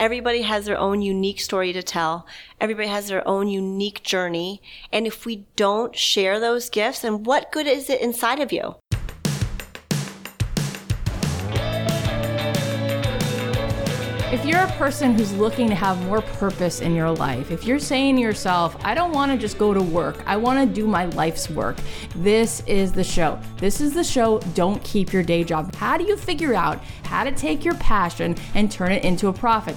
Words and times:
Everybody 0.00 0.40
has 0.40 0.64
their 0.64 0.78
own 0.78 1.02
unique 1.02 1.42
story 1.42 1.74
to 1.74 1.82
tell. 1.82 2.26
Everybody 2.58 2.88
has 2.88 3.08
their 3.08 3.26
own 3.28 3.48
unique 3.48 4.02
journey. 4.02 4.62
And 4.90 5.06
if 5.06 5.26
we 5.26 5.44
don't 5.56 5.94
share 5.94 6.40
those 6.40 6.70
gifts, 6.70 7.00
then 7.00 7.22
what 7.22 7.52
good 7.52 7.66
is 7.66 7.90
it 7.90 8.00
inside 8.00 8.40
of 8.40 8.50
you? 8.50 8.76
If 14.32 14.46
you're 14.46 14.60
a 14.60 14.72
person 14.78 15.12
who's 15.12 15.34
looking 15.34 15.68
to 15.68 15.74
have 15.74 16.02
more 16.06 16.22
purpose 16.22 16.80
in 16.80 16.94
your 16.94 17.10
life, 17.10 17.50
if 17.50 17.64
you're 17.64 17.78
saying 17.78 18.16
to 18.16 18.22
yourself, 18.22 18.82
I 18.82 18.94
don't 18.94 19.12
want 19.12 19.32
to 19.32 19.36
just 19.36 19.58
go 19.58 19.74
to 19.74 19.82
work, 19.82 20.22
I 20.24 20.38
want 20.38 20.66
to 20.66 20.74
do 20.74 20.86
my 20.86 21.06
life's 21.06 21.50
work, 21.50 21.76
this 22.16 22.62
is 22.66 22.90
the 22.90 23.04
show. 23.04 23.38
This 23.58 23.82
is 23.82 23.92
the 23.92 24.04
show, 24.04 24.38
Don't 24.54 24.82
Keep 24.82 25.12
Your 25.12 25.24
Day 25.24 25.44
Job. 25.44 25.74
How 25.74 25.98
do 25.98 26.04
you 26.04 26.16
figure 26.16 26.54
out 26.54 26.82
how 27.02 27.24
to 27.24 27.32
take 27.32 27.66
your 27.66 27.74
passion 27.74 28.36
and 28.54 28.72
turn 28.72 28.92
it 28.92 29.04
into 29.04 29.28
a 29.28 29.32
profit? 29.32 29.76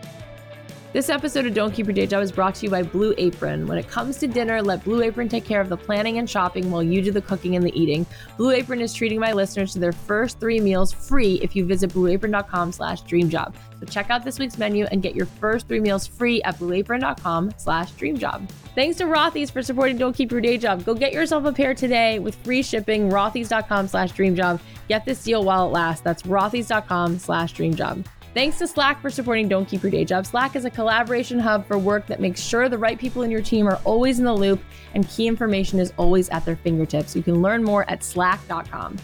This 0.93 1.07
episode 1.07 1.45
of 1.45 1.53
Don't 1.53 1.71
Keep 1.71 1.85
Your 1.85 1.93
Day 1.93 2.05
Job 2.05 2.21
is 2.21 2.33
brought 2.33 2.55
to 2.55 2.65
you 2.65 2.69
by 2.69 2.83
Blue 2.83 3.13
Apron. 3.17 3.65
When 3.65 3.77
it 3.77 3.87
comes 3.87 4.17
to 4.17 4.27
dinner, 4.27 4.61
let 4.61 4.83
Blue 4.83 5.01
Apron 5.01 5.29
take 5.29 5.45
care 5.45 5.61
of 5.61 5.69
the 5.69 5.77
planning 5.77 6.17
and 6.17 6.29
shopping 6.29 6.69
while 6.69 6.83
you 6.83 7.01
do 7.01 7.11
the 7.11 7.21
cooking 7.21 7.55
and 7.55 7.65
the 7.65 7.71
eating. 7.79 8.05
Blue 8.35 8.51
Apron 8.51 8.81
is 8.81 8.93
treating 8.93 9.17
my 9.17 9.31
listeners 9.31 9.71
to 9.71 9.79
their 9.79 9.93
first 9.93 10.37
three 10.41 10.59
meals 10.59 10.91
free 10.91 11.35
if 11.35 11.55
you 11.55 11.65
visit 11.65 11.91
blueapron.com 11.91 12.73
slash 12.73 13.03
dreamjob. 13.03 13.55
So 13.79 13.85
check 13.85 14.09
out 14.09 14.25
this 14.25 14.37
week's 14.37 14.57
menu 14.57 14.83
and 14.91 15.01
get 15.01 15.15
your 15.15 15.27
first 15.27 15.69
three 15.69 15.79
meals 15.79 16.05
free 16.05 16.43
at 16.43 16.59
blueapron.com 16.59 17.53
slash 17.55 17.93
dreamjob. 17.93 18.49
Thanks 18.75 18.97
to 18.97 19.05
Rothy's 19.05 19.49
for 19.49 19.63
supporting 19.63 19.97
Don't 19.97 20.13
Keep 20.13 20.29
Your 20.29 20.41
Day 20.41 20.57
Job. 20.57 20.83
Go 20.83 20.93
get 20.93 21.13
yourself 21.13 21.45
a 21.45 21.53
pair 21.53 21.73
today 21.73 22.19
with 22.19 22.35
free 22.43 22.61
shipping, 22.61 23.09
rothys.com 23.09 23.87
slash 23.87 24.11
dreamjob. 24.11 24.59
Get 24.89 25.05
this 25.05 25.23
deal 25.23 25.45
while 25.45 25.67
it 25.67 25.71
lasts. 25.71 26.03
That's 26.03 26.23
rothys.com 26.23 27.17
slash 27.17 27.53
dreamjob. 27.53 28.05
Thanks 28.33 28.57
to 28.59 28.67
Slack 28.67 29.01
for 29.01 29.09
supporting 29.09 29.49
Don't 29.49 29.67
Keep 29.67 29.83
Your 29.83 29.91
Day 29.91 30.05
Job. 30.05 30.25
Slack 30.25 30.55
is 30.55 30.63
a 30.63 30.69
collaboration 30.69 31.37
hub 31.37 31.67
for 31.67 31.77
work 31.77 32.07
that 32.07 32.21
makes 32.21 32.41
sure 32.41 32.69
the 32.69 32.77
right 32.77 32.97
people 32.97 33.23
in 33.23 33.31
your 33.31 33.41
team 33.41 33.67
are 33.67 33.81
always 33.83 34.19
in 34.19 34.25
the 34.25 34.33
loop 34.33 34.61
and 34.93 35.07
key 35.09 35.27
information 35.27 35.79
is 35.79 35.91
always 35.97 36.29
at 36.29 36.45
their 36.45 36.55
fingertips. 36.55 37.13
You 37.13 37.23
can 37.23 37.41
learn 37.41 37.61
more 37.61 37.89
at 37.89 38.05
slack.com. 38.05 38.97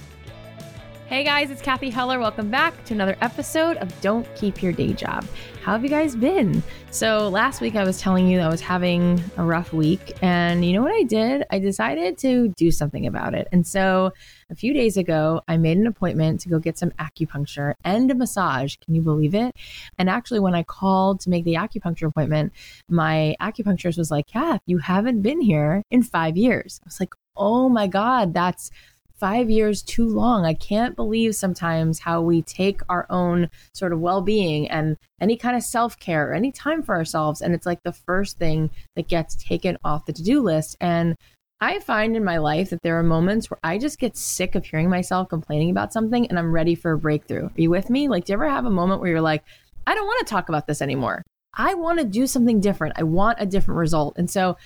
Hey 1.07 1.23
guys, 1.23 1.51
it's 1.51 1.61
Cathy 1.61 1.89
Heller. 1.89 2.19
Welcome 2.19 2.51
back 2.51 2.83
to 2.83 2.93
another 2.93 3.15
episode 3.21 3.77
of 3.77 4.01
Don't 4.01 4.27
Keep 4.35 4.61
Your 4.61 4.73
Day 4.73 4.91
Job. 4.91 5.25
How 5.63 5.71
have 5.71 5.81
you 5.81 5.89
guys 5.89 6.17
been? 6.17 6.61
So, 6.91 7.29
last 7.29 7.61
week 7.61 7.77
I 7.77 7.85
was 7.85 8.01
telling 8.01 8.27
you 8.27 8.41
I 8.41 8.49
was 8.49 8.59
having 8.59 9.23
a 9.37 9.43
rough 9.45 9.71
week, 9.71 10.17
and 10.21 10.65
you 10.65 10.73
know 10.73 10.81
what 10.81 10.91
I 10.91 11.03
did? 11.03 11.45
I 11.49 11.59
decided 11.59 12.17
to 12.17 12.49
do 12.57 12.71
something 12.71 13.07
about 13.07 13.35
it. 13.35 13.47
And 13.53 13.65
so, 13.65 14.11
a 14.49 14.55
few 14.55 14.73
days 14.73 14.97
ago, 14.97 15.39
I 15.47 15.55
made 15.55 15.77
an 15.77 15.87
appointment 15.87 16.41
to 16.41 16.49
go 16.49 16.59
get 16.59 16.77
some 16.77 16.91
acupuncture 16.99 17.75
and 17.85 18.11
a 18.11 18.15
massage. 18.15 18.75
Can 18.75 18.93
you 18.93 19.01
believe 19.01 19.33
it? 19.33 19.55
And 19.97 20.09
actually, 20.09 20.41
when 20.41 20.55
I 20.55 20.63
called 20.63 21.21
to 21.21 21.29
make 21.29 21.45
the 21.45 21.53
acupuncture 21.53 22.09
appointment, 22.09 22.51
my 22.89 23.33
acupuncturist 23.39 23.97
was 23.97 24.11
like, 24.11 24.27
Kath, 24.27 24.59
you 24.65 24.79
haven't 24.79 25.21
been 25.21 25.39
here 25.39 25.83
in 25.89 26.03
five 26.03 26.35
years. 26.35 26.81
I 26.83 26.87
was 26.87 26.99
like, 26.99 27.13
oh 27.37 27.69
my 27.69 27.87
God, 27.87 28.33
that's 28.33 28.71
five 29.19 29.49
years 29.49 29.81
too 29.81 30.07
long. 30.07 30.45
I 30.45 30.53
can't 30.53 30.95
believe 30.95 31.35
sometimes 31.35 31.99
how 31.99 32.21
we 32.21 32.41
take 32.41 32.81
our 32.89 33.05
own 33.09 33.49
sort 33.73 33.93
of 33.93 33.99
well 33.99 34.21
being 34.21 34.69
and 34.69 34.97
any 35.19 35.37
kind 35.37 35.55
of 35.55 35.63
self 35.63 35.99
care 35.99 36.29
or 36.29 36.33
any 36.33 36.51
time 36.51 36.83
for 36.83 36.95
ourselves. 36.95 37.41
And 37.41 37.53
it's 37.53 37.65
like 37.65 37.83
the 37.83 37.93
first 37.93 38.37
thing 38.37 38.69
that 38.95 39.07
gets 39.07 39.35
taken 39.35 39.77
off 39.83 40.05
the 40.05 40.13
to 40.13 40.23
do 40.23 40.41
list. 40.41 40.77
And 40.79 41.15
I 41.59 41.79
find 41.79 42.15
in 42.15 42.23
my 42.23 42.37
life 42.37 42.69
that 42.69 42.83
there 42.83 42.99
are 42.99 43.03
moments 43.03 43.49
where 43.49 43.59
I 43.63 43.79
just 43.79 43.99
get 43.99 44.15
sick 44.15 44.53
of 44.53 44.65
hearing 44.65 44.89
myself 44.89 45.29
complaining 45.29 45.71
about 45.71 45.91
something 45.91 46.27
and 46.27 46.37
I'm 46.37 46.51
ready 46.51 46.75
for 46.75 46.91
a 46.91 46.97
breakthrough. 46.97 47.45
Are 47.45 47.51
you 47.55 47.71
with 47.71 47.89
me? 47.89 48.07
Like, 48.07 48.25
do 48.25 48.33
you 48.33 48.35
ever 48.35 48.47
have 48.47 48.65
a 48.65 48.69
moment 48.69 49.01
where 49.01 49.09
you're 49.09 49.21
like, 49.21 49.43
I 49.87 49.95
don't 49.95 50.05
want 50.05 50.25
to 50.25 50.29
talk 50.29 50.49
about 50.49 50.67
this 50.67 50.81
anymore? 50.81 51.23
I 51.55 51.73
want 51.73 51.97
to 51.97 52.05
do 52.05 52.27
something 52.27 52.61
different. 52.61 52.93
I 52.97 53.03
want 53.03 53.39
a 53.41 53.47
different 53.47 53.79
result. 53.79 54.17
And 54.17 54.29
so 54.29 54.57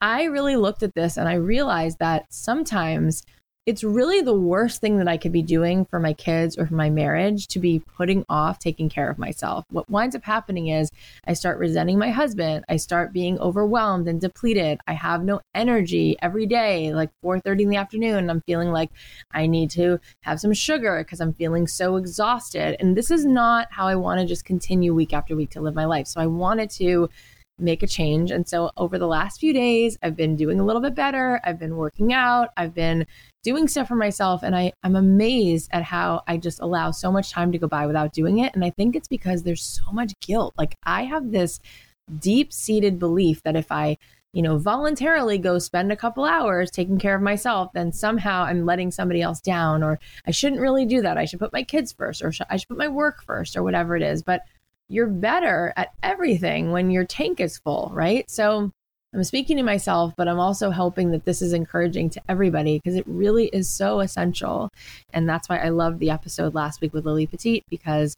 I 0.00 0.24
really 0.24 0.56
looked 0.56 0.82
at 0.82 0.94
this 0.94 1.16
and 1.16 1.28
I 1.28 1.34
realized 1.34 1.98
that 2.00 2.24
sometimes 2.30 3.22
it's 3.70 3.84
really 3.84 4.20
the 4.20 4.34
worst 4.34 4.80
thing 4.80 4.98
that 4.98 5.06
I 5.06 5.16
could 5.16 5.30
be 5.30 5.42
doing 5.42 5.84
for 5.84 6.00
my 6.00 6.12
kids 6.12 6.58
or 6.58 6.66
for 6.66 6.74
my 6.74 6.90
marriage 6.90 7.46
to 7.46 7.60
be 7.60 7.78
putting 7.78 8.24
off 8.28 8.58
taking 8.58 8.88
care 8.88 9.08
of 9.08 9.16
myself. 9.16 9.64
What 9.70 9.88
winds 9.88 10.16
up 10.16 10.24
happening 10.24 10.66
is 10.66 10.90
I 11.28 11.34
start 11.34 11.56
resenting 11.56 11.96
my 11.96 12.10
husband. 12.10 12.64
I 12.68 12.78
start 12.78 13.12
being 13.12 13.38
overwhelmed 13.38 14.08
and 14.08 14.20
depleted. 14.20 14.80
I 14.88 14.94
have 14.94 15.22
no 15.22 15.40
energy 15.54 16.16
every 16.20 16.46
day, 16.46 16.92
like 16.92 17.10
4:30 17.22 17.62
in 17.62 17.68
the 17.68 17.76
afternoon. 17.76 18.28
I'm 18.28 18.40
feeling 18.40 18.72
like 18.72 18.90
I 19.30 19.46
need 19.46 19.70
to 19.70 20.00
have 20.22 20.40
some 20.40 20.52
sugar 20.52 20.98
because 20.98 21.20
I'm 21.20 21.34
feeling 21.34 21.68
so 21.68 21.94
exhausted. 21.94 22.74
And 22.80 22.96
this 22.96 23.12
is 23.12 23.24
not 23.24 23.68
how 23.70 23.86
I 23.86 23.94
want 23.94 24.20
to 24.20 24.26
just 24.26 24.44
continue 24.44 24.92
week 24.92 25.12
after 25.12 25.36
week 25.36 25.50
to 25.50 25.60
live 25.60 25.76
my 25.76 25.84
life. 25.84 26.08
So 26.08 26.20
I 26.20 26.26
wanted 26.26 26.70
to 26.70 27.08
make 27.60 27.82
a 27.82 27.86
change. 27.86 28.30
And 28.30 28.48
so 28.48 28.70
over 28.76 28.98
the 28.98 29.06
last 29.06 29.38
few 29.38 29.52
days, 29.52 29.96
I've 30.02 30.16
been 30.16 30.34
doing 30.34 30.58
a 30.58 30.64
little 30.64 30.82
bit 30.82 30.94
better. 30.94 31.40
I've 31.44 31.58
been 31.58 31.76
working 31.76 32.12
out. 32.12 32.48
I've 32.56 32.74
been 32.74 33.06
doing 33.42 33.68
stuff 33.68 33.88
for 33.88 33.96
myself. 33.96 34.42
And 34.42 34.54
I, 34.54 34.72
I'm 34.82 34.96
amazed 34.96 35.70
at 35.72 35.82
how 35.82 36.22
I 36.26 36.36
just 36.36 36.60
allow 36.60 36.90
so 36.90 37.10
much 37.10 37.30
time 37.30 37.52
to 37.52 37.58
go 37.58 37.68
by 37.68 37.86
without 37.86 38.12
doing 38.12 38.38
it. 38.38 38.54
And 38.54 38.64
I 38.64 38.70
think 38.70 38.96
it's 38.96 39.08
because 39.08 39.42
there's 39.42 39.62
so 39.62 39.92
much 39.92 40.12
guilt. 40.20 40.54
Like 40.58 40.76
I 40.84 41.04
have 41.04 41.30
this 41.30 41.60
deep 42.18 42.52
seated 42.52 42.98
belief 42.98 43.42
that 43.44 43.56
if 43.56 43.70
I 43.70 43.96
you 44.32 44.42
know, 44.42 44.58
voluntarily 44.58 45.38
go 45.38 45.58
spend 45.58 45.90
a 45.90 45.96
couple 45.96 46.24
hours 46.24 46.70
taking 46.70 46.98
care 46.98 47.16
of 47.16 47.22
myself, 47.22 47.72
then 47.74 47.92
somehow 47.92 48.44
I'm 48.44 48.64
letting 48.64 48.90
somebody 48.90 49.22
else 49.22 49.40
down, 49.40 49.82
or 49.82 49.98
I 50.26 50.30
shouldn't 50.30 50.60
really 50.60 50.86
do 50.86 51.02
that. 51.02 51.18
I 51.18 51.24
should 51.24 51.40
put 51.40 51.52
my 51.52 51.64
kids 51.64 51.92
first, 51.92 52.22
or 52.22 52.32
I 52.48 52.56
should 52.56 52.68
put 52.68 52.78
my 52.78 52.88
work 52.88 53.24
first, 53.24 53.56
or 53.56 53.64
whatever 53.64 53.96
it 53.96 54.02
is. 54.02 54.22
But 54.22 54.42
you're 54.88 55.08
better 55.08 55.72
at 55.76 55.94
everything 56.02 56.70
when 56.70 56.90
your 56.90 57.04
tank 57.04 57.40
is 57.40 57.58
full, 57.58 57.90
right? 57.92 58.30
So 58.30 58.72
I'm 59.12 59.24
speaking 59.24 59.56
to 59.56 59.64
myself, 59.64 60.14
but 60.16 60.28
I'm 60.28 60.38
also 60.38 60.70
hoping 60.70 61.10
that 61.10 61.24
this 61.24 61.42
is 61.42 61.52
encouraging 61.52 62.10
to 62.10 62.22
everybody 62.28 62.78
because 62.78 62.96
it 62.96 63.04
really 63.08 63.46
is 63.46 63.68
so 63.68 64.00
essential. 64.00 64.70
And 65.12 65.28
that's 65.28 65.48
why 65.48 65.58
I 65.58 65.70
loved 65.70 65.98
the 65.98 66.10
episode 66.10 66.54
last 66.54 66.80
week 66.80 66.92
with 66.92 67.04
Lily 67.04 67.26
Petit 67.26 67.64
because 67.68 68.16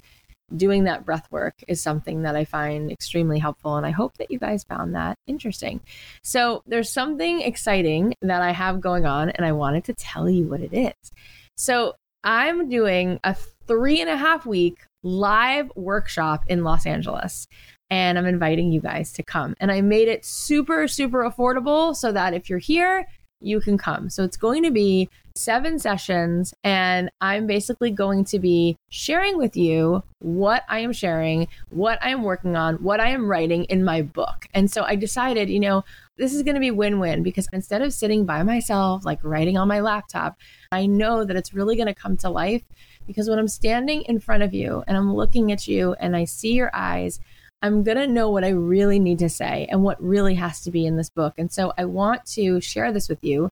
doing 0.55 0.85
that 0.85 1.07
breath 1.07 1.27
work 1.31 1.55
is 1.67 1.83
something 1.83 2.23
that 2.23 2.37
I 2.37 2.45
find 2.45 2.91
extremely 2.91 3.39
helpful. 3.39 3.77
And 3.77 3.87
I 3.87 3.91
hope 3.91 4.19
that 4.19 4.31
you 4.31 4.39
guys 4.39 4.65
found 4.65 4.95
that 4.95 5.17
interesting. 5.27 5.81
So 6.23 6.63
there's 6.67 6.91
something 6.91 7.41
exciting 7.41 8.15
that 8.21 8.43
I 8.43 8.53
have 8.53 8.83
going 8.83 9.07
on, 9.07 9.31
and 9.31 9.47
I 9.47 9.53
wanted 9.53 9.85
to 9.85 9.95
tell 9.95 10.29
you 10.29 10.45
what 10.45 10.61
it 10.61 10.75
is. 10.75 11.13
So 11.57 11.95
I'm 12.23 12.69
doing 12.69 13.19
a 13.25 13.35
three 13.67 14.01
and 14.01 14.11
a 14.11 14.17
half 14.17 14.45
week 14.45 14.85
live 15.03 15.71
workshop 15.75 16.45
in 16.49 16.65
Los 16.65 16.87
Angeles. 16.87 17.49
And 17.91 18.19
I'm 18.19 18.27
inviting 18.27 18.73
you 18.73 18.81
guys 18.81 19.13
to 19.15 19.23
come. 19.23 19.55
And 19.61 19.71
I 19.71 19.83
made 19.83 20.09
it 20.09 20.25
super, 20.25 20.89
super 20.89 21.29
affordable 21.29 21.95
so 21.95 22.11
that 22.13 22.33
if 22.33 22.49
you're 22.49 22.59
here, 22.59 23.07
you 23.43 23.61
can 23.61 23.77
come. 23.77 24.09
So 24.09 24.25
it's 24.25 24.37
going 24.37 24.63
to 24.63 24.71
be 24.71 25.09
seven 25.35 25.79
sessions, 25.79 26.55
and 26.63 27.11
I'm 27.21 27.47
basically 27.47 27.91
going 27.91 28.25
to 28.27 28.39
be 28.39 28.77
sharing 28.91 29.39
with 29.39 29.57
you 29.57 30.03
what 30.19 30.63
I 30.69 30.81
am 30.81 30.93
sharing, 30.93 31.49
what 31.71 31.99
I 32.03 32.11
am 32.11 32.23
working 32.23 32.57
on, 32.57 32.77
what 32.77 33.01
I 33.01 33.09
am 33.09 33.29
writing 33.29 33.65
in 33.65 33.85
my 33.85 34.03
book. 34.03 34.47
And 34.55 34.71
so 34.71 34.85
I 34.85 34.97
decided, 34.97 35.49
you 35.49 35.61
know, 35.61 35.85
this 36.19 36.35
is 36.35 36.43
going 36.43 36.55
to 36.55 36.61
be 36.61 36.71
win 36.71 36.99
win 36.99 37.23
because 37.23 37.49
instead 37.53 37.83
of 37.83 37.93
sitting 37.93 38.25
by 38.25 38.43
myself, 38.43 39.05
like 39.05 39.19
writing 39.23 39.57
on 39.57 39.69
my 39.69 39.81
laptop, 39.81 40.37
I 40.71 40.87
know 40.87 41.25
that 41.25 41.37
it's 41.37 41.55
really 41.55 41.77
going 41.77 41.89
to 41.89 41.95
come 41.95 42.17
to 42.19 42.29
life 42.29 42.63
because 43.07 43.29
when 43.29 43.39
I'm 43.39 43.49
standing 43.49 44.03
in 44.03 44.21
front 44.21 44.43
of 44.43 44.55
you 44.55 44.85
and 44.87 44.97
I'm 44.97 45.15
looking 45.15 45.53
at 45.53 45.67
you 45.69 45.95
and 45.95 46.17
I 46.17 46.25
see 46.25 46.53
your 46.53 46.71
eyes, 46.73 47.21
I'm 47.63 47.85
going 47.85 47.97
to 47.97 48.09
know 48.09 48.29
what 48.29 48.45
I 48.45 48.49
really 48.49 48.99
need 48.99 49.21
to 49.21 49.29
say 49.29 49.67
and 49.71 49.83
what 49.83 50.03
really 50.03 50.35
has 50.35 50.61
to 50.63 50.71
be 50.71 50.85
in 50.85 50.97
this 50.97 51.11
book. 51.11 51.35
And 51.39 51.51
so 51.51 51.73
I 51.79 51.85
want 51.85 52.27
to 52.33 52.61
share 52.61 52.93
this 52.93 53.09
with 53.09 53.23
you 53.23 53.49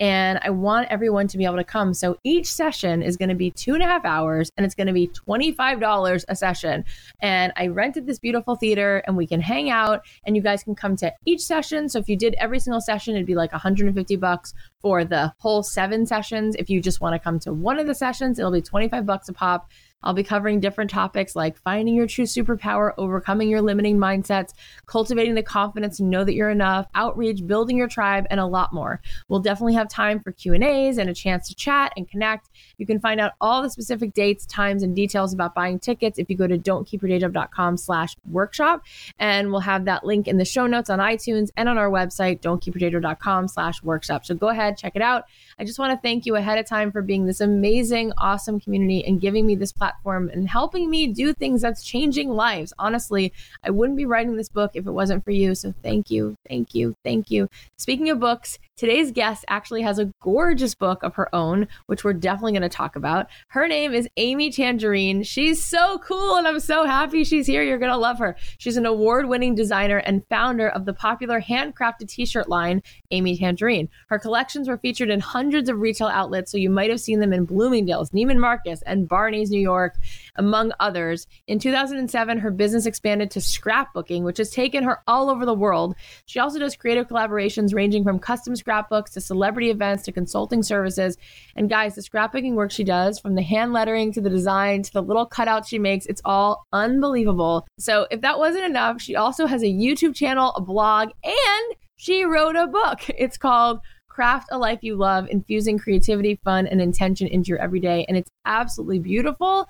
and 0.00 0.40
I 0.42 0.50
want 0.50 0.88
everyone 0.90 1.28
to 1.28 1.38
be 1.38 1.44
able 1.44 1.58
to 1.58 1.64
come. 1.64 1.94
So 1.94 2.18
each 2.24 2.46
session 2.46 3.02
is 3.02 3.16
going 3.16 3.28
to 3.28 3.36
be 3.36 3.52
two 3.52 3.74
and 3.74 3.82
a 3.82 3.86
half 3.86 4.04
hours 4.04 4.50
and 4.56 4.66
it's 4.66 4.74
going 4.74 4.88
to 4.88 4.92
be 4.92 5.06
$25 5.06 6.24
a 6.28 6.34
session. 6.34 6.84
And 7.20 7.52
I 7.56 7.68
rented 7.68 8.06
this 8.06 8.18
beautiful 8.18 8.56
theater 8.56 9.04
and 9.06 9.16
we 9.16 9.28
can 9.28 9.40
hang 9.40 9.70
out 9.70 10.04
and 10.26 10.34
you 10.34 10.42
guys 10.42 10.64
can 10.64 10.74
come 10.74 10.96
to 10.96 11.12
each 11.24 11.40
session. 11.40 11.88
So 11.88 12.00
if 12.00 12.08
you 12.08 12.16
did 12.16 12.34
every 12.40 12.58
single 12.58 12.80
session, 12.80 13.14
it'd 13.14 13.26
be 13.26 13.36
like 13.36 13.52
150 13.52 14.16
bucks 14.16 14.54
for 14.80 15.04
the 15.04 15.32
whole 15.38 15.62
seven 15.62 16.04
sessions. 16.04 16.56
If 16.58 16.68
you 16.68 16.80
just 16.80 17.00
want 17.00 17.14
to 17.14 17.20
come 17.20 17.38
to 17.40 17.52
one 17.52 17.78
of 17.78 17.86
the 17.86 17.94
sessions, 17.94 18.40
it'll 18.40 18.50
be 18.50 18.60
25 18.60 19.06
bucks 19.06 19.28
a 19.28 19.32
pop. 19.32 19.70
I'll 20.02 20.14
be 20.14 20.22
covering 20.22 20.60
different 20.60 20.90
topics 20.90 21.36
like 21.36 21.56
finding 21.58 21.94
your 21.94 22.06
true 22.06 22.24
superpower, 22.24 22.92
overcoming 22.98 23.48
your 23.48 23.62
limiting 23.62 23.98
mindsets, 23.98 24.52
cultivating 24.86 25.34
the 25.34 25.42
confidence 25.42 25.98
to 25.98 26.04
know 26.04 26.24
that 26.24 26.34
you're 26.34 26.50
enough, 26.50 26.86
outreach, 26.94 27.46
building 27.46 27.76
your 27.76 27.88
tribe, 27.88 28.26
and 28.30 28.40
a 28.40 28.46
lot 28.46 28.72
more. 28.72 29.00
We'll 29.28 29.40
definitely 29.40 29.74
have 29.74 29.88
time 29.88 30.20
for 30.20 30.32
Q&As 30.32 30.98
and 30.98 31.08
a 31.08 31.14
chance 31.14 31.48
to 31.48 31.54
chat 31.54 31.92
and 31.96 32.08
connect. 32.08 32.48
You 32.78 32.86
can 32.86 33.00
find 33.00 33.20
out 33.20 33.32
all 33.40 33.62
the 33.62 33.70
specific 33.70 34.14
dates, 34.14 34.46
times, 34.46 34.82
and 34.82 34.94
details 34.94 35.32
about 35.32 35.54
buying 35.54 35.78
tickets 35.78 36.18
if 36.18 36.28
you 36.28 36.36
go 36.36 36.46
to 36.46 36.58
don'tkeepyourdayjob.com 36.58 37.76
slash 37.76 38.16
workshop. 38.30 38.84
And 39.18 39.50
we'll 39.50 39.60
have 39.60 39.84
that 39.84 40.04
link 40.04 40.28
in 40.28 40.38
the 40.38 40.44
show 40.44 40.66
notes 40.66 40.90
on 40.90 40.98
iTunes 40.98 41.50
and 41.56 41.68
on 41.68 41.78
our 41.78 41.90
website, 41.90 42.40
don'tkeepyourdayjob.com 42.40 43.48
slash 43.48 43.82
workshop. 43.82 44.26
So 44.26 44.34
go 44.34 44.48
ahead, 44.48 44.76
check 44.76 44.92
it 44.94 45.02
out. 45.02 45.24
I 45.62 45.64
just 45.64 45.78
want 45.78 45.96
to 45.96 46.02
thank 46.02 46.26
you 46.26 46.34
ahead 46.34 46.58
of 46.58 46.66
time 46.66 46.90
for 46.90 47.02
being 47.02 47.24
this 47.24 47.40
amazing, 47.40 48.12
awesome 48.18 48.58
community 48.58 49.04
and 49.06 49.20
giving 49.20 49.46
me 49.46 49.54
this 49.54 49.70
platform 49.70 50.28
and 50.28 50.48
helping 50.48 50.90
me 50.90 51.06
do 51.06 51.32
things 51.32 51.62
that's 51.62 51.84
changing 51.84 52.30
lives. 52.30 52.72
Honestly, 52.80 53.32
I 53.62 53.70
wouldn't 53.70 53.96
be 53.96 54.04
writing 54.04 54.34
this 54.34 54.48
book 54.48 54.72
if 54.74 54.88
it 54.88 54.90
wasn't 54.90 55.24
for 55.24 55.30
you. 55.30 55.54
So 55.54 55.72
thank 55.80 56.10
you, 56.10 56.36
thank 56.48 56.74
you, 56.74 56.96
thank 57.04 57.30
you. 57.30 57.48
Speaking 57.76 58.10
of 58.10 58.18
books, 58.18 58.58
today's 58.76 59.12
guest 59.12 59.44
actually 59.46 59.82
has 59.82 60.00
a 60.00 60.12
gorgeous 60.20 60.74
book 60.74 61.04
of 61.04 61.14
her 61.14 61.32
own, 61.32 61.68
which 61.86 62.02
we're 62.02 62.12
definitely 62.12 62.50
going 62.50 62.62
to 62.62 62.68
talk 62.68 62.96
about. 62.96 63.28
Her 63.46 63.68
name 63.68 63.92
is 63.92 64.08
Amy 64.16 64.50
Tangerine. 64.50 65.22
She's 65.22 65.64
so 65.64 65.98
cool, 65.98 66.34
and 66.34 66.48
I'm 66.48 66.58
so 66.58 66.84
happy 66.84 67.22
she's 67.22 67.46
here. 67.46 67.62
You're 67.62 67.78
going 67.78 67.92
to 67.92 67.96
love 67.96 68.18
her. 68.18 68.34
She's 68.58 68.76
an 68.76 68.86
award 68.86 69.28
winning 69.28 69.54
designer 69.54 69.98
and 69.98 70.26
founder 70.28 70.68
of 70.68 70.86
the 70.86 70.92
popular 70.92 71.40
handcrafted 71.40 72.08
t 72.08 72.26
shirt 72.26 72.48
line, 72.48 72.82
Amy 73.12 73.36
Tangerine. 73.36 73.88
Her 74.08 74.18
collections 74.18 74.68
were 74.68 74.78
featured 74.78 75.10
in 75.10 75.20
hundreds 75.20 75.51
of 75.54 75.78
retail 75.78 76.08
outlets, 76.08 76.52
so 76.52 76.58
you 76.58 76.68
might 76.68 76.90
have 76.90 77.00
seen 77.00 77.20
them 77.20 77.32
in 77.32 77.46
Bloomingdale's, 77.46 78.10
Neiman 78.10 78.38
Marcus, 78.38 78.82
and 78.82 79.08
Barney's 79.08 79.50
New. 79.50 79.62
York, 79.62 79.96
among 80.36 80.72
others. 80.80 81.26
In 81.46 81.58
2007, 81.58 82.38
her 82.38 82.50
business 82.50 82.84
expanded 82.84 83.30
to 83.30 83.38
scrapbooking, 83.38 84.22
which 84.22 84.38
has 84.38 84.50
taken 84.50 84.84
her 84.84 85.00
all 85.06 85.30
over 85.30 85.46
the 85.46 85.54
world. 85.54 85.94
She 86.26 86.38
also 86.38 86.58
does 86.58 86.76
creative 86.76 87.08
collaborations 87.08 87.74
ranging 87.74 88.04
from 88.04 88.18
custom 88.18 88.56
scrapbooks 88.56 89.12
to 89.12 89.20
celebrity 89.20 89.70
events 89.70 90.02
to 90.04 90.12
consulting 90.12 90.62
services. 90.62 91.16
And 91.56 91.70
guys, 91.70 91.94
the 91.94 92.02
scrapbooking 92.02 92.54
work 92.54 92.70
she 92.70 92.84
does, 92.84 93.18
from 93.18 93.34
the 93.34 93.42
hand 93.42 93.72
lettering 93.72 94.12
to 94.12 94.20
the 94.20 94.30
design 94.30 94.82
to 94.82 94.92
the 94.92 95.02
little 95.02 95.28
cutouts 95.28 95.68
she 95.68 95.78
makes, 95.78 96.06
it's 96.06 96.22
all 96.24 96.66
unbelievable. 96.72 97.66
So 97.78 98.06
if 98.10 98.20
that 98.22 98.38
wasn't 98.38 98.64
enough, 98.64 99.00
she 99.00 99.16
also 99.16 99.46
has 99.46 99.62
a 99.62 99.66
YouTube 99.66 100.14
channel, 100.14 100.52
a 100.56 100.60
blog, 100.60 101.10
and 101.22 101.76
she 101.96 102.24
wrote 102.24 102.56
a 102.56 102.66
book. 102.66 103.00
It's 103.16 103.38
called 103.38 103.80
Craft 104.12 104.48
a 104.52 104.58
life 104.58 104.80
you 104.82 104.94
love, 104.94 105.26
infusing 105.30 105.78
creativity, 105.78 106.38
fun, 106.44 106.66
and 106.66 106.82
intention 106.82 107.28
into 107.28 107.48
your 107.48 107.58
everyday. 107.58 108.04
And 108.04 108.16
it's 108.16 108.30
absolutely 108.44 108.98
beautiful. 108.98 109.66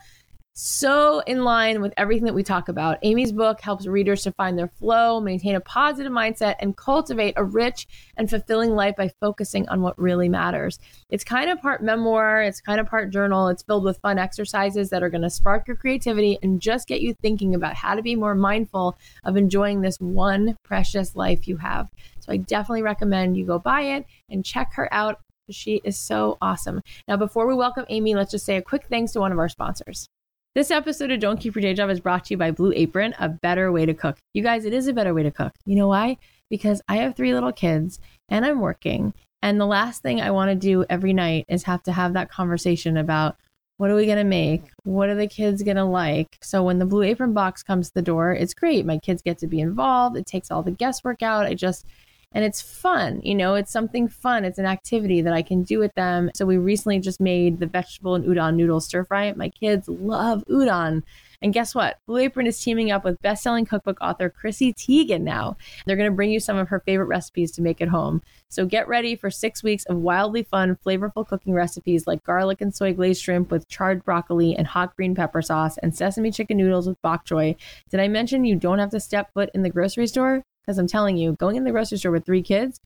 So, 0.55 1.21
in 1.21 1.45
line 1.45 1.81
with 1.81 1.95
everything 1.97 2.27
that 2.27 2.35
we 2.35 2.43
talk 2.43 2.69
about, 2.69 2.99
Amy's 3.01 3.33
book 3.33 3.63
helps 3.63 3.87
readers 3.87 4.23
to 4.25 4.33
find 4.33 4.59
their 4.59 4.69
flow, 4.69 5.19
maintain 5.19 5.55
a 5.55 5.61
positive 5.61 6.13
mindset, 6.13 6.57
and 6.61 6.77
cultivate 6.77 7.33
a 7.39 7.45
rich 7.45 7.87
and 8.19 8.29
fulfilling 8.29 8.73
life 8.73 8.95
by 8.95 9.09
focusing 9.19 9.67
on 9.71 9.81
what 9.81 9.99
really 9.99 10.29
matters. 10.29 10.79
It's 11.09 11.25
kind 11.25 11.49
of 11.49 11.63
part 11.63 11.83
memoir, 11.83 12.43
it's 12.43 12.61
kind 12.61 12.81
of 12.81 12.87
part 12.87 13.11
journal. 13.11 13.49
It's 13.49 13.63
filled 13.63 13.85
with 13.85 14.01
fun 14.01 14.19
exercises 14.19 14.91
that 14.91 15.03
are 15.03 15.09
going 15.09 15.23
to 15.23 15.31
spark 15.31 15.67
your 15.67 15.77
creativity 15.79 16.39
and 16.43 16.61
just 16.61 16.87
get 16.87 17.01
you 17.01 17.15
thinking 17.15 17.55
about 17.55 17.75
how 17.75 17.95
to 17.95 18.03
be 18.03 18.15
more 18.15 18.35
mindful 18.35 18.99
of 19.25 19.39
enjoying 19.39 19.81
this 19.81 19.97
one 20.01 20.59
precious 20.65 21.17
life 21.17 21.49
you 21.49 21.57
have. 21.57 21.89
So, 22.21 22.31
I 22.31 22.37
definitely 22.37 22.83
recommend 22.83 23.39
you 23.39 23.47
go 23.47 23.59
buy 23.59 23.81
it 23.81 24.05
and 24.29 24.45
check 24.45 24.75
her 24.75 24.93
out. 24.93 25.19
She 25.51 25.81
is 25.83 25.97
so 25.97 26.37
awesome. 26.43 26.83
Now, 27.09 27.17
before 27.17 27.47
we 27.47 27.55
welcome 27.55 27.87
Amy, 27.89 28.15
let's 28.15 28.33
just 28.33 28.45
say 28.45 28.57
a 28.59 28.63
quick 28.63 28.85
thanks 28.91 29.13
to 29.13 29.21
one 29.21 29.33
of 29.33 29.39
our 29.39 29.49
sponsors. 29.49 30.11
This 30.55 30.71
episode 30.71 31.11
of 31.11 31.19
Don't 31.19 31.41
Keep 31.41 31.55
Your 31.55 31.63
Day 31.63 31.73
Job 31.73 31.89
is 31.89 31.99
brought 31.99 32.27
to 32.27 32.35
you 32.35 32.37
by 32.37 32.51
Blue 32.51 32.75
Apron, 32.77 33.15
a 33.19 33.27
better 33.27 33.73
way 33.73 33.87
to 33.87 33.95
cook. 33.95 34.19
You 34.35 34.43
guys, 34.43 34.67
it 34.67 34.75
is 34.75 34.87
a 34.87 34.93
better 34.93 35.15
way 35.15 35.23
to 35.23 35.31
cook. 35.31 35.55
You 35.65 35.77
know 35.77 35.89
why? 35.89 36.19
Because 36.51 36.83
I 36.89 36.97
have 36.97 37.17
three 37.17 37.33
little 37.33 37.55
kids 37.55 37.99
and 38.29 38.45
I'm 38.45 38.61
working. 38.61 39.15
And 39.41 39.59
the 39.59 39.65
last 39.65 40.03
thing 40.03 40.21
I 40.21 40.31
want 40.31 40.51
to 40.51 40.55
do 40.55 40.85
every 40.91 41.15
night 41.15 41.47
is 41.49 41.63
have 41.63 41.83
to 41.85 41.93
have 41.93 42.13
that 42.13 42.31
conversation 42.31 42.99
about 42.99 43.39
what 43.79 43.91
are 43.91 43.95
we 43.95 44.05
going 44.05 44.19
to 44.19 44.25
make? 44.25 44.65
What 44.85 45.09
are 45.09 45.15
the 45.15 45.27
kids 45.27 45.63
going 45.63 45.79
to 45.79 45.85
like? 45.85 46.37
So 46.43 46.63
when 46.63 46.79
the 46.79 46.85
Blue 46.85 47.03
Apron 47.03 47.33
box 47.33 47.63
comes 47.63 47.89
to 47.89 47.95
the 47.95 48.03
door, 48.03 48.33
it's 48.33 48.53
great. 48.53 48.85
My 48.85 48.99
kids 48.99 49.23
get 49.23 49.39
to 49.39 49.47
be 49.47 49.61
involved. 49.61 50.19
It 50.19 50.27
takes 50.27 50.51
all 50.51 50.63
the 50.63 50.71
guesswork 50.71 51.23
out. 51.23 51.47
I 51.47 51.55
just, 51.55 51.87
and 52.35 52.45
it's 52.45 52.61
fun. 52.61 53.21
You 53.23 53.35
know, 53.35 53.55
it's 53.55 53.73
something 53.73 54.09
fun. 54.09 54.45
It's 54.45 54.59
an 54.59 54.67
activity 54.67 55.21
that 55.23 55.33
I 55.33 55.43
can 55.43 55.63
do 55.63 55.79
with 55.79 55.95
them. 55.95 56.31
So 56.35 56.47
we 56.47 56.57
recently 56.57 56.99
just 56.99 57.21
made 57.21 57.61
the 57.61 57.67
vegetable 57.67 58.15
and 58.15 58.25
udon 58.25 58.55
noodle 58.55 58.81
stir 58.81 59.05
fry. 59.05 59.33
My 59.33 59.49
kids 59.49 59.89
love 59.89 60.45
udon. 60.49 61.03
And 61.43 61.53
guess 61.53 61.75
what? 61.75 61.99
Blue 62.07 62.21
Apron 62.21 62.47
is 62.47 62.63
teaming 62.63 62.93
up 62.93 63.05
with 63.05 63.21
best-selling 63.21 63.67
cookbook 63.67 63.99
author 64.01 64.31
Chrissy 64.31 64.73
Teigen 64.73 65.23
now. 65.23 65.57
They're 65.85 65.97
going 65.97 66.09
to 66.09 66.15
bring 66.15 66.31
you 66.31 66.39
some 66.39 66.57
of 66.57 66.69
her 66.69 66.81
favorite 66.87 67.07
recipes 67.07 67.51
to 67.53 67.63
make 67.63 67.81
at 67.81 67.89
home. 67.89 68.23
So 68.49 68.65
get 68.65 68.87
ready 68.87 69.17
for 69.17 69.29
six 69.29 69.63
weeks 69.63 69.85
of 69.87 69.97
wildly 69.97 70.45
fun, 70.45 70.79
flavorful 70.87 71.27
cooking 71.27 71.53
recipes 71.53 72.07
like 72.07 72.23
garlic 72.23 72.61
and 72.61 72.73
soy 72.73 72.95
glazed 72.95 73.23
shrimp 73.23 73.51
with 73.51 73.69
charred 73.69 74.05
broccoli 74.05 74.55
and 74.55 74.69
hot 74.69 74.95
green 74.95 75.17
pepper 75.17 75.43
sauce 75.43 75.79
and 75.79 75.97
sesame 75.97 76.31
chicken 76.31 76.59
noodles 76.59 76.87
with 76.87 77.03
bok 77.03 77.27
choy. 77.27 77.57
Did 77.91 77.99
I 77.99 78.07
mention 78.07 78.45
you 78.45 78.55
don't 78.55 78.79
have 78.79 78.91
to 78.91 79.01
step 79.01 79.33
foot 79.35 79.51
in 79.53 79.63
the 79.63 79.71
grocery 79.71 80.07
store? 80.07 80.45
Because 80.65 80.79
I'm 80.79 80.87
telling 80.87 81.17
you, 81.17 81.33
going 81.35 81.57
in 81.57 81.65
the 81.65 81.73
grocery 81.73 81.99
store 81.99 82.13
with 82.13 82.25
three 82.25 82.43
kids, 82.43 82.81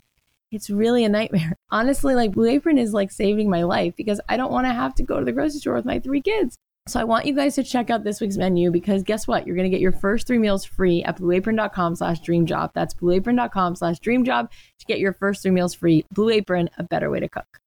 it's 0.51 0.71
really 0.71 1.05
a 1.05 1.09
nightmare. 1.09 1.57
Honestly, 1.71 2.15
like 2.15 2.33
Blue 2.33 2.49
Apron 2.49 2.79
is 2.79 2.93
like 2.93 3.11
saving 3.11 3.51
my 3.51 3.65
life 3.65 3.95
because 3.97 4.21
I 4.29 4.37
don't 4.37 4.53
want 4.53 4.67
to 4.67 4.73
have 4.73 4.95
to 4.97 5.03
go 5.03 5.19
to 5.19 5.25
the 5.25 5.33
grocery 5.33 5.61
store 5.61 5.75
with 5.75 5.85
my 5.85 5.99
three 5.99 6.23
kids. 6.23 6.57
So 6.89 7.01
I 7.01 7.05
want 7.05 7.27
you 7.27 7.35
guys 7.35 7.57
to 7.57 7.65
check 7.65 7.91
out 7.91 8.05
this 8.05 8.21
week's 8.21 8.37
menu 8.37 8.71
because 8.71 9.03
guess 9.03 9.27
what? 9.27 9.45
You're 9.45 9.57
going 9.57 9.69
to 9.69 9.75
get 9.75 9.81
your 9.81 9.93
first 9.93 10.27
three 10.27 10.39
meals 10.39 10.65
free 10.65 11.03
at 11.03 11.19
blueapron.com 11.19 11.97
slash 11.97 12.21
dreamjob. 12.21 12.71
That's 12.75 12.95
blueapron.com 12.95 13.75
slash 13.75 13.99
dreamjob 13.99 14.51
to 14.51 14.87
get 14.87 15.01
your 15.01 15.13
first 15.13 15.43
three 15.43 15.51
meals 15.51 15.75
free. 15.75 16.05
Blue 16.13 16.31
Apron, 16.31 16.71
a 16.79 16.85
better 16.85 17.11
way 17.11 17.19
to 17.19 17.29
cook. 17.29 17.59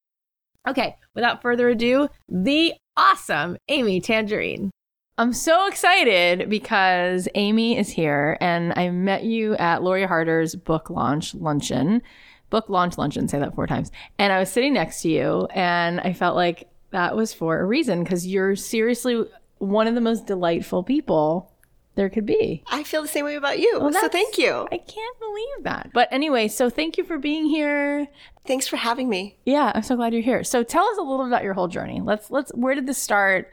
Okay, 0.66 0.96
without 1.14 1.42
further 1.42 1.68
ado, 1.68 2.08
the 2.28 2.74
awesome 2.96 3.58
Amy 3.68 4.00
Tangerine. 4.00 4.70
I'm 5.18 5.32
so 5.32 5.66
excited 5.66 6.48
because 6.48 7.28
Amy 7.34 7.76
is 7.76 7.90
here 7.90 8.38
and 8.40 8.72
I 8.76 8.88
met 8.90 9.24
you 9.24 9.54
at 9.56 9.82
Lori 9.82 10.06
Harder's 10.06 10.54
book 10.54 10.88
launch 10.88 11.34
luncheon. 11.34 12.02
Book 12.48 12.68
launch 12.68 12.96
luncheon, 12.96 13.28
say 13.28 13.38
that 13.38 13.54
four 13.54 13.66
times. 13.66 13.92
And 14.18 14.32
I 14.32 14.38
was 14.38 14.50
sitting 14.50 14.72
next 14.72 15.02
to 15.02 15.10
you 15.10 15.46
and 15.50 16.00
I 16.00 16.14
felt 16.14 16.36
like 16.36 16.68
that 16.90 17.16
was 17.16 17.34
for 17.34 17.60
a 17.60 17.66
reason 17.66 18.02
because 18.02 18.26
you're 18.26 18.56
seriously 18.56 19.24
one 19.58 19.86
of 19.86 19.94
the 19.94 20.00
most 20.00 20.26
delightful 20.26 20.82
people 20.82 21.52
there 21.96 22.08
could 22.08 22.24
be. 22.24 22.64
I 22.70 22.82
feel 22.82 23.02
the 23.02 23.08
same 23.08 23.26
way 23.26 23.34
about 23.34 23.58
you. 23.58 23.78
Well, 23.78 23.92
so 23.92 24.08
thank 24.08 24.38
you. 24.38 24.66
I 24.72 24.78
can't 24.78 25.18
believe 25.18 25.64
that. 25.64 25.90
But 25.92 26.08
anyway, 26.10 26.48
so 26.48 26.70
thank 26.70 26.96
you 26.96 27.04
for 27.04 27.18
being 27.18 27.44
here. 27.44 28.08
Thanks 28.46 28.66
for 28.66 28.76
having 28.76 29.08
me. 29.08 29.36
Yeah, 29.44 29.70
I'm 29.74 29.82
so 29.82 29.96
glad 29.96 30.14
you're 30.14 30.22
here. 30.22 30.44
So 30.44 30.62
tell 30.62 30.84
us 30.86 30.96
a 30.96 31.02
little 31.02 31.26
about 31.26 31.42
your 31.44 31.52
whole 31.52 31.68
journey. 31.68 32.00
Let's 32.02 32.30
let's 32.30 32.50
where 32.52 32.74
did 32.74 32.86
this 32.86 32.96
start? 32.98 33.52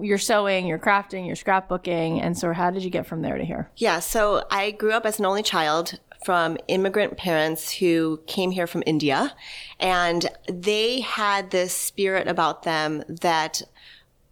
Your 0.00 0.18
sewing, 0.18 0.66
your 0.66 0.78
crafting, 0.78 1.26
your 1.26 1.36
scrapbooking, 1.36 2.20
and 2.22 2.36
so 2.36 2.52
how 2.52 2.70
did 2.70 2.84
you 2.84 2.90
get 2.90 3.06
from 3.06 3.22
there 3.22 3.38
to 3.38 3.44
here? 3.44 3.70
Yeah, 3.76 4.00
so 4.00 4.44
I 4.50 4.72
grew 4.72 4.92
up 4.92 5.06
as 5.06 5.18
an 5.18 5.24
only 5.24 5.42
child 5.42 5.98
from 6.24 6.56
immigrant 6.68 7.16
parents 7.16 7.72
who 7.72 8.20
came 8.26 8.50
here 8.50 8.66
from 8.66 8.82
India. 8.86 9.34
And 9.80 10.28
they 10.48 11.00
had 11.00 11.50
this 11.50 11.74
spirit 11.74 12.28
about 12.28 12.62
them 12.62 13.02
that 13.08 13.62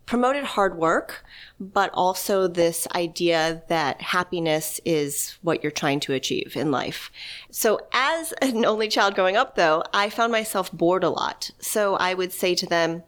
promoted 0.06 0.42
hard 0.42 0.76
work, 0.76 1.24
but 1.60 1.88
also 1.94 2.48
this 2.48 2.86
idea 2.96 3.62
that 3.68 4.00
happiness 4.02 4.80
is 4.84 5.38
what 5.42 5.62
you're 5.62 5.70
trying 5.70 6.00
to 6.00 6.12
achieve 6.12 6.56
in 6.56 6.70
life. 6.72 7.12
So 7.52 7.78
as 7.92 8.32
an 8.42 8.64
only 8.64 8.88
child 8.88 9.14
growing 9.14 9.36
up 9.36 9.54
though, 9.54 9.84
I 9.94 10.10
found 10.10 10.32
myself 10.32 10.72
bored 10.72 11.04
a 11.04 11.10
lot. 11.10 11.52
So 11.60 11.94
I 11.94 12.14
would 12.14 12.32
say 12.32 12.56
to 12.56 12.66
them, 12.66 13.04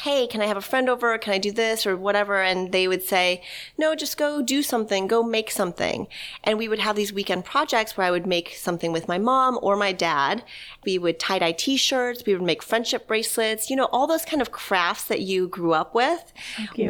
hey, 0.00 0.26
can 0.26 0.40
I 0.40 0.46
have 0.46 0.56
a 0.56 0.62
friend 0.62 0.88
over? 0.88 1.16
Can 1.18 1.34
I 1.34 1.38
do 1.38 1.52
this 1.52 1.86
or 1.86 1.96
whatever? 1.96 2.40
And 2.40 2.72
they 2.72 2.88
would 2.88 3.02
say, 3.02 3.42
no, 3.76 3.94
just 3.94 4.16
go 4.16 4.40
do 4.40 4.62
something, 4.62 5.06
go 5.06 5.22
make 5.22 5.50
something. 5.50 6.08
And 6.42 6.56
we 6.56 6.66
would 6.66 6.78
have 6.78 6.96
these 6.96 7.12
weekend 7.12 7.44
projects 7.44 7.96
where 7.96 8.06
I 8.06 8.10
would 8.10 8.26
make 8.26 8.54
something 8.54 8.90
with 8.90 9.06
my 9.06 9.18
mom 9.18 9.58
or 9.60 9.76
my 9.76 9.92
dad. 9.92 10.44
We 10.84 10.96
would 10.96 11.20
tie 11.20 11.40
dye 11.40 11.52
t-shirts. 11.52 12.24
We 12.26 12.32
would 12.32 12.42
make 12.42 12.62
friendship 12.62 13.06
bracelets, 13.06 13.68
you 13.68 13.76
know, 13.76 13.88
all 13.92 14.06
those 14.06 14.24
kind 14.24 14.40
of 14.40 14.50
crafts 14.50 15.04
that 15.04 15.20
you 15.20 15.46
grew 15.46 15.74
up 15.74 15.94
with. 15.94 16.32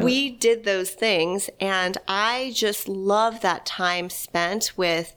We 0.03 0.29
did 0.31 0.63
those 0.63 0.91
things. 0.91 1.49
And 1.59 1.97
I 2.07 2.53
just 2.55 2.87
love 2.87 3.41
that 3.41 3.65
time 3.65 4.09
spent 4.09 4.71
with 4.77 5.13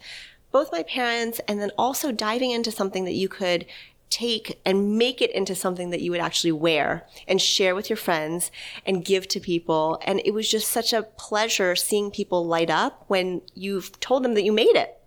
both 0.50 0.72
my 0.72 0.82
parents 0.82 1.40
and 1.46 1.60
then 1.60 1.70
also 1.78 2.10
diving 2.10 2.50
into 2.50 2.72
something 2.72 3.04
that 3.04 3.14
you 3.14 3.28
could 3.28 3.64
take 4.10 4.60
and 4.64 4.96
make 4.96 5.20
it 5.20 5.30
into 5.32 5.54
something 5.54 5.90
that 5.90 6.00
you 6.00 6.10
would 6.10 6.20
actually 6.20 6.52
wear 6.52 7.06
and 7.26 7.40
share 7.40 7.75
with 7.75 7.90
your 7.90 7.96
friends 7.96 8.50
and 8.84 9.04
give 9.04 9.28
to 9.28 9.40
people. 9.40 10.00
And 10.04 10.20
it 10.25 10.32
was 10.32 10.50
just 10.50 10.68
such 10.68 10.92
a 10.92 11.02
pleasure 11.02 11.76
seeing 11.76 12.10
people 12.10 12.46
light 12.46 12.70
up 12.70 13.04
when 13.08 13.42
you've 13.54 13.98
told 14.00 14.25
them 14.25 14.34
that 14.34 14.44
you 14.44 14.52
made 14.52 14.76
it. 14.76 14.98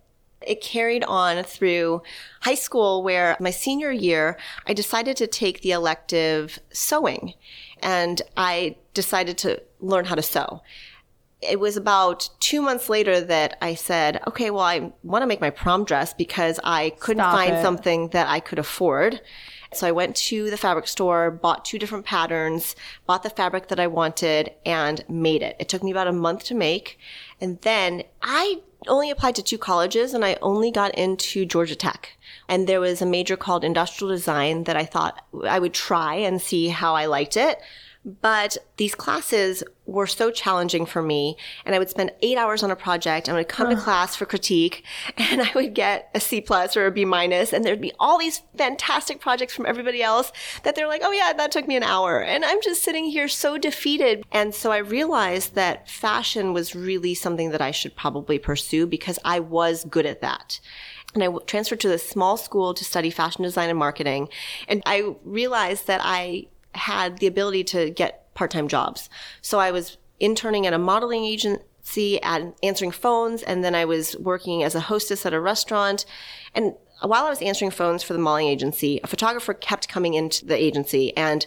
It 0.46 0.62
carried 0.62 1.04
on 1.04 1.44
through 1.44 2.02
high 2.40 2.54
school 2.54 3.02
where 3.02 3.36
my 3.40 3.50
senior 3.50 3.90
year, 3.90 4.38
I 4.66 4.72
decided 4.72 5.16
to 5.18 5.26
take 5.26 5.60
the 5.60 5.72
elective 5.72 6.58
sewing 6.72 7.34
and 7.82 8.22
I 8.36 8.76
decided 8.94 9.36
to 9.38 9.62
learn 9.80 10.06
how 10.06 10.14
to 10.14 10.22
sew 10.22 10.62
it 11.42 11.58
was 11.58 11.76
about 11.76 12.28
two 12.38 12.60
months 12.60 12.88
later 12.88 13.20
that 13.20 13.56
I 13.62 13.74
said, 13.74 14.20
okay, 14.26 14.50
well, 14.50 14.64
I 14.64 14.92
want 15.02 15.22
to 15.22 15.26
make 15.26 15.40
my 15.40 15.50
prom 15.50 15.84
dress 15.84 16.12
because 16.12 16.60
I 16.62 16.90
couldn't 17.00 17.22
Stop 17.22 17.34
find 17.34 17.54
it. 17.56 17.62
something 17.62 18.08
that 18.08 18.28
I 18.28 18.40
could 18.40 18.58
afford. 18.58 19.20
So 19.72 19.86
I 19.86 19.92
went 19.92 20.16
to 20.16 20.50
the 20.50 20.56
fabric 20.56 20.88
store, 20.88 21.30
bought 21.30 21.64
two 21.64 21.78
different 21.78 22.04
patterns, 22.04 22.74
bought 23.06 23.22
the 23.22 23.30
fabric 23.30 23.68
that 23.68 23.78
I 23.80 23.86
wanted 23.86 24.52
and 24.66 25.04
made 25.08 25.42
it. 25.42 25.56
It 25.60 25.68
took 25.68 25.82
me 25.82 25.92
about 25.92 26.08
a 26.08 26.12
month 26.12 26.44
to 26.46 26.54
make. 26.54 26.98
And 27.40 27.60
then 27.62 28.02
I 28.20 28.62
only 28.88 29.10
applied 29.10 29.36
to 29.36 29.42
two 29.42 29.58
colleges 29.58 30.12
and 30.12 30.24
I 30.24 30.36
only 30.42 30.70
got 30.70 30.94
into 30.96 31.46
Georgia 31.46 31.76
Tech. 31.76 32.16
And 32.48 32.66
there 32.66 32.80
was 32.80 33.00
a 33.00 33.06
major 33.06 33.36
called 33.36 33.62
industrial 33.64 34.12
design 34.12 34.64
that 34.64 34.76
I 34.76 34.84
thought 34.84 35.24
I 35.46 35.58
would 35.58 35.74
try 35.74 36.16
and 36.16 36.40
see 36.42 36.68
how 36.68 36.94
I 36.94 37.06
liked 37.06 37.36
it. 37.36 37.60
But 38.04 38.56
these 38.78 38.94
classes 38.94 39.62
were 39.84 40.06
so 40.06 40.30
challenging 40.30 40.86
for 40.86 41.02
me. 41.02 41.36
And 41.66 41.74
I 41.74 41.78
would 41.78 41.90
spend 41.90 42.12
eight 42.22 42.38
hours 42.38 42.62
on 42.62 42.70
a 42.70 42.76
project. 42.76 43.28
And 43.28 43.36
I 43.36 43.40
would 43.40 43.48
come 43.48 43.68
to 43.68 43.76
class 43.76 44.16
for 44.16 44.24
critique 44.24 44.84
and 45.18 45.42
I 45.42 45.50
would 45.54 45.74
get 45.74 46.08
a 46.14 46.20
C 46.20 46.40
plus 46.40 46.76
or 46.76 46.86
a 46.86 46.90
B 46.90 47.04
minus. 47.04 47.52
And 47.52 47.62
there'd 47.64 47.80
be 47.80 47.92
all 47.98 48.18
these 48.18 48.42
fantastic 48.56 49.20
projects 49.20 49.54
from 49.54 49.66
everybody 49.66 50.02
else 50.02 50.32
that 50.62 50.76
they're 50.76 50.88
like, 50.88 51.02
oh 51.04 51.12
yeah, 51.12 51.32
that 51.34 51.52
took 51.52 51.68
me 51.68 51.76
an 51.76 51.82
hour. 51.82 52.22
And 52.22 52.44
I'm 52.44 52.62
just 52.62 52.82
sitting 52.82 53.04
here 53.04 53.28
so 53.28 53.58
defeated. 53.58 54.24
And 54.32 54.54
so 54.54 54.72
I 54.72 54.78
realized 54.78 55.54
that 55.54 55.90
fashion 55.90 56.54
was 56.54 56.74
really 56.74 57.14
something 57.14 57.50
that 57.50 57.60
I 57.60 57.70
should 57.70 57.96
probably 57.96 58.38
pursue 58.38 58.86
because 58.86 59.18
I 59.24 59.40
was 59.40 59.84
good 59.84 60.06
at 60.06 60.22
that 60.22 60.60
and 61.12 61.24
I 61.24 61.28
transferred 61.46 61.80
to 61.80 61.88
this 61.88 62.08
small 62.08 62.36
school 62.36 62.72
to 62.72 62.84
study 62.84 63.10
fashion 63.10 63.42
design 63.42 63.68
and 63.68 63.78
marketing. 63.78 64.28
And 64.68 64.80
I 64.86 65.16
realized 65.24 65.86
that 65.88 66.00
I 66.02 66.46
had 66.74 67.18
the 67.18 67.26
ability 67.26 67.64
to 67.64 67.90
get 67.90 68.32
part-time 68.34 68.68
jobs. 68.68 69.08
So 69.42 69.58
I 69.58 69.70
was 69.70 69.98
interning 70.18 70.66
at 70.66 70.72
a 70.72 70.78
modeling 70.78 71.24
agency 71.24 72.22
and 72.22 72.54
answering 72.62 72.90
phones 72.90 73.42
and 73.42 73.64
then 73.64 73.74
I 73.74 73.84
was 73.84 74.16
working 74.18 74.62
as 74.62 74.74
a 74.74 74.80
hostess 74.80 75.26
at 75.26 75.32
a 75.32 75.40
restaurant 75.40 76.04
and 76.54 76.74
while 77.02 77.24
I 77.24 77.30
was 77.30 77.40
answering 77.40 77.70
phones 77.70 78.02
for 78.02 78.12
the 78.12 78.18
modeling 78.18 78.48
agency, 78.48 79.00
a 79.02 79.06
photographer 79.06 79.54
kept 79.54 79.88
coming 79.88 80.14
into 80.14 80.44
the 80.44 80.56
agency 80.56 81.16
and 81.16 81.46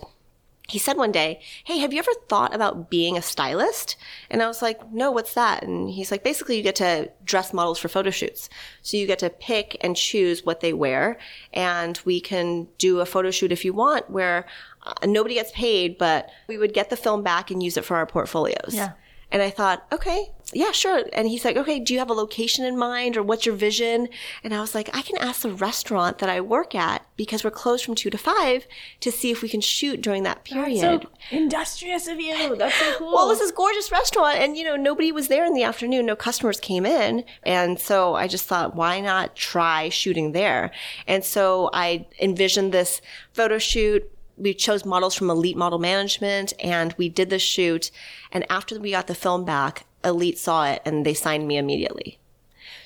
he 0.70 0.80
said 0.80 0.96
one 0.96 1.12
day, 1.12 1.42
Hey, 1.66 1.80
have 1.80 1.92
you 1.92 2.00
ever 2.00 2.14
thought 2.30 2.56
about 2.56 2.90
being 2.90 3.18
a 3.18 3.22
stylist? 3.22 3.98
And 4.30 4.42
I 4.42 4.48
was 4.48 4.62
like, 4.62 4.92
No, 4.94 5.12
what's 5.12 5.34
that? 5.34 5.64
And 5.64 5.90
he's 5.90 6.10
like, 6.10 6.24
Basically, 6.24 6.56
you 6.56 6.64
get 6.64 6.78
to 6.78 7.12
dress 7.26 7.54
models 7.54 7.80
for 7.80 7.90
photo 7.90 8.12
shoots. 8.12 8.50
So 8.82 8.96
you 8.96 9.06
get 9.06 9.20
to 9.20 9.30
pick 9.30 9.78
and 9.82 9.96
choose 9.96 10.46
what 10.46 10.62
they 10.62 10.72
wear. 10.72 11.18
And 11.52 12.00
we 12.06 12.22
can 12.22 12.70
do 12.78 13.02
a 13.02 13.06
photo 13.06 13.30
shoot 13.30 13.52
if 13.52 13.66
you 13.66 13.74
want 13.74 14.10
where 14.10 14.46
Uh, 14.86 14.94
nobody 15.06 15.36
gets 15.36 15.52
paid, 15.52 15.98
but 15.98 16.30
we 16.48 16.58
would 16.58 16.74
get 16.74 16.90
the 16.90 16.98
film 16.98 17.24
back 17.24 17.52
and 17.52 17.64
use 17.64 17.78
it 17.78 17.86
for 17.86 17.98
our 17.98 18.06
portfolios. 18.06 18.74
Yeah. 18.74 18.94
And 19.34 19.42
I 19.42 19.50
thought, 19.50 19.88
okay, 19.92 20.30
yeah, 20.54 20.72
sure. 20.72 21.06
And 21.12 21.28
he's 21.28 21.44
like, 21.44 21.58
okay, 21.58 21.80
do 21.80 21.92
you 21.92 21.98
have 21.98 22.12
a 22.12 22.14
location 22.14 22.66
in 22.66 22.78
mind 22.78 23.18
or 23.18 23.24
what's 23.24 23.48
your 23.48 23.56
vision? 23.56 24.08
And 24.44 24.54
I 24.54 24.62
was 24.62 24.76
like, 24.76 24.96
I 24.96 25.02
can 25.02 25.18
ask 25.18 25.42
the 25.42 25.52
restaurant 25.52 26.20
that 26.20 26.30
I 26.30 26.40
work 26.40 26.76
at 26.76 27.04
because 27.18 27.44
we're 27.44 27.50
closed 27.50 27.84
from 27.84 27.96
two 27.96 28.12
to 28.12 28.18
five 28.20 28.68
to 29.00 29.12
see 29.12 29.32
if 29.32 29.42
we 29.42 29.50
can 29.50 29.60
shoot 29.60 30.02
during 30.02 30.22
that 30.22 30.44
period. 30.44 30.84
That's 30.84 31.04
so 31.04 31.10
industrious 31.32 32.08
of 32.08 32.20
you. 32.20 32.56
That's 32.56 32.76
so 32.76 32.94
cool. 33.00 33.12
well, 33.12 33.28
this 33.28 33.42
is 33.42 33.52
gorgeous 33.52 33.92
restaurant 33.92 34.38
and 34.38 34.56
you 34.56 34.64
know, 34.64 34.76
nobody 34.76 35.12
was 35.12 35.30
there 35.30 35.46
in 35.46 35.56
the 35.56 35.64
afternoon. 35.64 36.06
No 36.06 36.16
customers 36.16 36.60
came 36.60 36.86
in. 36.86 37.24
And 37.42 37.80
so 37.80 38.14
I 38.14 38.28
just 38.28 38.46
thought, 38.46 38.76
why 38.76 39.00
not 39.00 39.36
try 39.36 39.90
shooting 39.90 40.34
there? 40.34 40.70
And 41.08 41.26
so 41.26 41.72
I 41.74 42.06
envisioned 42.22 42.72
this 42.72 43.02
photo 43.34 43.58
shoot 43.58 44.08
we 44.38 44.54
chose 44.54 44.86
models 44.86 45.16
from 45.16 45.30
Elite 45.30 45.58
Model 45.58 45.80
Management 45.80 46.54
and 46.60 46.94
we 46.98 47.10
did 47.10 47.30
the 47.30 47.40
shoot. 47.40 47.92
And 48.32 48.46
after 48.50 48.80
we 48.80 48.92
got 48.92 49.08
the 49.08 49.16
film 49.16 49.46
back, 49.46 49.86
Elite 50.04 50.38
saw 50.38 50.66
it 50.66 50.82
and 50.86 51.06
they 51.06 51.14
signed 51.14 51.48
me 51.48 51.58
immediately. 51.58 52.20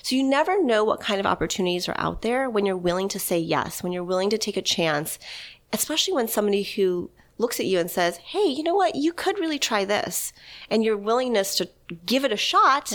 So 0.02 0.16
you 0.16 0.22
never 0.22 0.62
know 0.62 0.84
what 0.84 1.00
kind 1.00 1.20
of 1.20 1.26
opportunities 1.26 1.88
are 1.88 1.98
out 1.98 2.22
there 2.22 2.48
when 2.48 2.64
you're 2.64 2.76
willing 2.76 3.08
to 3.08 3.18
say 3.18 3.38
yes, 3.38 3.82
when 3.82 3.92
you're 3.92 4.04
willing 4.04 4.30
to 4.30 4.38
take 4.38 4.56
a 4.56 4.62
chance, 4.62 5.18
especially 5.72 6.14
when 6.14 6.28
somebody 6.28 6.62
who 6.62 7.10
looks 7.36 7.60
at 7.60 7.66
you 7.66 7.78
and 7.78 7.90
says, 7.90 8.16
Hey, 8.18 8.46
you 8.46 8.62
know 8.62 8.74
what? 8.74 8.94
You 8.94 9.12
could 9.12 9.38
really 9.38 9.58
try 9.58 9.84
this. 9.84 10.32
And 10.70 10.84
your 10.84 10.96
willingness 10.96 11.56
to 11.56 11.68
give 12.06 12.24
it 12.24 12.32
a 12.32 12.36
shot 12.36 12.86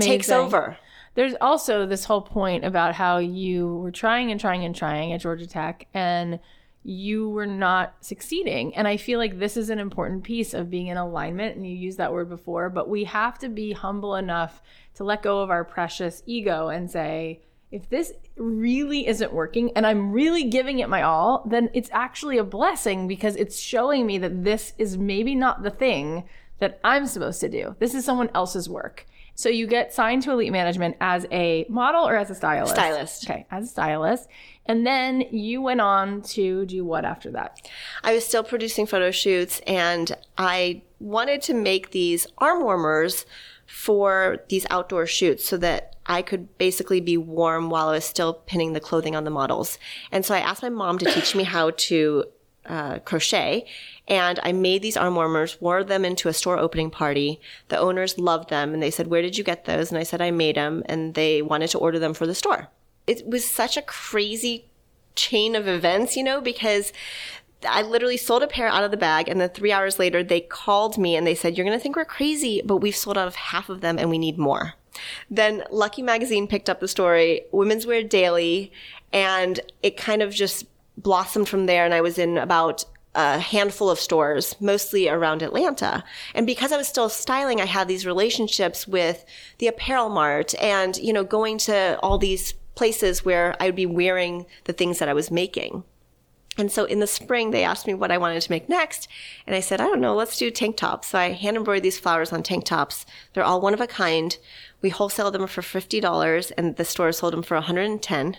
takes 0.00 0.30
over. 0.30 0.78
There's 1.14 1.34
also 1.40 1.86
this 1.86 2.06
whole 2.06 2.22
point 2.22 2.64
about 2.64 2.94
how 2.94 3.18
you 3.18 3.76
were 3.76 3.92
trying 3.92 4.30
and 4.32 4.40
trying 4.40 4.64
and 4.64 4.74
trying 4.74 5.12
at 5.12 5.20
Georgia 5.20 5.46
Tech 5.46 5.86
and 5.94 6.40
you 6.84 7.30
were 7.30 7.46
not 7.46 7.94
succeeding. 8.00 8.74
And 8.76 8.86
I 8.86 8.98
feel 8.98 9.18
like 9.18 9.38
this 9.38 9.56
is 9.56 9.70
an 9.70 9.78
important 9.78 10.22
piece 10.22 10.52
of 10.52 10.70
being 10.70 10.88
in 10.88 10.98
alignment. 10.98 11.56
And 11.56 11.66
you 11.66 11.74
used 11.74 11.98
that 11.98 12.12
word 12.12 12.28
before, 12.28 12.68
but 12.68 12.88
we 12.88 13.04
have 13.04 13.38
to 13.38 13.48
be 13.48 13.72
humble 13.72 14.14
enough 14.14 14.62
to 14.94 15.04
let 15.04 15.22
go 15.22 15.40
of 15.40 15.50
our 15.50 15.64
precious 15.64 16.22
ego 16.26 16.68
and 16.68 16.90
say, 16.90 17.40
if 17.72 17.88
this 17.88 18.12
really 18.36 19.06
isn't 19.08 19.32
working 19.32 19.72
and 19.74 19.86
I'm 19.86 20.12
really 20.12 20.44
giving 20.44 20.78
it 20.78 20.88
my 20.88 21.02
all, 21.02 21.42
then 21.48 21.70
it's 21.72 21.90
actually 21.92 22.38
a 22.38 22.44
blessing 22.44 23.08
because 23.08 23.34
it's 23.34 23.58
showing 23.58 24.06
me 24.06 24.18
that 24.18 24.44
this 24.44 24.74
is 24.78 24.98
maybe 24.98 25.34
not 25.34 25.62
the 25.62 25.70
thing 25.70 26.24
that 26.58 26.78
I'm 26.84 27.06
supposed 27.06 27.40
to 27.40 27.48
do. 27.48 27.74
This 27.78 27.94
is 27.94 28.04
someone 28.04 28.30
else's 28.34 28.68
work. 28.68 29.06
So 29.34 29.48
you 29.48 29.66
get 29.66 29.92
signed 29.92 30.22
to 30.22 30.30
Elite 30.30 30.52
Management 30.52 30.96
as 31.00 31.26
a 31.32 31.66
model 31.68 32.06
or 32.06 32.16
as 32.16 32.30
a 32.30 32.34
stylist? 32.34 32.74
Stylist. 32.74 33.28
Okay, 33.28 33.46
as 33.50 33.64
a 33.64 33.68
stylist. 33.68 34.28
And 34.66 34.86
then 34.86 35.22
you 35.30 35.60
went 35.60 35.80
on 35.80 36.22
to 36.22 36.64
do 36.66 36.84
what 36.84 37.04
after 37.04 37.30
that? 37.32 37.68
I 38.02 38.14
was 38.14 38.24
still 38.24 38.44
producing 38.44 38.86
photo 38.86 39.10
shoots 39.10 39.60
and 39.66 40.16
I 40.38 40.82
wanted 41.00 41.42
to 41.42 41.54
make 41.54 41.90
these 41.90 42.26
arm 42.38 42.62
warmers 42.62 43.26
for 43.66 44.38
these 44.48 44.66
outdoor 44.70 45.06
shoots 45.06 45.44
so 45.44 45.56
that 45.58 45.96
I 46.06 46.22
could 46.22 46.56
basically 46.58 47.00
be 47.00 47.16
warm 47.16 47.70
while 47.70 47.88
I 47.88 47.92
was 47.92 48.04
still 48.04 48.34
pinning 48.34 48.72
the 48.72 48.80
clothing 48.80 49.16
on 49.16 49.24
the 49.24 49.30
models. 49.30 49.78
And 50.12 50.24
so 50.24 50.34
I 50.34 50.38
asked 50.38 50.62
my 50.62 50.68
mom 50.68 50.98
to 50.98 51.06
teach 51.06 51.34
me 51.34 51.44
how 51.44 51.70
to 51.70 52.24
uh, 52.66 52.98
crochet. 53.00 53.66
And 54.06 54.38
I 54.42 54.52
made 54.52 54.82
these 54.82 54.96
arm 54.96 55.14
warmers, 55.14 55.60
wore 55.60 55.84
them 55.84 56.04
into 56.04 56.28
a 56.28 56.32
store 56.32 56.58
opening 56.58 56.90
party. 56.90 57.40
The 57.68 57.78
owners 57.78 58.18
loved 58.18 58.50
them 58.50 58.74
and 58.74 58.82
they 58.82 58.90
said, 58.90 59.06
Where 59.06 59.22
did 59.22 59.38
you 59.38 59.44
get 59.44 59.64
those? 59.64 59.90
And 59.90 59.98
I 59.98 60.02
said, 60.02 60.20
I 60.20 60.30
made 60.30 60.56
them. 60.56 60.82
And 60.86 61.14
they 61.14 61.42
wanted 61.42 61.70
to 61.70 61.78
order 61.78 61.98
them 61.98 62.14
for 62.14 62.26
the 62.26 62.34
store. 62.34 62.68
It 63.06 63.26
was 63.26 63.44
such 63.44 63.76
a 63.76 63.82
crazy 63.82 64.66
chain 65.14 65.54
of 65.54 65.68
events, 65.68 66.16
you 66.16 66.24
know, 66.24 66.40
because 66.40 66.92
I 67.68 67.82
literally 67.82 68.16
sold 68.16 68.42
a 68.42 68.46
pair 68.46 68.68
out 68.68 68.84
of 68.84 68.90
the 68.90 68.96
bag, 68.96 69.28
and 69.28 69.40
then 69.40 69.48
three 69.48 69.72
hours 69.72 69.98
later, 69.98 70.22
they 70.22 70.40
called 70.40 70.98
me 70.98 71.16
and 71.16 71.26
they 71.26 71.34
said, 71.34 71.56
You're 71.56 71.66
going 71.66 71.78
to 71.78 71.82
think 71.82 71.96
we're 71.96 72.04
crazy, 72.04 72.62
but 72.64 72.78
we've 72.78 72.96
sold 72.96 73.18
out 73.18 73.28
of 73.28 73.34
half 73.34 73.68
of 73.68 73.80
them 73.80 73.98
and 73.98 74.10
we 74.10 74.18
need 74.18 74.38
more. 74.38 74.74
Then 75.30 75.64
Lucky 75.70 76.02
Magazine 76.02 76.46
picked 76.46 76.70
up 76.70 76.80
the 76.80 76.88
story, 76.88 77.42
Women's 77.52 77.86
Wear 77.86 78.02
Daily, 78.02 78.70
and 79.12 79.60
it 79.82 79.96
kind 79.96 80.22
of 80.22 80.32
just 80.32 80.66
blossomed 80.96 81.48
from 81.48 81.66
there. 81.66 81.84
And 81.84 81.94
I 81.94 82.00
was 82.00 82.18
in 82.18 82.38
about 82.38 82.84
a 83.14 83.38
handful 83.38 83.90
of 83.90 84.00
stores, 84.00 84.56
mostly 84.60 85.08
around 85.08 85.42
Atlanta. 85.42 86.02
And 86.34 86.46
because 86.46 86.72
I 86.72 86.76
was 86.76 86.88
still 86.88 87.08
styling, 87.08 87.60
I 87.60 87.66
had 87.66 87.86
these 87.86 88.06
relationships 88.06 88.88
with 88.88 89.24
the 89.58 89.68
apparel 89.68 90.08
mart 90.08 90.54
and, 90.60 90.96
you 90.96 91.12
know, 91.12 91.24
going 91.24 91.58
to 91.58 91.98
all 92.02 92.18
these 92.18 92.54
places 92.74 93.24
where 93.24 93.54
I 93.60 93.66
would 93.66 93.76
be 93.76 93.86
wearing 93.86 94.46
the 94.64 94.72
things 94.72 94.98
that 94.98 95.08
I 95.08 95.14
was 95.14 95.30
making. 95.30 95.84
And 96.56 96.70
so 96.70 96.84
in 96.84 97.00
the 97.00 97.06
spring, 97.06 97.50
they 97.50 97.64
asked 97.64 97.86
me 97.86 97.94
what 97.94 98.12
I 98.12 98.18
wanted 98.18 98.40
to 98.40 98.50
make 98.50 98.68
next. 98.68 99.08
And 99.46 99.56
I 99.56 99.60
said, 99.60 99.80
I 99.80 99.86
don't 99.86 100.00
know, 100.00 100.14
let's 100.14 100.38
do 100.38 100.50
tank 100.50 100.76
tops. 100.76 101.08
So 101.08 101.18
I 101.18 101.32
hand 101.32 101.56
embroidered 101.56 101.82
these 101.82 101.98
flowers 101.98 102.32
on 102.32 102.42
tank 102.42 102.64
tops. 102.64 103.06
They're 103.32 103.44
all 103.44 103.60
one 103.60 103.74
of 103.74 103.80
a 103.80 103.88
kind. 103.88 104.36
We 104.80 104.90
wholesale 104.90 105.30
them 105.30 105.46
for 105.46 105.62
$50 105.62 106.52
and 106.56 106.76
the 106.76 106.84
store 106.84 107.10
sold 107.12 107.32
them 107.32 107.42
for 107.42 107.56
110 107.56 108.36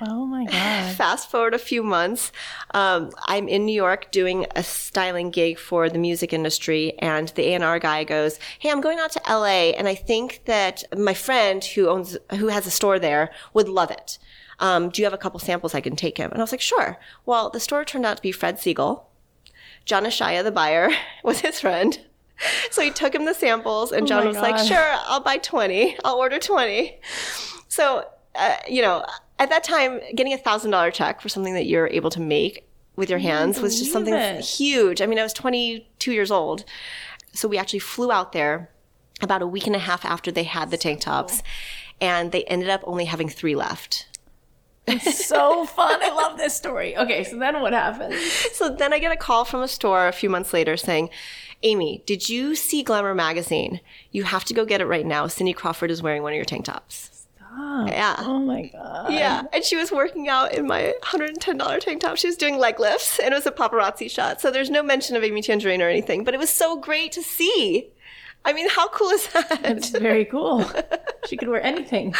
Oh 0.00 0.26
my 0.26 0.44
God. 0.44 0.94
Fast 0.96 1.30
forward 1.30 1.54
a 1.54 1.58
few 1.58 1.82
months. 1.82 2.32
Um, 2.72 3.10
I'm 3.26 3.48
in 3.48 3.66
New 3.66 3.74
York 3.74 4.10
doing 4.10 4.46
a 4.56 4.62
styling 4.62 5.30
gig 5.30 5.58
for 5.58 5.88
the 5.88 5.98
music 5.98 6.32
industry, 6.32 6.94
and 6.98 7.28
the 7.30 7.54
A&R 7.54 7.78
guy 7.78 8.04
goes, 8.04 8.38
Hey, 8.58 8.70
I'm 8.70 8.80
going 8.80 8.98
out 8.98 9.12
to 9.12 9.20
LA, 9.28 9.70
and 9.76 9.86
I 9.86 9.94
think 9.94 10.42
that 10.46 10.82
my 10.96 11.14
friend 11.14 11.64
who 11.64 11.88
owns, 11.88 12.16
who 12.38 12.48
has 12.48 12.66
a 12.66 12.70
store 12.70 12.98
there 12.98 13.30
would 13.54 13.68
love 13.68 13.90
it. 13.90 14.18
Um, 14.58 14.90
do 14.90 15.02
you 15.02 15.06
have 15.06 15.14
a 15.14 15.18
couple 15.18 15.40
samples 15.40 15.74
I 15.74 15.80
can 15.80 15.96
take 15.96 16.18
him? 16.18 16.30
And 16.30 16.40
I 16.40 16.42
was 16.42 16.52
like, 16.52 16.60
Sure. 16.60 16.98
Well, 17.26 17.50
the 17.50 17.60
store 17.60 17.84
turned 17.84 18.06
out 18.06 18.16
to 18.16 18.22
be 18.22 18.32
Fred 18.32 18.56
Segal. 18.56 19.04
John 19.84 20.04
Eshaya, 20.04 20.42
the 20.44 20.52
buyer, 20.52 20.90
was 21.24 21.40
his 21.40 21.60
friend. 21.60 21.98
So 22.70 22.82
he 22.82 22.90
took 22.90 23.14
him 23.14 23.24
the 23.24 23.34
samples, 23.34 23.92
and 23.92 24.04
Oh 24.04 24.06
John 24.06 24.24
my 24.24 24.28
was 24.28 24.36
like, 24.38 24.58
Sure, 24.58 24.94
I'll 25.06 25.20
buy 25.20 25.38
20. 25.38 25.96
I'll 26.04 26.16
order 26.16 26.38
20. 26.38 26.98
So, 27.68 28.06
uh, 28.34 28.56
you 28.68 28.82
know, 28.82 29.04
at 29.42 29.50
that 29.50 29.64
time, 29.64 30.00
getting 30.14 30.32
a 30.32 30.38
thousand 30.38 30.70
dollar 30.70 30.90
check 30.90 31.20
for 31.20 31.28
something 31.28 31.54
that 31.54 31.66
you're 31.66 31.88
able 31.88 32.10
to 32.10 32.20
make 32.20 32.68
with 32.96 33.10
your 33.10 33.18
hands 33.18 33.60
was 33.60 33.78
just 33.78 33.92
something 33.92 34.14
it. 34.14 34.44
huge. 34.44 35.00
I 35.00 35.06
mean, 35.06 35.18
I 35.18 35.22
was 35.22 35.32
22 35.32 36.12
years 36.12 36.30
old. 36.30 36.64
So 37.32 37.48
we 37.48 37.58
actually 37.58 37.78
flew 37.78 38.12
out 38.12 38.32
there 38.32 38.70
about 39.22 39.42
a 39.42 39.46
week 39.46 39.66
and 39.66 39.74
a 39.74 39.80
half 39.80 40.04
after 40.04 40.30
they 40.30 40.42
had 40.44 40.70
the 40.70 40.76
tank 40.76 41.00
tops 41.00 41.42
and 42.00 42.32
they 42.32 42.44
ended 42.44 42.68
up 42.68 42.82
only 42.84 43.06
having 43.06 43.28
three 43.28 43.54
left. 43.54 44.06
It's 44.86 45.24
so 45.26 45.64
fun. 45.64 46.02
I 46.02 46.10
love 46.10 46.36
this 46.36 46.56
story. 46.56 46.96
Okay, 46.96 47.24
so 47.24 47.38
then 47.38 47.60
what 47.60 47.72
happened? 47.72 48.14
So 48.52 48.68
then 48.68 48.92
I 48.92 48.98
get 48.98 49.12
a 49.12 49.16
call 49.16 49.44
from 49.44 49.62
a 49.62 49.68
store 49.68 50.06
a 50.06 50.12
few 50.12 50.28
months 50.28 50.52
later 50.52 50.76
saying, 50.76 51.08
Amy, 51.62 52.02
did 52.06 52.28
you 52.28 52.54
see 52.54 52.82
Glamour 52.82 53.14
magazine? 53.14 53.80
You 54.10 54.24
have 54.24 54.44
to 54.44 54.54
go 54.54 54.64
get 54.64 54.80
it 54.80 54.86
right 54.86 55.06
now. 55.06 55.26
Cindy 55.26 55.52
Crawford 55.52 55.90
is 55.90 56.02
wearing 56.02 56.22
one 56.22 56.32
of 56.32 56.36
your 56.36 56.44
tank 56.44 56.66
tops. 56.66 57.11
Yeah. 57.56 58.16
Oh 58.18 58.38
my 58.38 58.66
God. 58.72 59.12
Yeah, 59.12 59.42
and 59.52 59.64
she 59.64 59.76
was 59.76 59.90
working 59.92 60.28
out 60.28 60.54
in 60.54 60.66
my 60.66 60.94
$110 61.02 61.80
tank 61.80 62.00
top. 62.00 62.16
She 62.16 62.26
was 62.26 62.36
doing 62.36 62.58
leg 62.58 62.80
lifts, 62.80 63.18
and 63.18 63.32
it 63.32 63.36
was 63.36 63.46
a 63.46 63.50
paparazzi 63.52 64.10
shot. 64.10 64.40
So 64.40 64.50
there's 64.50 64.70
no 64.70 64.82
mention 64.82 65.16
of 65.16 65.24
Amy 65.24 65.42
Tangerine 65.42 65.82
or 65.82 65.88
anything, 65.88 66.24
but 66.24 66.34
it 66.34 66.38
was 66.38 66.50
so 66.50 66.78
great 66.78 67.12
to 67.12 67.22
see. 67.22 67.90
I 68.44 68.52
mean, 68.52 68.68
how 68.68 68.88
cool 68.88 69.10
is 69.10 69.26
that? 69.28 69.60
It's 69.64 69.90
very 69.90 70.24
cool. 70.24 70.64
She 71.28 71.36
could 71.36 71.48
wear 71.48 71.62
anything. 71.62 72.16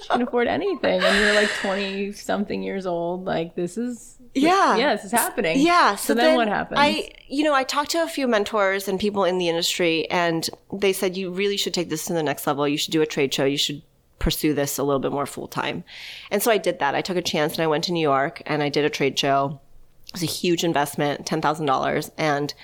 She 0.00 0.08
can 0.08 0.22
afford 0.22 0.48
anything. 0.48 1.02
And 1.02 1.18
you're 1.18 1.34
like 1.34 1.50
20 1.60 2.12
something 2.12 2.62
years 2.62 2.86
old. 2.86 3.26
Like, 3.26 3.54
this 3.56 3.76
is. 3.76 4.16
Yeah. 4.34 4.74
Yeah, 4.78 4.96
this 4.96 5.04
is 5.04 5.12
happening. 5.12 5.60
Yeah. 5.60 5.96
So, 5.96 6.14
then, 6.14 6.34
what 6.34 6.48
happens? 6.48 6.80
I, 6.80 7.10
you 7.28 7.44
know, 7.44 7.52
I 7.52 7.62
talked 7.62 7.90
to 7.90 8.02
a 8.02 8.08
few 8.08 8.26
mentors 8.26 8.88
and 8.88 8.98
people 8.98 9.24
in 9.24 9.36
the 9.36 9.50
industry, 9.50 10.10
and 10.10 10.48
they 10.72 10.94
said 10.94 11.14
you 11.14 11.30
really 11.30 11.58
should 11.58 11.74
take 11.74 11.90
this 11.90 12.06
to 12.06 12.14
the 12.14 12.22
next 12.22 12.46
level. 12.46 12.66
You 12.66 12.78
should 12.78 12.92
do 12.92 13.02
a 13.02 13.06
trade 13.06 13.34
show. 13.34 13.44
You 13.44 13.58
should 13.58 13.82
pursue 14.18 14.54
this 14.54 14.78
a 14.78 14.82
little 14.82 15.00
bit 15.00 15.12
more 15.12 15.26
full 15.26 15.48
time. 15.48 15.84
And 16.30 16.42
so 16.42 16.50
I 16.50 16.58
did 16.58 16.78
that. 16.80 16.94
I 16.94 17.02
took 17.02 17.16
a 17.16 17.22
chance 17.22 17.54
and 17.54 17.62
I 17.62 17.66
went 17.66 17.84
to 17.84 17.92
New 17.92 18.02
York 18.02 18.42
and 18.46 18.62
I 18.62 18.68
did 18.68 18.84
a 18.84 18.90
trade 18.90 19.18
show. 19.18 19.60
It 20.08 20.12
was 20.14 20.22
a 20.22 20.26
huge 20.26 20.64
investment, 20.64 21.26
ten 21.26 21.42
thousand 21.42 21.66
dollars, 21.66 22.10
and 22.16 22.54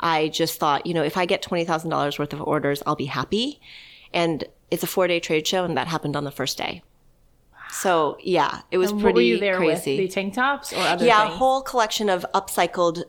I 0.00 0.28
just 0.28 0.58
thought, 0.58 0.86
you 0.86 0.94
know, 0.94 1.02
if 1.04 1.16
I 1.16 1.26
get 1.26 1.42
twenty 1.42 1.64
thousand 1.64 1.90
dollars 1.90 2.18
worth 2.18 2.32
of 2.32 2.42
orders, 2.42 2.82
I'll 2.86 2.96
be 2.96 3.06
happy. 3.06 3.60
And 4.12 4.44
it's 4.70 4.82
a 4.82 4.86
four 4.86 5.06
day 5.06 5.20
trade 5.20 5.46
show, 5.46 5.64
and 5.64 5.76
that 5.76 5.86
happened 5.86 6.16
on 6.16 6.24
the 6.24 6.30
first 6.30 6.58
day. 6.58 6.82
So 7.70 8.16
yeah, 8.20 8.62
it 8.70 8.78
was 8.78 8.92
pretty 8.92 9.14
were 9.14 9.20
you 9.20 9.38
there 9.38 9.56
crazy. 9.56 9.96
with? 9.96 10.08
The 10.08 10.08
tank 10.08 10.34
tops 10.34 10.72
or 10.72 10.78
other 10.78 11.06
Yeah, 11.06 11.24
a 11.24 11.28
whole 11.28 11.62
collection 11.62 12.08
of 12.08 12.26
upcycled 12.34 13.04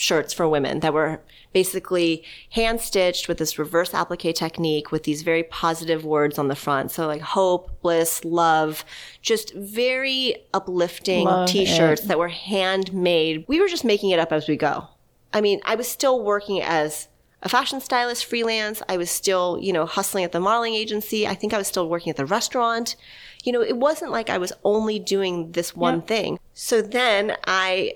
shirts 0.00 0.32
for 0.32 0.48
women 0.48 0.80
that 0.80 0.94
were 0.94 1.20
basically 1.52 2.24
hand 2.50 2.80
stitched 2.80 3.28
with 3.28 3.36
this 3.36 3.58
reverse 3.58 3.92
applique 3.92 4.34
technique 4.34 4.90
with 4.90 5.02
these 5.02 5.20
very 5.20 5.42
positive 5.42 6.04
words 6.04 6.38
on 6.38 6.48
the 6.48 6.56
front. 6.56 6.90
So 6.90 7.06
like 7.06 7.20
hope, 7.20 7.82
bliss, 7.82 8.24
love, 8.24 8.84
just 9.20 9.52
very 9.54 10.36
uplifting 10.54 11.24
Love 11.26 11.48
t-shirts 11.48 12.04
it. 12.04 12.08
that 12.08 12.18
were 12.18 12.28
handmade. 12.28 13.44
We 13.46 13.60
were 13.60 13.68
just 13.68 13.84
making 13.84 14.10
it 14.10 14.18
up 14.18 14.32
as 14.32 14.48
we 14.48 14.56
go. 14.56 14.88
I 15.34 15.42
mean, 15.42 15.60
I 15.64 15.74
was 15.74 15.86
still 15.86 16.24
working 16.24 16.62
as 16.62 17.08
a 17.42 17.48
fashion 17.48 17.80
stylist 17.80 18.24
freelance. 18.24 18.82
I 18.88 18.96
was 18.96 19.10
still, 19.10 19.58
you 19.60 19.72
know, 19.72 19.86
hustling 19.86 20.24
at 20.24 20.32
the 20.32 20.40
modeling 20.40 20.74
agency. 20.74 21.26
I 21.26 21.34
think 21.34 21.52
I 21.52 21.58
was 21.58 21.68
still 21.68 21.88
working 21.88 22.10
at 22.10 22.16
the 22.16 22.26
restaurant. 22.26 22.96
You 23.44 23.52
know, 23.52 23.62
it 23.62 23.76
wasn't 23.76 24.12
like 24.12 24.28
I 24.28 24.38
was 24.38 24.52
only 24.64 24.98
doing 24.98 25.52
this 25.52 25.74
one 25.74 26.02
thing. 26.02 26.38
So 26.52 26.82
then 26.82 27.36
I 27.46 27.94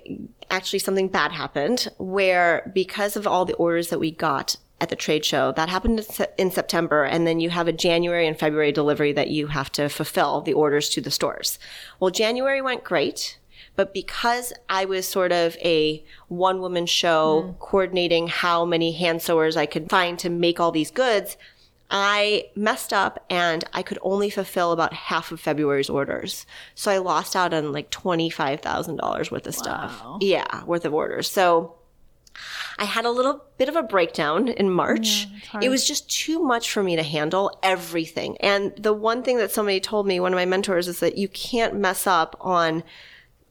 actually 0.54 0.78
something 0.78 1.08
bad 1.08 1.32
happened 1.32 1.88
where 1.98 2.70
because 2.74 3.16
of 3.16 3.26
all 3.26 3.44
the 3.44 3.54
orders 3.54 3.88
that 3.88 3.98
we 3.98 4.10
got 4.10 4.56
at 4.80 4.88
the 4.88 4.96
trade 4.96 5.24
show, 5.24 5.52
that 5.52 5.68
happened 5.68 6.06
in 6.38 6.50
September. 6.50 7.04
And 7.04 7.26
then 7.26 7.40
you 7.40 7.50
have 7.50 7.68
a 7.68 7.72
January 7.72 8.26
and 8.26 8.38
February 8.38 8.72
delivery 8.72 9.12
that 9.12 9.28
you 9.28 9.48
have 9.48 9.70
to 9.72 9.88
fulfill 9.88 10.40
the 10.40 10.52
orders 10.52 10.88
to 10.90 11.00
the 11.00 11.10
stores. 11.10 11.58
Well, 12.00 12.10
January 12.10 12.62
went 12.62 12.84
great. 12.84 13.38
But 13.76 13.92
because 13.92 14.52
I 14.68 14.84
was 14.84 15.06
sort 15.06 15.32
of 15.32 15.56
a 15.56 16.04
one 16.28 16.60
woman 16.60 16.86
show 16.86 17.42
hmm. 17.42 17.52
coordinating 17.58 18.28
how 18.28 18.64
many 18.64 18.92
hand 18.92 19.20
sewers 19.20 19.56
I 19.56 19.66
could 19.66 19.90
find 19.90 20.16
to 20.20 20.30
make 20.30 20.60
all 20.60 20.70
these 20.70 20.92
goods, 20.92 21.36
I 21.90 22.46
messed 22.56 22.92
up 22.92 23.24
and 23.30 23.64
I 23.72 23.82
could 23.82 23.98
only 24.02 24.30
fulfill 24.30 24.72
about 24.72 24.92
half 24.92 25.30
of 25.30 25.40
February's 25.40 25.90
orders. 25.90 26.46
So 26.74 26.90
I 26.90 26.98
lost 26.98 27.36
out 27.36 27.52
on 27.52 27.72
like 27.72 27.90
$25,000 27.90 29.30
worth 29.30 29.46
of 29.46 29.54
stuff. 29.54 30.02
Yeah, 30.20 30.64
worth 30.64 30.84
of 30.84 30.94
orders. 30.94 31.30
So 31.30 31.76
I 32.78 32.84
had 32.84 33.04
a 33.04 33.10
little 33.10 33.44
bit 33.58 33.68
of 33.68 33.76
a 33.76 33.82
breakdown 33.82 34.48
in 34.48 34.70
March. 34.70 35.28
Mm, 35.52 35.62
it 35.62 35.68
was 35.68 35.86
just 35.86 36.10
too 36.10 36.40
much 36.40 36.70
for 36.70 36.82
me 36.82 36.96
to 36.96 37.02
handle 37.02 37.56
everything. 37.62 38.36
And 38.38 38.72
the 38.76 38.92
one 38.92 39.22
thing 39.22 39.38
that 39.38 39.52
somebody 39.52 39.78
told 39.78 40.06
me, 40.06 40.18
one 40.18 40.32
of 40.32 40.36
my 40.36 40.46
mentors, 40.46 40.88
is 40.88 41.00
that 41.00 41.16
you 41.16 41.28
can't 41.28 41.76
mess 41.76 42.06
up 42.06 42.36
on 42.40 42.82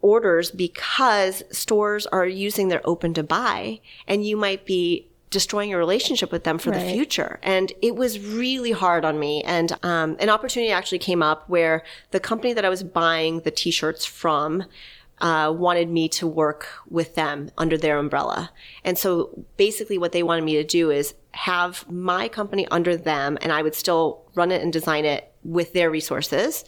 orders 0.02 0.52
because 0.52 1.43
stores 1.50 2.06
are 2.08 2.28
using 2.28 2.67
their 2.67 2.82
open 2.84 3.13
to 3.13 3.24
buy 3.24 3.80
and 4.06 4.26
you 4.26 4.36
might 4.36 4.65
be 4.65 5.08
destroying 5.34 5.69
your 5.69 5.80
relationship 5.80 6.32
with 6.32 6.46
them 6.46 6.58
for 6.58 6.72
the 6.72 6.80
future. 6.80 7.39
And 7.43 7.74
it 7.82 7.96
was 7.96 8.19
really 8.19 8.72
hard 8.72 9.04
on 9.04 9.19
me. 9.19 9.43
And 9.43 9.78
um, 9.84 10.15
an 10.19 10.30
opportunity 10.30 10.72
actually 10.72 11.00
came 11.00 11.22
up 11.22 11.50
where 11.50 11.84
the 12.12 12.19
company 12.19 12.54
that 12.54 12.63
I 12.63 12.69
was 12.69 12.84
buying 12.84 13.41
the 13.41 13.52
t-shirts 13.52 14.06
from 14.06 14.63
uh, 15.19 15.54
wanted 15.56 15.89
me 15.89 16.10
to 16.10 16.28
work 16.28 16.67
with 16.89 17.15
them 17.15 17.50
under 17.58 17.78
their 17.78 17.98
umbrella. 17.98 18.52
And 18.84 18.98
so 18.98 19.46
basically 19.58 19.98
what 19.98 20.12
they 20.12 20.24
wanted 20.24 20.43
me 20.43 20.56
to 20.56 20.63
do 20.63 20.91
is 20.91 21.15
have 21.32 21.89
my 21.89 22.28
company 22.28 22.67
under 22.69 22.96
them 22.96 23.38
and 23.41 23.52
I 23.52 23.62
would 23.62 23.76
still 23.76 24.24
run 24.36 24.52
it 24.52 24.62
and 24.62 24.72
design 24.72 25.06
it 25.06 25.32
with 25.43 25.74
their 25.74 25.89
resources. 25.89 26.65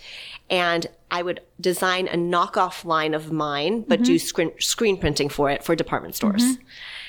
And 0.49 0.87
I 1.11 1.21
would 1.21 1.41
design 1.59 2.07
a 2.07 2.15
knockoff 2.15 2.85
line 2.85 3.13
of 3.13 3.31
mine, 3.31 3.85
but 3.87 4.03
do 4.03 4.19
screen, 4.19 4.51
screen 4.59 4.97
printing 4.97 5.29
for 5.29 5.49
it 5.49 5.63
for 5.63 5.75
department 5.75 6.15
stores. 6.15 6.43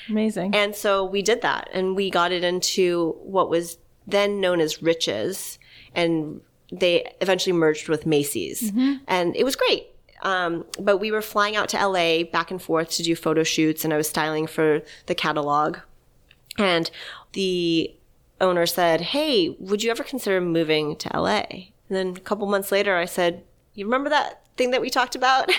Amazing. 0.09 0.55
And 0.55 0.75
so 0.75 1.05
we 1.05 1.21
did 1.21 1.41
that 1.41 1.69
and 1.73 1.95
we 1.95 2.09
got 2.09 2.31
it 2.31 2.43
into 2.43 3.15
what 3.21 3.49
was 3.49 3.77
then 4.05 4.39
known 4.39 4.59
as 4.61 4.81
Rich's 4.81 5.59
and 5.93 6.41
they 6.71 7.11
eventually 7.21 7.53
merged 7.53 7.89
with 7.89 8.05
Macy's 8.05 8.71
and 9.07 9.35
it 9.35 9.43
was 9.43 9.55
great. 9.55 9.87
Um, 10.23 10.65
but 10.79 10.97
we 10.97 11.11
were 11.11 11.21
flying 11.21 11.55
out 11.55 11.69
to 11.69 11.87
LA 11.87 12.23
back 12.23 12.51
and 12.51 12.61
forth 12.61 12.89
to 12.91 13.03
do 13.03 13.15
photo 13.15 13.43
shoots 13.43 13.83
and 13.83 13.93
I 13.93 13.97
was 13.97 14.09
styling 14.09 14.47
for 14.47 14.81
the 15.05 15.15
catalog. 15.15 15.77
And 16.57 16.89
the 17.33 17.93
owner 18.41 18.65
said, 18.65 19.01
Hey, 19.01 19.55
would 19.59 19.83
you 19.83 19.91
ever 19.91 20.03
consider 20.03 20.41
moving 20.41 20.95
to 20.97 21.09
LA? 21.13 21.43
And 21.89 21.97
then 21.97 22.07
a 22.17 22.19
couple 22.19 22.47
months 22.47 22.71
later, 22.71 22.95
I 22.97 23.05
said, 23.05 23.43
You 23.75 23.85
remember 23.85 24.09
that 24.09 24.41
thing 24.57 24.71
that 24.71 24.81
we 24.81 24.89
talked 24.89 25.15
about? 25.15 25.51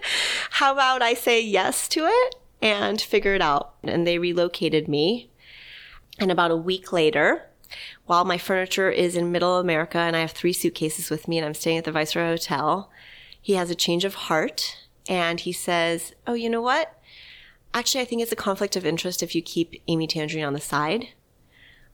How 0.50 0.72
about 0.72 1.02
I 1.02 1.14
say 1.14 1.40
yes 1.42 1.88
to 1.88 2.06
it 2.06 2.36
and 2.60 3.00
figure 3.00 3.34
it 3.34 3.42
out? 3.42 3.74
And 3.82 4.06
they 4.06 4.18
relocated 4.18 4.88
me. 4.88 5.30
And 6.18 6.30
about 6.30 6.50
a 6.50 6.56
week 6.56 6.92
later, 6.92 7.48
while 8.06 8.24
my 8.24 8.38
furniture 8.38 8.90
is 8.90 9.16
in 9.16 9.32
middle 9.32 9.58
America 9.58 9.98
and 9.98 10.16
I 10.16 10.20
have 10.20 10.32
three 10.32 10.52
suitcases 10.52 11.10
with 11.10 11.28
me 11.28 11.38
and 11.38 11.46
I'm 11.46 11.54
staying 11.54 11.78
at 11.78 11.84
the 11.84 11.92
Viceroy 11.92 12.28
Hotel, 12.28 12.90
he 13.40 13.54
has 13.54 13.70
a 13.70 13.74
change 13.74 14.04
of 14.04 14.14
heart 14.14 14.76
and 15.08 15.40
he 15.40 15.52
says, 15.52 16.14
Oh, 16.26 16.34
you 16.34 16.48
know 16.48 16.62
what? 16.62 16.98
Actually, 17.74 18.00
I 18.00 18.04
think 18.06 18.22
it's 18.22 18.32
a 18.32 18.36
conflict 18.36 18.76
of 18.76 18.86
interest 18.86 19.22
if 19.22 19.34
you 19.34 19.42
keep 19.42 19.82
Amy 19.88 20.06
Tangerine 20.06 20.44
on 20.44 20.54
the 20.54 20.60
side. 20.60 21.08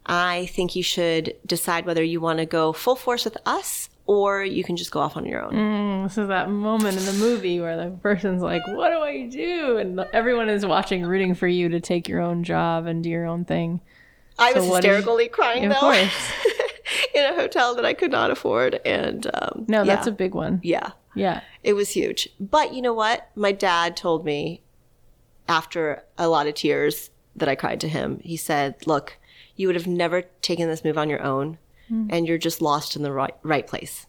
I 0.07 0.47
think 0.47 0.77
you 0.77 0.83
should 0.83 1.37
decide 1.45 1.87
whether 1.87 2.03
you 2.03 2.21
want 2.21 2.39
to 2.39 2.47
go 2.47 2.73
full 2.73 2.97
force 2.97 3.25
with 3.25 3.37
us 3.47 3.89
or 4.07 4.43
you 4.43 4.65
can 4.65 4.77
just 4.77 4.91
go 4.91 5.01
off 5.01 5.17
on 5.17 5.25
your 5.25 5.43
own. 5.43 6.03
This 6.05 6.19
is 6.19 6.29
that 6.29 6.51
moment 6.51 6.97
in 6.99 7.05
the 7.05 7.13
movie 7.15 7.61
where 7.61 7.77
the 7.77 7.91
person's 8.03 8.43
like, 8.43 8.63
"What 8.69 8.91
do 8.91 8.99
I 9.01 9.27
do?" 9.29 9.79
and 9.79 10.01
everyone 10.13 10.49
is 10.49 10.67
watching, 10.67 11.05
rooting 11.05 11.35
for 11.35 11.47
you 11.49 11.69
to 11.69 11.81
take 11.81 12.09
your 12.09 12.21
own 12.21 12.43
job 12.45 12.87
and 12.87 13.03
do 13.03 13.09
your 13.11 13.27
own 13.27 13.45
thing. 13.45 13.81
I 14.39 14.53
was 14.53 14.65
So 14.65 14.71
what 14.71 14.83
did 14.83 14.89
you- 14.89 14.95
hysterically 14.97 15.29
crying 15.29 15.65
Of 15.67 15.73
though 15.81 15.93
in 17.15 17.25
a 17.25 17.35
hotel 17.35 17.75
that 17.77 17.85
I 17.85 17.93
could 17.95 18.11
not 18.11 18.31
afford. 18.31 18.81
And 18.85 19.27
um, 19.35 19.67
No, 19.69 19.85
that's 19.85 20.07
yeah. 20.07 20.13
a 20.13 20.17
big 20.17 20.35
one. 20.35 20.61
yeah. 20.63 20.91
Yeah. 21.15 21.43
It 21.63 21.75
was 21.75 21.91
huge. 21.91 22.29
But 22.41 22.73
you 22.73 22.81
know 22.81 22.95
what? 22.95 23.29
My 23.37 23.53
dad 23.53 23.97
told 23.99 24.25
me 24.25 24.63
after 25.49 26.05
a 26.19 26.29
lot 26.29 26.47
of 26.47 26.55
tears 26.55 27.11
that 27.37 27.49
I 27.49 27.55
cried 27.55 27.81
to 27.83 27.89
him, 27.89 28.21
he 28.25 28.37
said, 28.37 28.87
Look, 28.87 29.19
you 29.57 29.67
would 29.67 29.77
have 29.77 29.87
never 29.87 30.23
taken 30.41 30.69
this 30.69 30.85
move 30.85 30.97
on 30.99 31.11
your 31.11 31.23
own, 31.23 31.59
and 31.91 32.27
you're 32.27 32.39
just 32.39 32.63
lost 32.63 32.97
in 32.97 33.03
the 33.03 33.13
right, 33.13 33.35
right 33.43 33.67
place. 33.67 34.07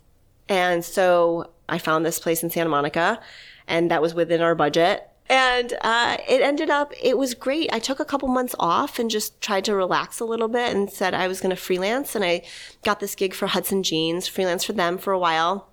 And 0.50 0.84
so 0.84 1.52
I 1.68 1.78
found 1.78 2.06
this 2.06 2.20
place 2.20 2.44
in 2.44 2.50
Santa 2.50 2.70
Monica, 2.70 3.20
and 3.68 3.92
that 3.92 4.02
was 4.02 4.14
within 4.14 4.42
our 4.42 4.56
budget. 4.56 5.10
And 5.30 5.74
uh, 5.82 6.18
it 6.28 6.42
ended 6.42 6.70
up, 6.70 6.94
it 7.02 7.18
was 7.18 7.34
great. 7.34 7.72
I 7.74 7.80
took 7.80 8.00
a 8.00 8.06
couple 8.06 8.28
months 8.28 8.56
off 8.60 9.00
and 9.00 9.10
just 9.10 9.40
tried 9.42 9.66
to 9.66 9.76
relax 9.76 10.20
a 10.20 10.26
little 10.26 10.50
bit 10.50 10.76
and 10.76 10.90
said 10.90 11.14
I 11.14 11.28
was 11.28 11.40
going 11.40 11.56
to 11.56 11.62
freelance. 11.62 12.14
And 12.16 12.26
I 12.26 12.44
got 12.84 13.00
this 13.00 13.16
gig 13.16 13.34
for 13.34 13.48
Hudson 13.48 13.84
Jeans, 13.84 14.28
freelance 14.28 14.64
for 14.64 14.74
them 14.74 14.98
for 14.98 15.14
a 15.14 15.20
while 15.20 15.70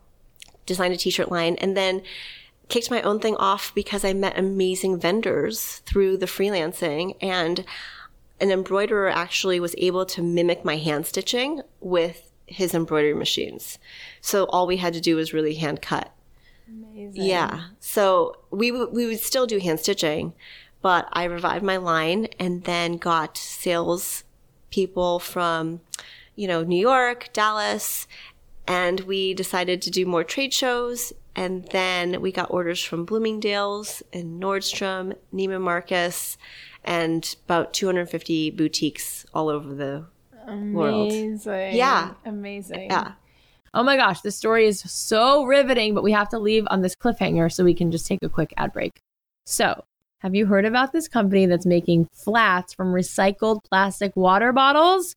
designed 0.70 0.94
a 0.94 0.96
t-shirt 0.96 1.30
line 1.30 1.56
and 1.56 1.76
then 1.76 2.00
kicked 2.68 2.90
my 2.90 3.02
own 3.02 3.18
thing 3.18 3.36
off 3.36 3.74
because 3.74 4.04
I 4.04 4.12
met 4.12 4.38
amazing 4.38 5.00
vendors 5.00 5.82
through 5.84 6.16
the 6.18 6.26
freelancing 6.26 7.16
and 7.20 7.64
an 8.40 8.50
embroiderer 8.50 9.09
actually 9.09 9.61
was 9.61 9.74
able 9.79 10.07
to 10.07 10.22
mimic 10.22 10.64
my 10.64 10.76
hand 10.76 11.07
stitching 11.07 11.62
with 11.81 12.31
his 12.46 12.74
embroidery 12.74 13.14
machines. 13.14 13.79
So 14.20 14.44
all 14.46 14.66
we 14.66 14.79
had 14.79 14.94
to 14.94 15.00
do 15.00 15.16
was 15.16 15.33
really 15.33 15.55
hand 15.55 15.83
cut. 15.83 16.12
Amazing. 16.68 17.22
Yeah. 17.22 17.64
So 17.79 18.37
we 18.50 18.70
w- 18.70 18.90
we 18.90 19.07
would 19.07 19.20
still 19.20 19.46
do 19.46 19.59
hand 19.59 19.81
stitching, 19.81 20.35
but 20.83 21.09
I 21.12 21.24
revived 21.24 21.64
my 21.64 21.76
line 21.76 22.29
and 22.38 22.64
then 22.64 22.96
got 22.96 23.37
sales 23.37 24.24
people 24.70 25.18
from, 25.18 25.81
you 26.37 26.48
know, 26.48 26.62
New 26.62 26.81
York, 26.81 27.31
Dallas, 27.33 28.07
and 28.66 29.00
we 29.00 29.35
decided 29.35 29.83
to 29.83 29.90
do 29.90 30.07
more 30.07 30.24
trade 30.24 30.53
shows. 30.53 31.12
And 31.37 31.64
then 31.66 32.20
we 32.20 32.33
got 32.33 32.50
orders 32.50 32.83
from 32.83 33.05
Bloomingdale's 33.05 34.03
and 34.12 34.42
Nordstrom, 34.42 35.16
Neiman 35.33 35.61
Marcus, 35.61 36.37
and 36.85 37.37
about 37.45 37.73
250 37.73 38.51
boutiques 38.51 39.27
all 39.35 39.49
over 39.49 39.75
the 39.75 40.07
world. 40.73 41.12
Amazing. 41.12 41.77
Yeah. 41.77 42.14
Amazing. 42.25 42.90
Yeah. 42.90 43.12
Oh 43.73 43.85
my 43.85 43.97
gosh, 43.97 44.21
this 44.23 44.37
story 44.37 44.66
is 44.66 44.81
so 44.81 45.45
riveting, 45.45 45.95
but 45.95 46.03
we 46.03 46.12
have 46.12 46.29
to 46.31 46.38
leave 46.38 46.66
on 46.71 46.81
this 46.83 46.97
cliffhanger 46.97 47.53
so 47.53 47.62
we 47.62 47.75
can 47.75 47.93
just 47.93 48.07
take 48.07 48.19
a 48.23 48.29
quick 48.29 48.53
ad 48.57 48.73
break. 48.73 49.01
So, 49.47 49.85
have 50.21 50.35
you 50.35 50.47
heard 50.47 50.64
about 50.64 50.93
this 50.93 51.09
company 51.09 51.47
that's 51.47 51.66
making 51.66 52.09
flats 52.12 52.75
from 52.75 52.93
recycled 52.93 53.61
plastic 53.71 54.12
water 54.16 54.53
bottles? 54.53 55.14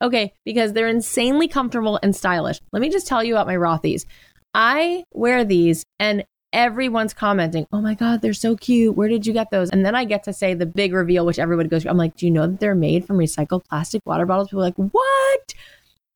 Okay, 0.00 0.32
because 0.44 0.72
they're 0.72 0.88
insanely 0.88 1.48
comfortable 1.48 1.98
and 2.02 2.14
stylish. 2.14 2.60
Let 2.72 2.80
me 2.80 2.88
just 2.88 3.08
tell 3.08 3.24
you 3.24 3.34
about 3.34 3.48
my 3.48 3.56
Rothy's. 3.56 4.06
I 4.54 5.04
wear 5.12 5.44
these 5.44 5.84
and 5.98 6.24
everyone's 6.52 7.14
commenting, 7.14 7.66
oh 7.72 7.80
my 7.80 7.94
God, 7.94 8.22
they're 8.22 8.32
so 8.32 8.56
cute. 8.56 8.96
Where 8.96 9.08
did 9.08 9.26
you 9.26 9.32
get 9.32 9.50
those? 9.50 9.70
And 9.70 9.84
then 9.84 9.94
I 9.94 10.04
get 10.04 10.24
to 10.24 10.32
say 10.32 10.54
the 10.54 10.66
big 10.66 10.92
reveal, 10.92 11.26
which 11.26 11.38
everybody 11.38 11.68
goes. 11.68 11.84
I'm 11.86 11.96
like, 11.96 12.16
do 12.16 12.26
you 12.26 12.32
know 12.32 12.46
that 12.46 12.60
they're 12.60 12.74
made 12.74 13.06
from 13.06 13.18
recycled 13.18 13.64
plastic 13.66 14.02
water 14.06 14.26
bottles? 14.26 14.48
People 14.48 14.60
are 14.60 14.64
like, 14.64 14.74
what? 14.92 15.54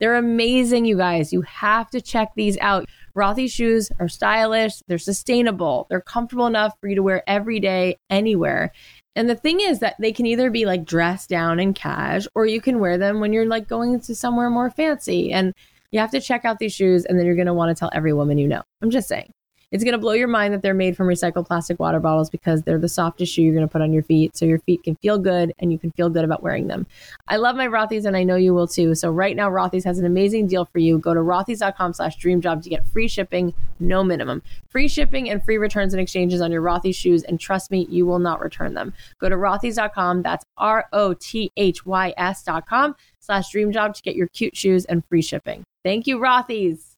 They're 0.01 0.17
amazing, 0.17 0.85
you 0.85 0.97
guys. 0.97 1.33
You 1.33 1.43
have 1.43 1.91
to 1.91 2.01
check 2.01 2.33
these 2.35 2.59
out. 2.59 2.89
Rothy 3.15 3.51
shoes 3.51 3.91
are 4.01 4.09
stylish, 4.09 4.73
they're 4.89 4.99
sustainable, 4.99 5.87
they're 5.91 6.01
comfortable 6.01 6.47
enough 6.47 6.73
for 6.81 6.89
you 6.89 6.95
to 6.95 7.03
wear 7.03 7.23
every 7.27 7.61
day, 7.61 7.99
anywhere. 8.09 8.73
And 9.15 9.29
the 9.29 9.37
thing 9.37 9.61
is 9.61 9.81
that 9.81 9.97
they 10.01 10.13
can 10.13 10.25
either 10.25 10.51
be 10.51 10.65
like 10.65 10.87
dressed 10.87 11.29
down 11.29 11.61
and 11.61 11.75
cash, 11.75 12.27
or 12.35 12.47
you 12.47 12.61
can 12.61 12.79
wear 12.79 12.97
them 12.97 13.21
when 13.21 13.35
you're 13.35 13.47
like 13.47 13.69
going 13.69 14.01
to 14.01 14.15
somewhere 14.15 14.49
more 14.49 14.71
fancy. 14.71 15.31
And 15.31 15.53
you 15.91 16.01
have 16.01 16.11
to 16.13 16.21
check 16.21 16.47
out 16.47 16.59
these 16.59 16.73
shoes, 16.73 17.05
and 17.05 17.19
then 17.19 17.27
you're 17.27 17.37
going 17.37 17.47
to 17.47 17.55
want 17.55 17.77
to 17.77 17.79
tell 17.79 17.91
every 17.93 18.15
woman 18.15 18.39
you 18.39 18.49
know. 18.49 18.63
I'm 18.81 18.91
just 18.91 19.09
saying. 19.09 19.31
It's 19.73 19.83
going 19.83 19.93
to 19.93 19.99
blow 19.99 20.13
your 20.13 20.29
mind 20.29 20.53
that 20.53 20.61
they're 20.61 20.75
made 20.75 20.99
from 20.99 21.07
recycled 21.07 21.47
plastic 21.47 21.81
water 21.81 21.99
bottles 21.99 22.29
because 22.29 22.63
they're 22.63 22.79
the 22.79 22.91
softest 22.91 23.33
shoe 23.33 23.41
you're 23.41 23.55
going 23.55 23.67
to 23.67 23.73
put 23.73 23.81
on 23.81 23.91
your 23.91 24.03
feet. 24.03 24.37
So 24.37 24.45
your 24.45 24.59
feet 24.59 24.83
can 24.83 24.97
feel 24.97 25.19
good 25.19 25.55
and 25.59 25.73
you 25.73 25.79
can 25.79 25.91
feel 25.93 26.11
good 26.11 26.27
about 26.27 26.43
wearing 26.43 26.67
them. 26.67 26.87
I 27.27 27.37
love 27.37 27.57
my 27.57 27.67
Rothy's 27.67 28.05
and 28.05 28.15
I 28.15 28.23
know 28.23 28.37
you 28.37 28.53
will 28.53 28.69
too. 28.69 28.95
So 28.95 29.11
right 29.11 29.35
now, 29.35 29.49
Rothy's 29.49 29.85
has 29.85 29.99
an 29.99 30.05
amazing 30.05 30.47
deal 30.47 30.67
for 30.67 30.79
you. 30.79 30.99
Go 30.99 31.15
to 31.15 31.21
rothys.com 31.21 31.95
slash 31.95 32.19
dreamjob 32.19 32.63
to 32.63 32.69
get 32.69 32.87
free 32.87 33.09
shipping, 33.09 33.55
no 33.81 34.05
minimum. 34.05 34.43
Free 34.69 34.89
shipping 34.89 35.31
and 35.31 35.43
free 35.43 35.57
returns 35.57 35.95
and 35.95 36.03
exchanges 36.03 36.43
on 36.43 36.53
your 36.53 36.61
Rothy's 36.61 36.95
shoes. 36.95 37.23
And 37.23 37.41
trust 37.41 37.71
me, 37.71 37.87
you 37.89 38.05
will 38.05 38.19
not 38.19 38.43
return 38.43 38.75
them. 38.75 38.93
Go 39.21 39.31
to 39.31 39.37
rothys.com. 39.37 40.21
That's 40.21 40.45
R 40.59 40.87
O 40.93 41.15
T 41.15 41.51
H 41.57 41.87
Y 41.87 42.13
S.com 42.19 42.95
slash 43.21 43.51
dreamjob 43.51 43.95
to 43.95 44.03
get 44.03 44.17
your 44.17 44.29
cute 44.29 44.55
shoes 44.55 44.85
and 44.85 45.03
free 45.07 45.23
shipping. 45.23 45.65
Thank 45.83 46.07
you, 46.07 46.19
Rothy's 46.19 46.92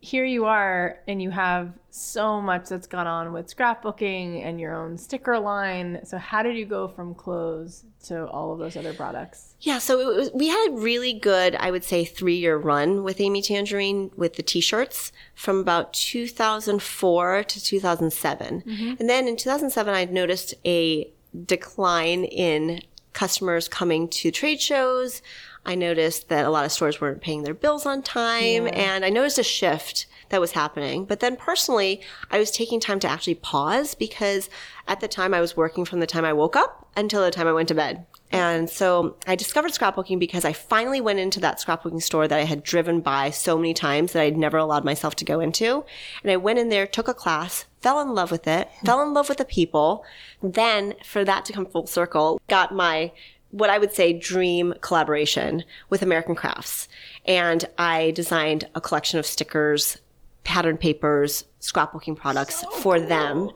here 0.00 0.24
you 0.24 0.44
are 0.44 0.98
and 1.08 1.20
you 1.20 1.30
have 1.30 1.72
so 1.90 2.40
much 2.40 2.68
that's 2.68 2.86
gone 2.86 3.06
on 3.06 3.32
with 3.32 3.54
scrapbooking 3.54 4.44
and 4.44 4.60
your 4.60 4.74
own 4.74 4.96
sticker 4.96 5.38
line 5.38 5.98
so 6.04 6.16
how 6.16 6.42
did 6.42 6.56
you 6.56 6.64
go 6.64 6.86
from 6.86 7.14
clothes 7.14 7.84
to 8.04 8.26
all 8.28 8.52
of 8.52 8.60
those 8.60 8.76
other 8.76 8.94
products 8.94 9.56
Yeah, 9.60 9.78
so 9.78 9.98
it 9.98 10.16
was, 10.16 10.30
we 10.32 10.48
had 10.48 10.68
a 10.70 10.72
really 10.76 11.12
good, 11.12 11.56
I 11.56 11.72
would 11.72 11.82
say, 11.82 12.04
three 12.04 12.36
year 12.36 12.56
run 12.56 13.02
with 13.02 13.20
Amy 13.20 13.42
Tangerine 13.42 14.12
with 14.16 14.36
the 14.36 14.42
t 14.42 14.60
shirts 14.60 15.10
from 15.34 15.58
about 15.58 15.92
2004 15.94 17.44
to 17.44 17.64
2007. 17.64 18.62
Mm-hmm. 18.62 18.94
And 19.00 19.10
then 19.10 19.26
in 19.26 19.36
2007, 19.36 19.92
I 19.92 20.04
noticed 20.04 20.54
a 20.64 21.10
decline 21.44 22.24
in 22.24 22.82
customers 23.12 23.66
coming 23.66 24.06
to 24.08 24.30
trade 24.30 24.60
shows. 24.60 25.22
I 25.68 25.74
noticed 25.74 26.30
that 26.30 26.46
a 26.46 26.50
lot 26.50 26.64
of 26.64 26.72
stores 26.72 26.98
weren't 26.98 27.20
paying 27.20 27.42
their 27.42 27.52
bills 27.52 27.84
on 27.84 28.00
time, 28.00 28.70
and 28.72 29.04
I 29.04 29.10
noticed 29.10 29.38
a 29.38 29.42
shift 29.42 30.06
that 30.30 30.40
was 30.40 30.52
happening. 30.52 31.04
But 31.04 31.20
then 31.20 31.36
personally, 31.36 32.00
I 32.30 32.38
was 32.38 32.50
taking 32.50 32.80
time 32.80 33.00
to 33.00 33.06
actually 33.06 33.34
pause 33.34 33.94
because 33.94 34.48
at 34.86 35.00
the 35.00 35.08
time 35.08 35.34
I 35.34 35.42
was 35.42 35.58
working 35.58 35.84
from 35.84 36.00
the 36.00 36.06
time 36.06 36.24
I 36.24 36.32
woke 36.32 36.56
up 36.56 36.88
until 36.96 37.22
the 37.22 37.30
time 37.30 37.46
I 37.46 37.52
went 37.52 37.68
to 37.68 37.74
bed. 37.74 38.06
And 38.32 38.70
so 38.70 39.16
I 39.26 39.36
discovered 39.36 39.72
scrapbooking 39.72 40.18
because 40.18 40.46
I 40.46 40.54
finally 40.54 41.02
went 41.02 41.18
into 41.18 41.40
that 41.40 41.60
scrapbooking 41.60 42.02
store 42.02 42.26
that 42.26 42.38
I 42.38 42.44
had 42.44 42.62
driven 42.62 43.00
by 43.02 43.28
so 43.28 43.58
many 43.58 43.74
times 43.74 44.14
that 44.14 44.22
I'd 44.22 44.38
never 44.38 44.56
allowed 44.56 44.86
myself 44.86 45.16
to 45.16 45.24
go 45.26 45.38
into. 45.40 45.84
And 46.22 46.32
I 46.32 46.36
went 46.36 46.58
in 46.58 46.70
there, 46.70 46.86
took 46.86 47.08
a 47.08 47.14
class, 47.14 47.66
fell 47.82 48.00
in 48.00 48.14
love 48.14 48.30
with 48.30 48.46
it, 48.46 48.70
fell 48.86 49.02
in 49.02 49.12
love 49.12 49.28
with 49.28 49.38
the 49.38 49.44
people. 49.44 50.02
Then 50.42 50.94
for 51.04 51.26
that 51.26 51.44
to 51.44 51.52
come 51.52 51.66
full 51.66 51.86
circle, 51.86 52.40
got 52.48 52.74
my 52.74 53.12
what 53.50 53.70
I 53.70 53.78
would 53.78 53.92
say 53.92 54.12
dream 54.12 54.74
collaboration 54.80 55.64
with 55.88 56.02
American 56.02 56.34
Crafts. 56.34 56.88
And 57.24 57.64
I 57.78 58.10
designed 58.12 58.68
a 58.74 58.80
collection 58.80 59.18
of 59.18 59.26
stickers, 59.26 59.98
pattern 60.44 60.76
papers, 60.76 61.44
scrapbooking 61.60 62.16
products 62.16 62.60
so 62.60 62.70
for 62.70 62.98
cool. 62.98 63.08
them. 63.08 63.50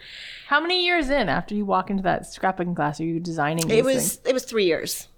How 0.48 0.61
many 0.61 0.85
years 0.85 1.11
in 1.11 1.28
after 1.28 1.55
you 1.55 1.64
walk 1.64 1.90
into 1.90 2.02
that 2.02 2.22
scrapbooking 2.22 2.76
class 2.76 3.00
are 3.00 3.05
you 3.05 3.20
designing? 3.20 3.68
it 3.70 3.85
was 3.85 4.16
things? 4.16 4.28
it 4.28 4.33
was 4.33 4.44
three 4.44 4.66
years. 4.66 5.09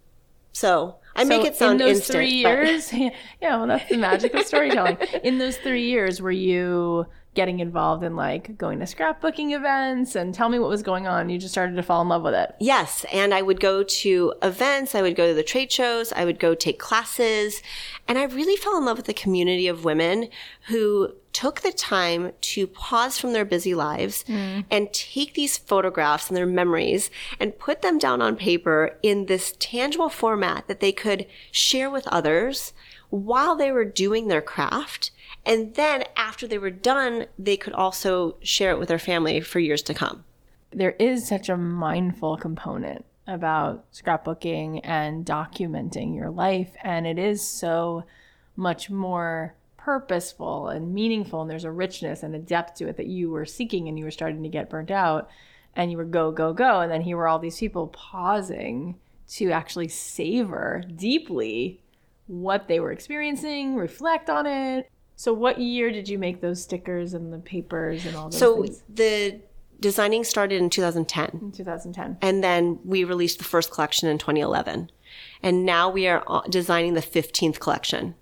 So 0.53 0.97
I 1.17 1.25
so 1.25 1.29
make 1.29 1.45
it 1.45 1.57
sound 1.57 1.81
in 1.81 1.87
those 1.87 1.97
instant, 1.99 2.17
three 2.17 2.31
years. 2.31 2.91
But... 2.91 3.01
yeah, 3.41 3.57
well, 3.57 3.67
that's 3.67 3.89
the 3.89 3.97
magic 3.97 4.35
of 4.35 4.47
storytelling. 4.47 4.99
in 5.25 5.39
those 5.39 5.57
three 5.57 5.87
years, 5.87 6.21
were 6.21 6.31
you 6.31 7.07
getting 7.35 7.61
involved 7.61 8.03
in 8.03 8.17
like 8.17 8.57
going 8.57 8.79
to 8.79 8.85
scrapbooking 8.85 9.55
events 9.55 10.15
and 10.15 10.33
tell 10.35 10.49
me 10.49 10.59
what 10.59 10.69
was 10.69 10.83
going 10.83 11.07
on. 11.07 11.29
You 11.29 11.39
just 11.39 11.53
started 11.53 11.77
to 11.77 11.83
fall 11.83 12.01
in 12.01 12.09
love 12.09 12.23
with 12.23 12.35
it. 12.35 12.55
Yes. 12.61 13.05
And 13.13 13.35
I 13.35 13.43
would 13.43 13.61
go 13.61 13.83
to 13.83 14.35
events, 14.43 14.95
I 14.95 15.03
would 15.03 15.17
go 15.17 15.29
to 15.29 15.35
the 15.35 15.43
trade 15.43 15.71
shows, 15.71 16.13
I 16.13 16.25
would 16.25 16.39
go 16.39 16.55
take 16.55 16.79
classes. 16.79 17.63
And 18.07 18.19
I 18.19 18.25
really 18.25 18.57
fell 18.57 18.79
in 18.79 18.85
love 18.85 18.97
with 18.97 19.07
the 19.07 19.15
community 19.15 19.67
of 19.67 19.85
women 19.85 20.29
who 20.69 21.15
took 21.33 21.63
the 21.63 21.73
time 21.73 22.33
to 22.41 22.67
pause 22.67 23.19
from 23.19 23.33
their 23.33 23.45
busy 23.45 23.75
lives 23.75 24.25
mm. 24.29 24.65
and 24.71 24.93
take 24.93 25.35
these 25.35 25.59
photographs 25.59 26.29
and 26.29 26.37
their 26.37 26.47
memories 26.47 27.11
and 27.41 27.59
put 27.59 27.83
them 27.83 27.99
down 27.99 28.23
on 28.23 28.37
paper 28.37 28.97
in 29.03 29.27
this 29.27 29.55
tangible 29.59 30.09
format 30.09 30.69
that 30.69 30.79
they 30.79 30.93
could 30.93 31.27
share 31.51 31.91
with 31.91 32.07
others 32.07 32.73
while 33.11 33.57
they 33.57 33.73
were 33.73 33.85
doing 33.85 34.29
their 34.29 34.41
craft 34.41 35.11
and 35.47 35.75
then 35.75 36.05
after 36.17 36.47
they 36.47 36.59
were 36.59 36.71
done, 36.71 37.27
they 37.39 37.57
could 37.57 37.75
also 37.75 38.37
share 38.41 38.71
it 38.71 38.79
with 38.79 38.89
their 38.89 38.99
family 38.99 39.41
for 39.41 39.59
years 39.59 39.83
to 39.83 39.95
come. 39.95 40.25
There 40.71 40.97
is 40.99 41.29
such 41.29 41.49
a 41.49 41.57
mindful 41.57 42.37
component 42.37 43.05
about 43.27 43.91
scrapbooking 43.93 44.81
and 44.85 45.25
documenting 45.25 46.15
your 46.15 46.31
life. 46.31 46.71
And 46.83 47.07
it 47.07 47.19
is 47.19 47.47
so 47.47 48.05
much 48.57 48.91
more 48.91 49.55
purposeful 49.77 50.69
and 50.69 50.95
meaningful. 50.95 51.43
And 51.43 51.51
there's 51.51 51.65
a 51.65 51.71
richness 51.71 52.23
and 52.23 52.35
a 52.35 52.39
depth 52.39 52.77
to 52.77 52.89
it 52.89 52.97
that 52.97 53.07
you 53.07 53.31
were 53.31 53.47
seeking 53.47 53.89
and 53.89 53.99
you 53.99 54.05
were 54.05 54.11
starting 54.11 54.43
to 54.43 54.49
get 54.49 54.71
burnt 54.71 54.91
out. 54.91 55.29
And 55.77 55.91
you 55.91 55.97
were 55.97 56.05
go, 56.05 56.31
go, 56.31 56.53
go. 56.53 56.81
And 56.81 56.91
then 56.91 57.03
here 57.03 57.17
were 57.17 57.29
all 57.29 57.39
these 57.39 57.59
people 57.59 57.89
pausing 57.89 58.97
to 59.29 59.51
actually 59.51 59.89
savor 59.89 60.85
deeply 60.95 61.81
what 62.27 62.69
they 62.69 62.81
were 62.81 62.93
experiencing, 62.93 63.77
reflect 63.77 64.31
on 64.31 64.47
it, 64.47 64.91
so, 65.17 65.33
what 65.33 65.61
year 65.61 65.91
did 65.91 66.09
you 66.09 66.19
make 66.19 66.41
those 66.41 66.63
stickers 66.63 67.15
and 67.15 67.33
the 67.33 67.39
papers 67.39 68.05
and 68.05 68.17
all 68.17 68.31
those 68.31 68.39
so 68.39 68.63
things? 68.63 68.83
the 68.93 69.41
designing 69.81 70.25
started 70.25 70.61
in 70.61 70.71
2010. 70.71 71.39
In 71.41 71.53
2010. 71.53 72.19
And 72.23 72.43
then 72.43 72.79
we 72.85 73.05
released 73.05 73.39
the 73.39 73.45
first 73.45 73.71
collection 73.71 74.09
in 74.09 74.19
2011. 74.19 74.91
And 75.43 75.65
now 75.65 75.91
we 75.91 76.09
are 76.09 76.25
uh, 76.27 76.43
designing 76.49 76.95
the 76.95 77.03
15th 77.03 77.61
collection. 77.61 78.15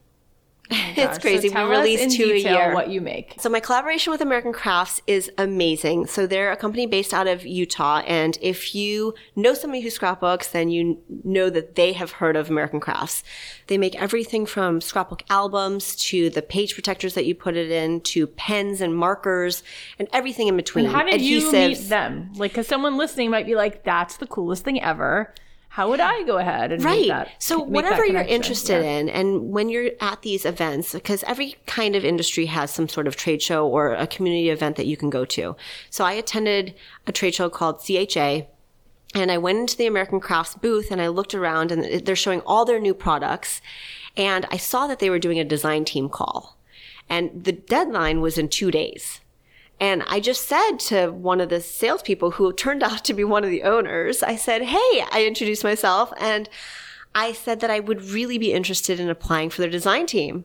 Oh 0.73 0.93
it's 0.97 1.19
crazy. 1.19 1.49
So 1.49 1.69
we 1.69 1.77
release 1.77 2.17
two 2.17 2.25
a 2.25 2.37
year. 2.37 2.75
What 2.75 2.89
you 2.89 3.01
make? 3.01 3.37
So 3.39 3.49
my 3.49 3.61
collaboration 3.61 4.11
with 4.11 4.21
American 4.21 4.53
Crafts 4.53 5.03
is 5.07 5.31
amazing. 5.39 6.07
So 6.07 6.27
they're 6.27 6.53
a 6.53 6.57
company 6.57 6.87
based 6.87 7.13
out 7.13 7.27
of 7.27 7.45
Utah, 7.45 7.99
and 8.07 8.39
if 8.41 8.75
you 8.75 9.15
know 9.37 9.55
somebody 9.55 9.83
who 9.83 9.91
scrapbooks, 9.91 10.49
then 10.49 10.71
you 10.71 10.99
know 11.25 11.51
that 11.51 11.75
they 11.75 11.93
have 11.93 12.13
heard 12.13 12.37
of 12.37 12.51
American 12.51 12.81
Crafts. 12.81 13.23
They 13.67 13.79
make 13.79 14.01
everything 14.01 14.47
from 14.47 14.81
scrapbook 14.81 15.23
albums 15.29 15.97
to 15.97 16.31
the 16.31 16.43
page 16.43 16.75
protectors 16.75 17.15
that 17.15 17.27
you 17.27 17.35
put 17.35 17.57
it 17.57 17.71
in 17.71 18.01
to 18.03 18.27
pens 18.27 18.81
and 18.81 18.97
markers 18.97 19.63
and 19.99 20.09
everything 20.13 20.49
in 20.49 20.57
between. 20.57 20.87
And 20.87 20.95
how 20.95 21.05
did 21.05 21.21
Adhesives. 21.21 21.23
you 21.23 21.53
meet 21.53 21.89
them? 21.89 22.33
Like, 22.35 22.53
because 22.53 22.69
someone 22.69 22.97
listening 22.97 23.31
might 23.31 23.47
be 23.47 23.55
like, 23.55 23.85
"That's 23.85 24.17
the 24.17 24.27
coolest 24.27 24.65
thing 24.65 24.81
ever." 24.83 25.35
How 25.73 25.89
would 25.89 26.01
I 26.01 26.23
go 26.25 26.37
ahead 26.37 26.71
and 26.71 26.85
right? 26.85 27.09
That, 27.09 27.31
so 27.39 27.59
whatever 27.59 28.05
you're 28.05 28.21
interested 28.21 28.85
yeah. 28.85 28.99
in, 28.99 29.09
and 29.09 29.53
when 29.53 29.71
you're 29.71 29.93
at 30.03 30.21
these 30.21 30.45
events, 30.45 30.93
because 30.93 31.23
every 31.23 31.57
kind 31.67 31.97
of 31.97 32.05
industry 32.05 32.45
has 32.45 32.71
some 32.71 32.91
sort 32.91 33.07
of 33.07 33.17
trade 33.17 33.41
show 33.41 33.67
or 33.67 33.95
a 33.95 34.07
community 34.07 34.51
event 34.51 34.77
that 34.77 34.85
you 34.85 34.99
can 34.99 35.09
go 35.09 35.25
to. 35.25 35.57
So 35.89 36.05
I 36.05 36.13
attended 36.13 36.75
a 37.07 37.13
trade 37.13 37.35
show 37.35 37.49
called 37.49 37.83
CHA. 37.83 38.43
And 39.15 39.33
I 39.33 39.39
went 39.39 39.61
into 39.61 39.79
the 39.79 39.87
American 39.87 40.21
Crafts 40.21 40.55
booth 40.57 40.91
and 40.91 41.01
I 41.01 41.09
looked 41.09 41.35
around 41.35 41.73
and 41.73 42.05
they're 42.05 42.17
showing 42.17 42.43
all 42.43 42.67
their 42.67 42.79
new 42.79 42.93
products. 42.93 43.63
And 44.15 44.47
I 44.51 44.59
saw 44.59 44.87
that 44.89 44.99
they 44.99 45.09
were 45.09 45.19
doing 45.19 45.39
a 45.39 45.45
design 45.45 45.87
team 45.87 46.11
call. 46.11 46.59
And 47.09 47.45
the 47.45 47.53
deadline 47.53 48.21
was 48.21 48.37
in 48.37 48.51
two 48.51 48.71
days. 48.71 49.22
And 49.83 50.05
I 50.07 50.21
just 50.21 50.47
said 50.47 50.77
to 50.91 51.09
one 51.09 51.41
of 51.41 51.49
the 51.49 51.61
salespeople 51.61 52.31
who 52.31 52.53
turned 52.53 52.83
out 52.85 53.05
to 53.05 53.13
be 53.13 53.25
one 53.25 53.43
of 53.43 53.51
the 53.51 53.65
owners, 53.65 54.23
I 54.23 54.37
said, 54.37 54.63
Hey, 54.63 55.05
I 55.11 55.25
introduced 55.27 55.65
myself 55.65 56.13
and 56.21 56.49
I 57.17 57.33
said 57.33 57.59
that 57.61 57.71
I 57.71 57.81
would 57.81 58.01
really 58.01 58.39
be 58.39 58.53
interested 58.53 59.01
in 59.01 59.11
applying 59.11 59.51
for 59.51 59.61
their 59.61 59.71
design 59.71 60.07
team. 60.07 60.45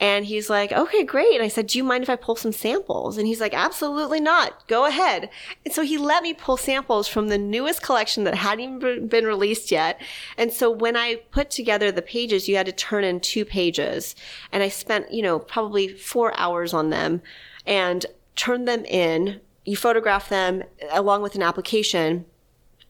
And 0.00 0.24
he's 0.24 0.48
like, 0.48 0.72
okay, 0.72 1.04
great. 1.04 1.34
And 1.34 1.42
I 1.42 1.48
said, 1.48 1.66
do 1.66 1.76
you 1.76 1.84
mind 1.84 2.02
if 2.02 2.08
I 2.08 2.16
pull 2.16 2.34
some 2.34 2.52
samples? 2.52 3.18
And 3.18 3.26
he's 3.26 3.40
like, 3.40 3.52
absolutely 3.52 4.18
not. 4.18 4.66
Go 4.66 4.86
ahead. 4.86 5.28
And 5.62 5.74
so 5.74 5.82
he 5.82 5.98
let 5.98 6.22
me 6.22 6.32
pull 6.32 6.56
samples 6.56 7.06
from 7.06 7.28
the 7.28 7.36
newest 7.36 7.82
collection 7.82 8.24
that 8.24 8.34
hadn't 8.34 8.64
even 8.64 9.08
been 9.08 9.26
released 9.26 9.70
yet. 9.70 10.00
And 10.38 10.54
so 10.54 10.70
when 10.70 10.96
I 10.96 11.16
put 11.30 11.50
together 11.50 11.92
the 11.92 12.00
pages, 12.00 12.48
you 12.48 12.56
had 12.56 12.64
to 12.64 12.72
turn 12.72 13.04
in 13.04 13.20
two 13.20 13.44
pages. 13.44 14.16
And 14.50 14.62
I 14.62 14.70
spent, 14.70 15.12
you 15.12 15.20
know, 15.20 15.38
probably 15.38 15.88
four 15.88 16.32
hours 16.38 16.72
on 16.72 16.88
them. 16.88 17.20
And 17.66 18.06
turn 18.40 18.64
them 18.64 18.86
in, 18.86 19.38
you 19.66 19.76
photograph 19.76 20.30
them 20.30 20.62
along 20.90 21.20
with 21.20 21.34
an 21.34 21.42
application. 21.42 22.24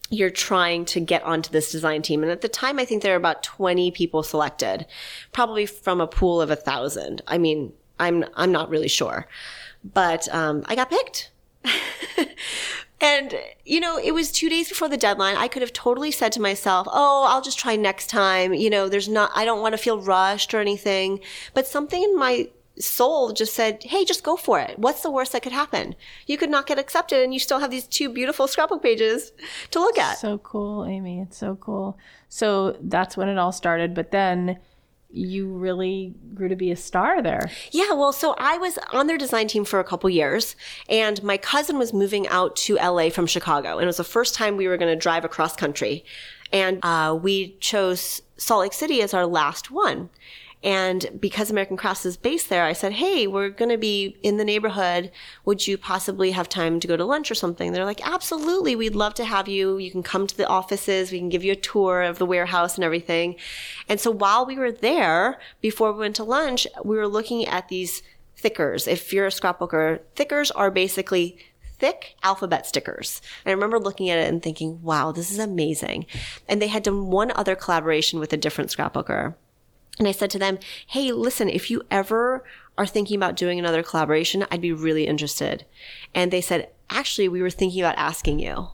You're 0.09 0.31
trying 0.31 0.85
to 0.87 1.01
get 1.01 1.25
onto 1.25 1.51
this 1.51 1.73
design 1.73 2.03
team. 2.03 2.23
And 2.23 2.31
at 2.31 2.41
the 2.41 2.49
time, 2.49 2.79
I 2.79 2.85
think 2.85 3.03
there 3.03 3.13
were 3.13 3.17
about 3.17 3.43
20 3.43 3.91
people 3.91 4.23
selected, 4.23 4.87
probably 5.33 5.67
from 5.67 6.01
a 6.01 6.07
pool 6.07 6.41
of 6.41 6.51
a 6.51 6.57
thousand. 6.57 7.23
I 7.27 7.39
mean, 7.39 7.73
I'm, 7.99 8.25
I'm 8.35 8.53
not 8.53 8.71
really 8.71 8.89
sure, 8.89 9.27
but, 9.83 10.33
um, 10.33 10.63
I 10.67 10.77
got 10.77 10.89
picked. 10.89 11.33
and, 13.01 13.35
you 13.65 13.81
know, 13.81 13.99
it 13.99 14.15
was 14.15 14.31
two 14.31 14.49
days 14.49 14.69
before 14.69 14.89
the 14.89 14.97
deadline. 14.97 15.37
I 15.37 15.49
could 15.49 15.63
have 15.63 15.73
totally 15.73 16.13
said 16.13 16.33
to 16.33 16.41
myself, 16.41 16.87
Oh, 16.91 17.27
I'll 17.29 17.43
just 17.43 17.59
try 17.59 17.75
next 17.75 18.07
time. 18.07 18.55
You 18.55 18.71
know, 18.71 18.89
there's 18.89 19.09
not, 19.09 19.33
I 19.35 19.45
don't 19.45 19.61
want 19.61 19.73
to 19.73 19.79
feel 19.79 20.01
rushed 20.01 20.55
or 20.55 20.61
anything, 20.61 21.21
but 21.55 21.67
something 21.67 22.03
in 22.03 22.17
my 22.17 22.49
soul 22.81 23.33
just 23.33 23.55
said, 23.55 23.83
Hey, 23.83 24.05
just 24.05 24.25
go 24.25 24.37
for 24.37 24.61
it. 24.61 24.79
What's 24.79 25.03
the 25.03 25.11
worst 25.11 25.33
that 25.33 25.43
could 25.43 25.53
happen? 25.53 25.95
You 26.27 26.37
could 26.37 26.51
not 26.51 26.67
get 26.67 26.79
accepted 26.79 27.23
and 27.23 27.33
you 27.33 27.41
still 27.41 27.59
have 27.59 27.71
these 27.71 27.87
two 27.87 28.09
beautiful 28.09 28.47
scrapbook 28.47 28.83
pages 28.83 29.33
to 29.71 29.81
look 29.81 29.99
at. 29.99 30.19
So 30.19 30.39
cool, 30.39 30.85
Amy. 30.85 31.21
It's 31.21 31.37
so 31.37 31.57
cool. 31.57 31.99
So 32.29 32.77
that's 32.81 33.17
when 33.17 33.29
it 33.29 33.39
all 33.39 33.53
started. 33.53 33.95
But 33.95 34.11
then 34.11 34.59
you 35.13 35.49
really 35.49 36.15
grew 36.35 36.49
to 36.49 36.57
be 36.57 36.71
a 36.71 36.77
star 36.77 37.23
there. 37.23 37.51
Yeah, 37.73 37.93
well, 37.93 38.13
so 38.13 38.35
I 38.39 38.59
was 38.59 38.79
on 38.93 39.07
their 39.07 39.19
design 39.19 39.49
team 39.49 39.65
for 39.65 39.81
a 39.81 39.85
couple 39.85 40.09
years, 40.09 40.55
and 40.89 41.23
my 41.23 41.37
cousin 41.37 41.79
was 41.79 41.93
moving 41.93 42.29
out 42.29 42.57
to 42.57 42.77
LA 42.77 43.11
from 43.11 43.27
Chicago, 43.27 43.79
and 43.79 43.83
it 43.83 43.87
was 43.87 43.97
the 43.97 44.05
first 44.05 44.35
time 44.35 44.57
we 44.57 44.69
were 44.69 44.77
going 44.77 44.93
to 44.93 45.01
drive 45.01 45.25
across 45.25 45.57
country, 45.57 46.05
and 46.53 46.79
uh, 46.85 47.19
we 47.21 47.57
chose 47.61 48.23
Salt 48.37 48.61
Lake 48.63 48.73
City 48.73 49.03
as 49.03 49.13
our 49.13 49.27
last 49.27 49.71
one. 49.71 50.11
And 50.63 51.19
because 51.19 51.51
American 51.51 51.79
Crafts 51.79 52.05
is 52.05 52.19
based 52.19 52.51
there, 52.51 52.65
I 52.65 52.75
said, 52.75 52.93
Hey, 52.93 53.27
we're 53.27 53.49
going 53.49 53.71
to 53.71 53.79
be 53.79 54.17
in 54.23 54.37
the 54.37 54.45
neighborhood. 54.45 55.11
Would 55.47 55.67
you 55.67 55.79
possibly 55.79 56.33
have 56.33 56.49
time 56.49 56.81
to 56.81 56.87
go 56.87 56.97
to 56.97 57.05
lunch 57.05 57.31
or 57.31 57.35
something? 57.35 57.73
They're 57.73 57.87
like, 57.87 58.07
absolutely. 58.07 58.77
We'd 58.77 58.95
love 58.95 59.15
to 59.15 59.25
have 59.25 59.49
you. 59.49 59.79
You 59.79 59.91
can 59.91 60.03
come 60.03 60.27
to 60.27 60.37
the 60.37 60.47
offices. 60.47 61.13
We 61.13 61.19
can 61.19 61.31
give 61.31 61.45
you 61.45 61.53
a 61.53 61.57
tour 61.57 62.03
of 62.03 62.19
the 62.19 62.27
warehouse 62.27 62.75
and 62.75 62.85
everything. 62.85 63.37
And 63.89 63.99
so 63.99 64.11
while 64.11 64.45
we 64.45 64.57
were 64.57 64.73
there, 64.73 65.41
before 65.63 65.93
we 65.93 66.01
went 66.01 66.17
to 66.17 66.25
lunch, 66.25 66.67
we 66.85 66.97
were 66.97 67.09
looking 67.09 67.47
at 67.47 67.69
these 67.69 68.03
thickers. 68.37 68.87
If 68.87 69.13
you're 69.13 69.27
a 69.27 69.31
scrapbooker, 69.31 70.01
thickers 70.15 70.51
are 70.51 70.71
basically 70.71 71.39
thick 71.79 72.17
alphabet 72.23 72.67
stickers. 72.67 73.23
And 73.45 73.51
I 73.51 73.55
remember 73.55 73.79
looking 73.79 74.11
at 74.11 74.19
it 74.19 74.29
and 74.29 74.43
thinking, 74.43 74.83
wow, 74.83 75.13
this 75.13 75.31
is 75.31 75.39
amazing. 75.39 76.05
And 76.47 76.61
they 76.61 76.69
had 76.69 76.83
done 76.83 77.07
one 77.07 77.33
other 77.35 77.57
collaboration 77.57 78.21
with 78.21 78.33
a 78.35 78.37
different 78.37 78.71
scrapbooker. 78.71 79.35
And 80.01 80.09
I 80.09 80.13
said 80.13 80.31
to 80.31 80.39
them, 80.39 80.59
Hey, 80.87 81.13
listen, 81.13 81.51
if 81.51 81.71
you 81.71 81.83
ever 81.91 82.43
are 82.79 82.87
thinking 82.87 83.17
about 83.17 83.37
doing 83.37 83.59
another 83.59 83.83
collaboration, 83.83 84.47
I'd 84.51 84.63
be 84.63 84.73
really 84.73 85.07
interested. 85.07 85.67
And 86.15 86.31
they 86.31 86.41
said, 86.41 86.71
Actually, 86.89 87.29
we 87.29 87.43
were 87.43 87.51
thinking 87.51 87.83
about 87.83 87.99
asking 87.99 88.39
you. 88.39 88.69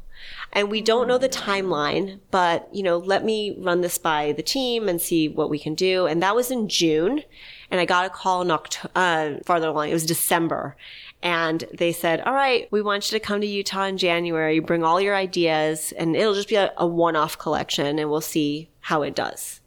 And 0.52 0.70
we 0.70 0.80
don't 0.80 1.08
know 1.08 1.18
the 1.18 1.28
timeline, 1.28 2.20
but 2.30 2.68
you 2.72 2.84
know, 2.84 2.96
let 2.96 3.24
me 3.24 3.56
run 3.58 3.80
this 3.80 3.98
by 3.98 4.32
the 4.32 4.42
team 4.42 4.88
and 4.88 5.02
see 5.02 5.28
what 5.28 5.50
we 5.50 5.58
can 5.58 5.74
do. 5.74 6.06
And 6.06 6.22
that 6.22 6.36
was 6.36 6.52
in 6.52 6.68
June. 6.68 7.24
And 7.72 7.80
I 7.80 7.84
got 7.84 8.06
a 8.06 8.10
call 8.10 8.42
in 8.42 8.50
October, 8.52 8.92
uh, 8.94 9.30
farther 9.44 9.68
along. 9.68 9.88
It 9.88 9.94
was 9.94 10.06
December. 10.06 10.76
And 11.22 11.64
they 11.74 11.92
said, 11.92 12.20
all 12.20 12.34
right, 12.34 12.68
we 12.70 12.82
want 12.82 13.10
you 13.10 13.18
to 13.18 13.24
come 13.24 13.40
to 13.40 13.46
Utah 13.46 13.86
in 13.86 13.98
January, 13.98 14.60
bring 14.60 14.84
all 14.84 15.00
your 15.00 15.16
ideas, 15.16 15.92
and 15.98 16.14
it'll 16.14 16.34
just 16.34 16.48
be 16.48 16.54
a, 16.54 16.72
a 16.76 16.86
one 16.86 17.16
off 17.16 17.36
collection 17.36 17.98
and 17.98 18.08
we'll 18.08 18.20
see 18.20 18.68
how 18.82 19.02
it 19.02 19.16
does. 19.16 19.60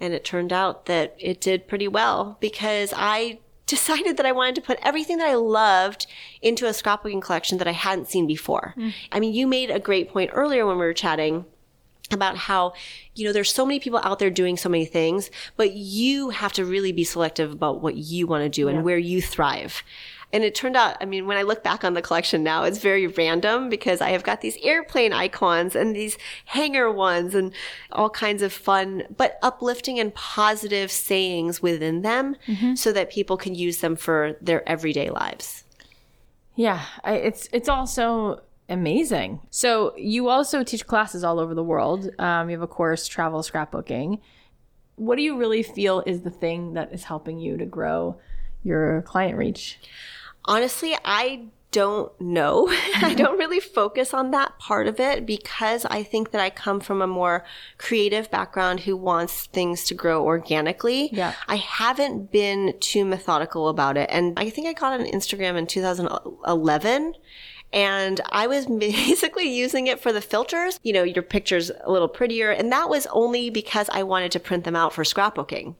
And 0.00 0.14
it 0.14 0.24
turned 0.24 0.52
out 0.52 0.86
that 0.86 1.14
it 1.18 1.40
did 1.40 1.68
pretty 1.68 1.88
well 1.88 2.38
because 2.40 2.92
I 2.96 3.38
decided 3.66 4.16
that 4.16 4.26
I 4.26 4.32
wanted 4.32 4.56
to 4.56 4.62
put 4.62 4.78
everything 4.82 5.18
that 5.18 5.28
I 5.28 5.34
loved 5.34 6.06
into 6.42 6.66
a 6.66 6.70
scrapbooking 6.70 7.22
collection 7.22 7.58
that 7.58 7.68
I 7.68 7.72
hadn't 7.72 8.08
seen 8.08 8.26
before. 8.26 8.74
Mm. 8.76 8.92
I 9.12 9.20
mean, 9.20 9.32
you 9.32 9.46
made 9.46 9.70
a 9.70 9.78
great 9.78 10.08
point 10.08 10.30
earlier 10.32 10.66
when 10.66 10.76
we 10.76 10.84
were 10.84 10.92
chatting 10.92 11.44
about 12.10 12.36
how, 12.36 12.72
you 13.14 13.24
know, 13.24 13.32
there's 13.32 13.52
so 13.52 13.64
many 13.64 13.78
people 13.78 14.00
out 14.02 14.18
there 14.18 14.30
doing 14.30 14.56
so 14.56 14.68
many 14.68 14.84
things, 14.84 15.30
but 15.56 15.74
you 15.74 16.30
have 16.30 16.52
to 16.54 16.64
really 16.64 16.90
be 16.90 17.04
selective 17.04 17.52
about 17.52 17.80
what 17.80 17.96
you 17.96 18.26
want 18.26 18.42
to 18.42 18.48
do 18.48 18.66
and 18.66 18.82
where 18.82 18.98
you 18.98 19.22
thrive. 19.22 19.84
And 20.32 20.44
it 20.44 20.54
turned 20.54 20.76
out, 20.76 20.96
I 21.00 21.06
mean, 21.06 21.26
when 21.26 21.36
I 21.36 21.42
look 21.42 21.64
back 21.64 21.82
on 21.82 21.94
the 21.94 22.02
collection 22.02 22.44
now, 22.44 22.62
it's 22.62 22.78
very 22.78 23.08
random 23.08 23.68
because 23.68 24.00
I 24.00 24.10
have 24.10 24.22
got 24.22 24.40
these 24.40 24.56
airplane 24.62 25.12
icons 25.12 25.74
and 25.74 25.94
these 25.94 26.16
hanger 26.44 26.90
ones 26.90 27.34
and 27.34 27.52
all 27.90 28.10
kinds 28.10 28.42
of 28.42 28.52
fun, 28.52 29.02
but 29.16 29.38
uplifting 29.42 29.98
and 29.98 30.14
positive 30.14 30.90
sayings 30.90 31.60
within 31.60 32.02
them 32.02 32.36
mm-hmm. 32.46 32.74
so 32.76 32.92
that 32.92 33.10
people 33.10 33.36
can 33.36 33.56
use 33.56 33.78
them 33.78 33.96
for 33.96 34.36
their 34.40 34.66
everyday 34.68 35.10
lives. 35.10 35.64
Yeah, 36.54 36.84
I, 37.02 37.14
it's 37.14 37.48
it's 37.52 37.68
also 37.68 38.42
amazing. 38.68 39.40
So 39.50 39.94
you 39.96 40.28
also 40.28 40.62
teach 40.62 40.86
classes 40.86 41.24
all 41.24 41.40
over 41.40 41.54
the 41.54 41.64
world. 41.64 42.08
Um, 42.18 42.48
you 42.48 42.56
have 42.56 42.62
a 42.62 42.68
course, 42.68 43.08
travel 43.08 43.42
scrapbooking. 43.42 44.20
What 44.96 45.16
do 45.16 45.22
you 45.22 45.36
really 45.36 45.62
feel 45.62 46.02
is 46.06 46.20
the 46.20 46.30
thing 46.30 46.74
that 46.74 46.92
is 46.92 47.04
helping 47.04 47.40
you 47.40 47.56
to 47.56 47.64
grow 47.64 48.20
your 48.62 49.02
client 49.02 49.36
reach? 49.36 49.78
Honestly, 50.50 50.96
I 51.04 51.44
don't 51.70 52.20
know. 52.20 52.66
I 52.96 53.14
don't 53.14 53.38
really 53.38 53.60
focus 53.60 54.12
on 54.12 54.32
that 54.32 54.58
part 54.58 54.88
of 54.88 54.98
it 54.98 55.24
because 55.24 55.84
I 55.84 56.02
think 56.02 56.32
that 56.32 56.40
I 56.40 56.50
come 56.50 56.80
from 56.80 57.00
a 57.00 57.06
more 57.06 57.44
creative 57.78 58.28
background 58.32 58.80
who 58.80 58.96
wants 58.96 59.46
things 59.46 59.84
to 59.84 59.94
grow 59.94 60.24
organically. 60.24 61.10
Yeah. 61.12 61.34
I 61.46 61.54
haven't 61.54 62.32
been 62.32 62.74
too 62.80 63.04
methodical 63.04 63.68
about 63.68 63.96
it. 63.96 64.10
And 64.10 64.36
I 64.40 64.50
think 64.50 64.66
I 64.66 64.72
got 64.72 64.98
on 64.98 65.06
Instagram 65.06 65.56
in 65.56 65.68
2011 65.68 67.14
and 67.72 68.20
I 68.30 68.48
was 68.48 68.66
basically 68.78 69.48
using 69.54 69.86
it 69.86 70.00
for 70.00 70.12
the 70.12 70.20
filters. 70.20 70.80
You 70.82 70.92
know, 70.92 71.04
your 71.04 71.22
picture's 71.22 71.70
a 71.84 71.92
little 71.92 72.08
prettier. 72.08 72.50
And 72.50 72.72
that 72.72 72.88
was 72.88 73.06
only 73.12 73.50
because 73.50 73.88
I 73.90 74.02
wanted 74.02 74.32
to 74.32 74.40
print 74.40 74.64
them 74.64 74.74
out 74.74 74.92
for 74.92 75.04
scrapbooking. 75.04 75.76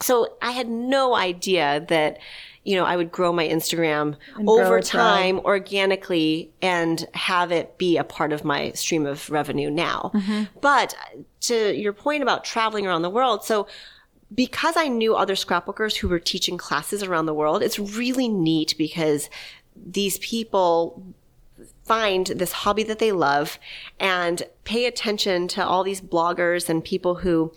So 0.00 0.34
I 0.42 0.52
had 0.52 0.68
no 0.68 1.14
idea 1.14 1.84
that 1.88 2.18
you 2.64 2.76
know, 2.76 2.84
I 2.84 2.96
would 2.96 3.10
grow 3.10 3.32
my 3.32 3.46
Instagram 3.48 4.16
and 4.36 4.48
over 4.48 4.80
time 4.80 5.40
organically 5.40 6.52
and 6.62 7.08
have 7.14 7.50
it 7.50 7.76
be 7.76 7.96
a 7.96 8.04
part 8.04 8.32
of 8.32 8.44
my 8.44 8.70
stream 8.72 9.04
of 9.04 9.28
revenue 9.30 9.68
now. 9.68 10.12
Mm-hmm. 10.14 10.44
But 10.60 10.94
to 11.42 11.76
your 11.76 11.92
point 11.92 12.22
about 12.22 12.44
traveling 12.44 12.86
around 12.86 13.02
the 13.02 13.10
world, 13.10 13.44
so 13.44 13.66
because 14.32 14.76
I 14.76 14.88
knew 14.88 15.14
other 15.14 15.34
scrapbookers 15.34 15.96
who 15.96 16.08
were 16.08 16.20
teaching 16.20 16.56
classes 16.56 17.02
around 17.02 17.26
the 17.26 17.34
world, 17.34 17.62
it's 17.62 17.78
really 17.78 18.28
neat 18.28 18.74
because 18.78 19.28
these 19.74 20.18
people 20.18 21.02
find 21.84 22.28
this 22.28 22.52
hobby 22.52 22.84
that 22.84 23.00
they 23.00 23.12
love 23.12 23.58
and 23.98 24.44
pay 24.62 24.86
attention 24.86 25.48
to 25.48 25.66
all 25.66 25.82
these 25.82 26.00
bloggers 26.00 26.68
and 26.68 26.84
people 26.84 27.16
who 27.16 27.52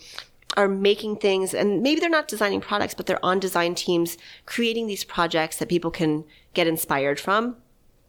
are 0.56 0.68
making 0.68 1.18
things 1.18 1.54
and 1.54 1.82
maybe 1.82 2.00
they're 2.00 2.10
not 2.10 2.28
designing 2.28 2.62
products, 2.62 2.94
but 2.94 3.06
they're 3.06 3.24
on 3.26 3.40
design 3.40 3.76
teams 3.76 4.18
creating 4.46 4.88
these 4.88 5.04
projects 5.04 5.58
that 5.58 5.70
people 5.70 5.92
can 5.92 6.24
get 6.54 6.68
inspired 6.68 7.20
from. 7.20 7.58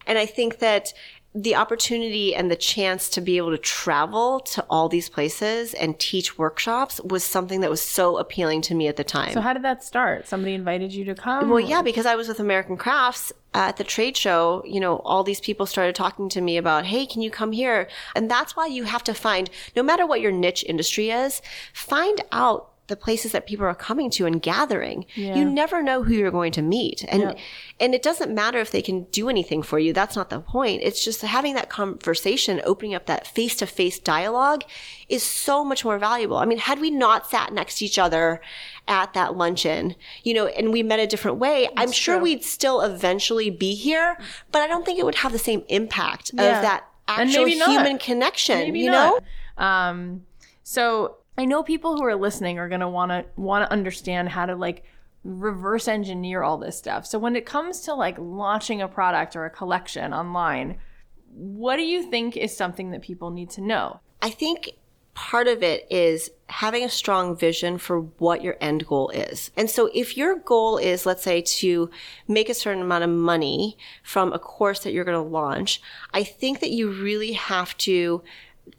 And 0.05 0.17
I 0.17 0.25
think 0.25 0.59
that 0.59 0.93
the 1.41 1.55
opportunity 1.55 2.33
and 2.33 2.49
the 2.49 2.55
chance 2.55 3.09
to 3.09 3.21
be 3.21 3.37
able 3.37 3.51
to 3.51 3.59
travel 3.59 4.39
to 4.39 4.65
all 4.71 4.89
these 4.89 5.07
places 5.07 5.75
and 5.75 5.99
teach 5.99 6.37
workshops 6.37 6.99
was 7.01 7.23
something 7.23 7.61
that 7.61 7.69
was 7.69 7.81
so 7.81 8.17
appealing 8.17 8.61
to 8.63 8.73
me 8.73 8.87
at 8.87 8.95
the 8.95 9.03
time. 9.03 9.33
So 9.33 9.41
how 9.41 9.53
did 9.53 9.61
that 9.63 9.83
start? 9.83 10.27
Somebody 10.27 10.55
invited 10.55 10.91
you 10.91 11.05
to 11.05 11.13
come? 11.13 11.49
Well, 11.49 11.59
yeah, 11.59 11.83
because 11.83 12.07
I 12.07 12.15
was 12.15 12.27
with 12.27 12.39
American 12.39 12.75
Crafts 12.75 13.31
at 13.53 13.77
the 13.77 13.83
trade 13.83 14.17
show, 14.17 14.63
you 14.65 14.79
know, 14.79 14.97
all 14.99 15.23
these 15.23 15.39
people 15.39 15.67
started 15.67 15.93
talking 15.93 16.27
to 16.29 16.41
me 16.41 16.57
about, 16.57 16.85
hey, 16.85 17.05
can 17.05 17.21
you 17.21 17.29
come 17.29 17.51
here? 17.51 17.87
And 18.15 18.31
that's 18.31 18.55
why 18.55 18.65
you 18.65 18.85
have 18.85 19.03
to 19.03 19.13
find, 19.13 19.49
no 19.75 19.83
matter 19.83 20.07
what 20.07 20.21
your 20.21 20.31
niche 20.31 20.65
industry 20.67 21.11
is, 21.11 21.41
find 21.71 22.19
out 22.31 22.71
the 22.87 22.95
places 22.95 23.33
that 23.33 23.45
people 23.45 23.65
are 23.65 23.75
coming 23.75 24.09
to 24.11 24.25
and 24.25 24.41
gathering. 24.41 25.05
Yeah. 25.15 25.35
You 25.35 25.45
never 25.45 25.83
know 25.83 26.03
who 26.03 26.13
you're 26.13 26.31
going 26.31 26.53
to 26.53 26.61
meet. 26.61 27.05
And 27.07 27.21
yep. 27.21 27.37
and 27.79 27.93
it 27.93 28.01
doesn't 28.01 28.33
matter 28.33 28.59
if 28.59 28.71
they 28.71 28.81
can 28.81 29.03
do 29.05 29.29
anything 29.29 29.61
for 29.61 29.77
you. 29.77 29.93
That's 29.93 30.15
not 30.15 30.29
the 30.29 30.39
point. 30.39 30.81
It's 30.83 31.03
just 31.03 31.21
having 31.21 31.53
that 31.55 31.69
conversation, 31.69 32.61
opening 32.63 32.95
up 32.95 33.05
that 33.05 33.27
face-to-face 33.27 33.99
dialogue 33.99 34.63
is 35.09 35.23
so 35.23 35.63
much 35.63 35.83
more 35.83 35.99
valuable. 35.99 36.37
I 36.37 36.45
mean, 36.45 36.57
had 36.59 36.79
we 36.79 36.89
not 36.89 37.29
sat 37.29 37.53
next 37.53 37.79
to 37.79 37.85
each 37.85 37.99
other 37.99 38.41
at 38.87 39.13
that 39.13 39.35
luncheon, 39.35 39.95
you 40.23 40.33
know, 40.33 40.47
and 40.47 40.71
we 40.71 40.81
met 40.81 40.99
a 40.99 41.07
different 41.07 41.37
way, 41.37 41.63
That's 41.75 41.81
I'm 41.81 41.91
sure 41.91 42.15
true. 42.15 42.23
we'd 42.23 42.43
still 42.43 42.81
eventually 42.81 43.49
be 43.49 43.75
here, 43.75 44.17
but 44.51 44.61
I 44.61 44.67
don't 44.67 44.85
think 44.85 44.97
it 44.97 45.05
would 45.05 45.15
have 45.15 45.33
the 45.33 45.39
same 45.39 45.63
impact 45.67 46.31
yeah. 46.33 46.57
of 46.57 46.61
that 46.61 46.89
actual 47.07 47.45
human 47.45 47.97
connection, 47.97 48.59
maybe 48.59 48.79
you 48.79 48.91
not. 48.91 49.23
know? 49.57 49.65
Um 49.65 50.23
so 50.63 51.17
I 51.37 51.45
know 51.45 51.63
people 51.63 51.95
who 51.95 52.03
are 52.03 52.15
listening 52.15 52.57
are 52.57 52.69
going 52.69 52.81
to 52.81 52.89
want 52.89 53.11
to 53.11 53.25
want 53.35 53.65
to 53.65 53.71
understand 53.71 54.29
how 54.29 54.45
to 54.45 54.55
like 54.55 54.83
reverse 55.23 55.87
engineer 55.87 56.41
all 56.41 56.57
this 56.57 56.77
stuff. 56.77 57.05
So 57.05 57.19
when 57.19 57.35
it 57.35 57.45
comes 57.45 57.81
to 57.81 57.93
like 57.93 58.17
launching 58.17 58.81
a 58.81 58.87
product 58.87 59.35
or 59.35 59.45
a 59.45 59.49
collection 59.49 60.13
online, 60.13 60.77
what 61.33 61.75
do 61.75 61.83
you 61.83 62.09
think 62.09 62.35
is 62.35 62.55
something 62.55 62.91
that 62.91 63.01
people 63.01 63.29
need 63.29 63.49
to 63.51 63.61
know? 63.61 63.99
I 64.21 64.29
think 64.31 64.71
part 65.13 65.47
of 65.47 65.63
it 65.63 65.85
is 65.91 66.29
having 66.47 66.83
a 66.83 66.89
strong 66.89 67.35
vision 67.35 67.77
for 67.77 68.01
what 68.01 68.43
your 68.43 68.55
end 68.61 68.85
goal 68.85 69.09
is. 69.09 69.51
And 69.57 69.69
so 69.69 69.89
if 69.93 70.15
your 70.15 70.37
goal 70.37 70.77
is, 70.77 71.05
let's 71.05 71.23
say, 71.23 71.41
to 71.41 71.89
make 72.27 72.49
a 72.49 72.53
certain 72.53 72.83
amount 72.83 73.03
of 73.03 73.09
money 73.09 73.77
from 74.03 74.31
a 74.31 74.39
course 74.39 74.81
that 74.81 74.93
you're 74.93 75.03
going 75.03 75.21
to 75.21 75.29
launch, 75.29 75.81
I 76.13 76.23
think 76.23 76.59
that 76.59 76.69
you 76.69 76.91
really 76.91 77.33
have 77.33 77.75
to 77.79 78.23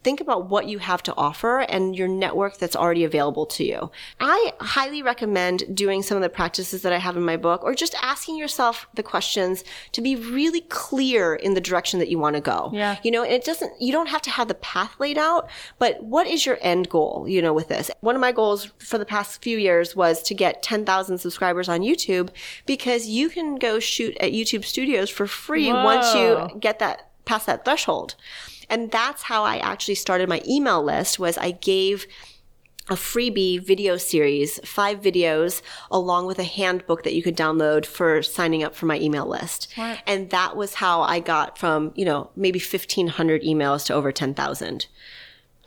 think 0.03 0.21
about 0.21 0.49
what 0.49 0.67
you 0.67 0.79
have 0.79 1.03
to 1.03 1.13
offer 1.15 1.59
and 1.59 1.95
your 1.95 2.07
network 2.07 2.57
that's 2.57 2.75
already 2.75 3.03
available 3.03 3.45
to 3.45 3.63
you. 3.63 3.91
I 4.19 4.53
highly 4.59 5.01
recommend 5.01 5.75
doing 5.75 6.03
some 6.03 6.17
of 6.17 6.23
the 6.23 6.29
practices 6.29 6.81
that 6.81 6.93
I 6.93 6.97
have 6.97 7.17
in 7.17 7.23
my 7.23 7.37
book 7.37 7.63
or 7.63 7.73
just 7.75 7.95
asking 8.01 8.37
yourself 8.37 8.87
the 8.93 9.03
questions 9.03 9.63
to 9.93 10.01
be 10.01 10.15
really 10.15 10.61
clear 10.61 11.35
in 11.35 11.53
the 11.53 11.61
direction 11.61 11.99
that 11.99 12.09
you 12.09 12.17
want 12.19 12.35
to 12.35 12.41
go. 12.41 12.69
Yeah. 12.73 12.97
You 13.03 13.11
know, 13.11 13.23
it 13.23 13.43
doesn't, 13.43 13.81
you 13.81 13.91
don't 13.91 14.09
have 14.09 14.21
to 14.23 14.29
have 14.29 14.47
the 14.47 14.55
path 14.55 14.99
laid 14.99 15.17
out, 15.17 15.49
but 15.77 16.03
what 16.03 16.27
is 16.27 16.45
your 16.45 16.57
end 16.61 16.89
goal, 16.89 17.25
you 17.27 17.41
know, 17.41 17.53
with 17.53 17.67
this? 17.67 17.91
One 18.01 18.15
of 18.15 18.21
my 18.21 18.31
goals 18.31 18.71
for 18.79 18.97
the 18.97 19.05
past 19.05 19.41
few 19.41 19.57
years 19.57 19.95
was 19.95 20.21
to 20.23 20.33
get 20.33 20.63
10,000 20.63 21.17
subscribers 21.17 21.69
on 21.69 21.81
YouTube 21.81 22.29
because 22.65 23.07
you 23.07 23.29
can 23.29 23.55
go 23.55 23.79
shoot 23.79 24.15
at 24.19 24.31
YouTube 24.31 24.65
studios 24.65 25.09
for 25.09 25.27
free 25.27 25.71
Whoa. 25.71 25.83
once 25.83 26.13
you 26.13 26.59
get 26.59 26.79
that 26.79 27.09
past 27.25 27.45
that 27.45 27.63
threshold. 27.63 28.15
And 28.69 28.91
that's 28.91 29.23
how 29.23 29.43
I 29.43 29.57
actually 29.57 29.95
started 29.95 30.29
my 30.29 30.41
email 30.47 30.83
list 30.83 31.19
was 31.19 31.37
I 31.37 31.51
gave 31.51 32.05
a 32.89 32.93
freebie 32.95 33.63
video 33.63 33.97
series, 33.97 34.59
five 34.65 34.99
videos, 34.99 35.61
along 35.91 36.25
with 36.25 36.39
a 36.39 36.43
handbook 36.43 37.03
that 37.03 37.13
you 37.13 37.21
could 37.21 37.37
download 37.37 37.85
for 37.85 38.23
signing 38.23 38.63
up 38.63 38.75
for 38.75 38.87
my 38.87 38.99
email 38.99 39.27
list. 39.27 39.71
And 40.07 40.29
that 40.31 40.57
was 40.57 40.75
how 40.75 41.01
I 41.01 41.19
got 41.19 41.57
from, 41.57 41.91
you 41.95 42.03
know, 42.05 42.31
maybe 42.35 42.59
1500 42.59 43.43
emails 43.43 43.85
to 43.85 43.93
over 43.93 44.11
10,000. 44.11 44.87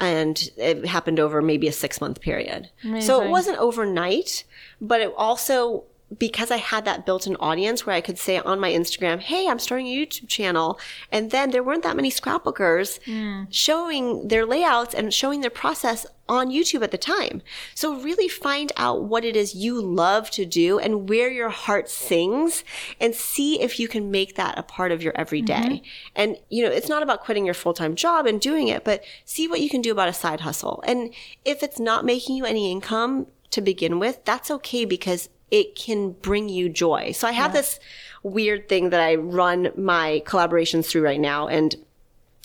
And 0.01 0.51
it 0.57 0.85
happened 0.87 1.21
over 1.21 1.41
maybe 1.41 1.69
a 1.69 1.73
six 1.73 2.01
month 2.01 2.21
period. 2.21 2.71
Amazing. 2.83 3.07
So 3.07 3.23
it 3.23 3.31
wasn't 3.31 3.59
overnight, 3.59 4.43
but 4.81 5.01
it 5.01 5.13
also 5.17 5.85
because 6.19 6.51
I 6.51 6.57
had 6.57 6.85
that 6.85 7.07
built 7.07 7.27
in 7.27 7.37
audience 7.37 7.87
where 7.87 7.97
I 7.97 8.01
could 8.01 8.19
say 8.19 8.39
on 8.39 8.61
my 8.61 8.71
Instagram, 8.71 9.21
Hey, 9.21 9.49
I'm 9.49 9.59
starting 9.59 9.87
a 9.87 9.91
YouTube 9.97 10.29
channel. 10.29 10.79
And 11.11 11.31
then 11.31 11.51
there 11.51 11.63
weren't 11.63 11.83
that 11.83 11.97
many 11.97 12.11
scrapbookers 12.11 13.01
mm. 13.05 13.47
showing 13.51 14.29
their 14.29 14.47
layouts 14.47 14.95
and 14.95 15.13
showing 15.13 15.41
their 15.41 15.51
process 15.51 16.07
on 16.29 16.51
YouTube 16.51 16.83
at 16.83 16.93
the 16.93 16.99
time. 16.99 17.43
So 17.75 18.01
really 18.01 18.29
find 18.29 18.73
out 18.77 19.05
what 19.05 19.25
it 19.25 19.37
is 19.37 19.55
you 19.55 19.81
love 19.81 20.31
to 20.31 20.47
do 20.47 20.79
and 20.79 21.09
where 21.09 21.31
your 21.31 21.51
heart 21.51 21.91
sings 21.91 22.65
and 23.01 23.15
see 23.15 23.61
if 23.61 23.79
you 23.79 23.89
can 23.89 24.11
make 24.11 24.37
that 24.37 24.59
a 24.59 24.63
part 24.63 24.93
of 24.93 25.03
your 25.03 25.13
everyday. 25.17 25.55
Mm-hmm. 25.55 25.85
And, 26.17 26.37
you 26.49 26.65
know, 26.65 26.71
it's 26.71 26.89
not 26.89 27.03
about 27.03 27.23
quitting 27.23 27.45
your 27.45 27.55
full 27.55 27.75
time 27.75 27.97
job 27.97 28.27
and 28.27 28.41
doing 28.41 28.69
it, 28.69 28.85
but 28.85 29.05
see 29.25 29.49
what 29.49 29.61
you 29.61 29.69
can 29.69 29.83
do 29.83 29.93
about 29.93 30.09
a 30.09 30.13
side 30.13 30.41
hustle. 30.41 30.83
And 30.87 31.13
if 31.45 31.63
it's 31.63 31.81
not 31.81 32.05
making 32.05 32.37
you 32.37 32.45
any 32.45 32.71
income, 32.71 33.27
to 33.53 33.61
begin 33.61 33.99
with, 33.99 34.25
that's 34.25 34.51
okay 34.51 34.85
because 34.85 35.29
it 35.53 35.77
can 35.77 36.13
bring 36.13 36.49
you 36.49 36.69
joy. 36.69 37.13
So 37.13 37.29
I 37.29 37.33
have 37.33 37.51
yeah. 37.51 37.61
this 37.61 37.79
weird 38.25 38.69
thing 38.69 38.91
that 38.91 39.01
I 39.01 39.15
run 39.17 39.71
my 39.77 40.23
collaborations 40.25 40.87
through 40.87 41.03
right 41.03 41.21
now. 41.21 41.47
And 41.47 41.77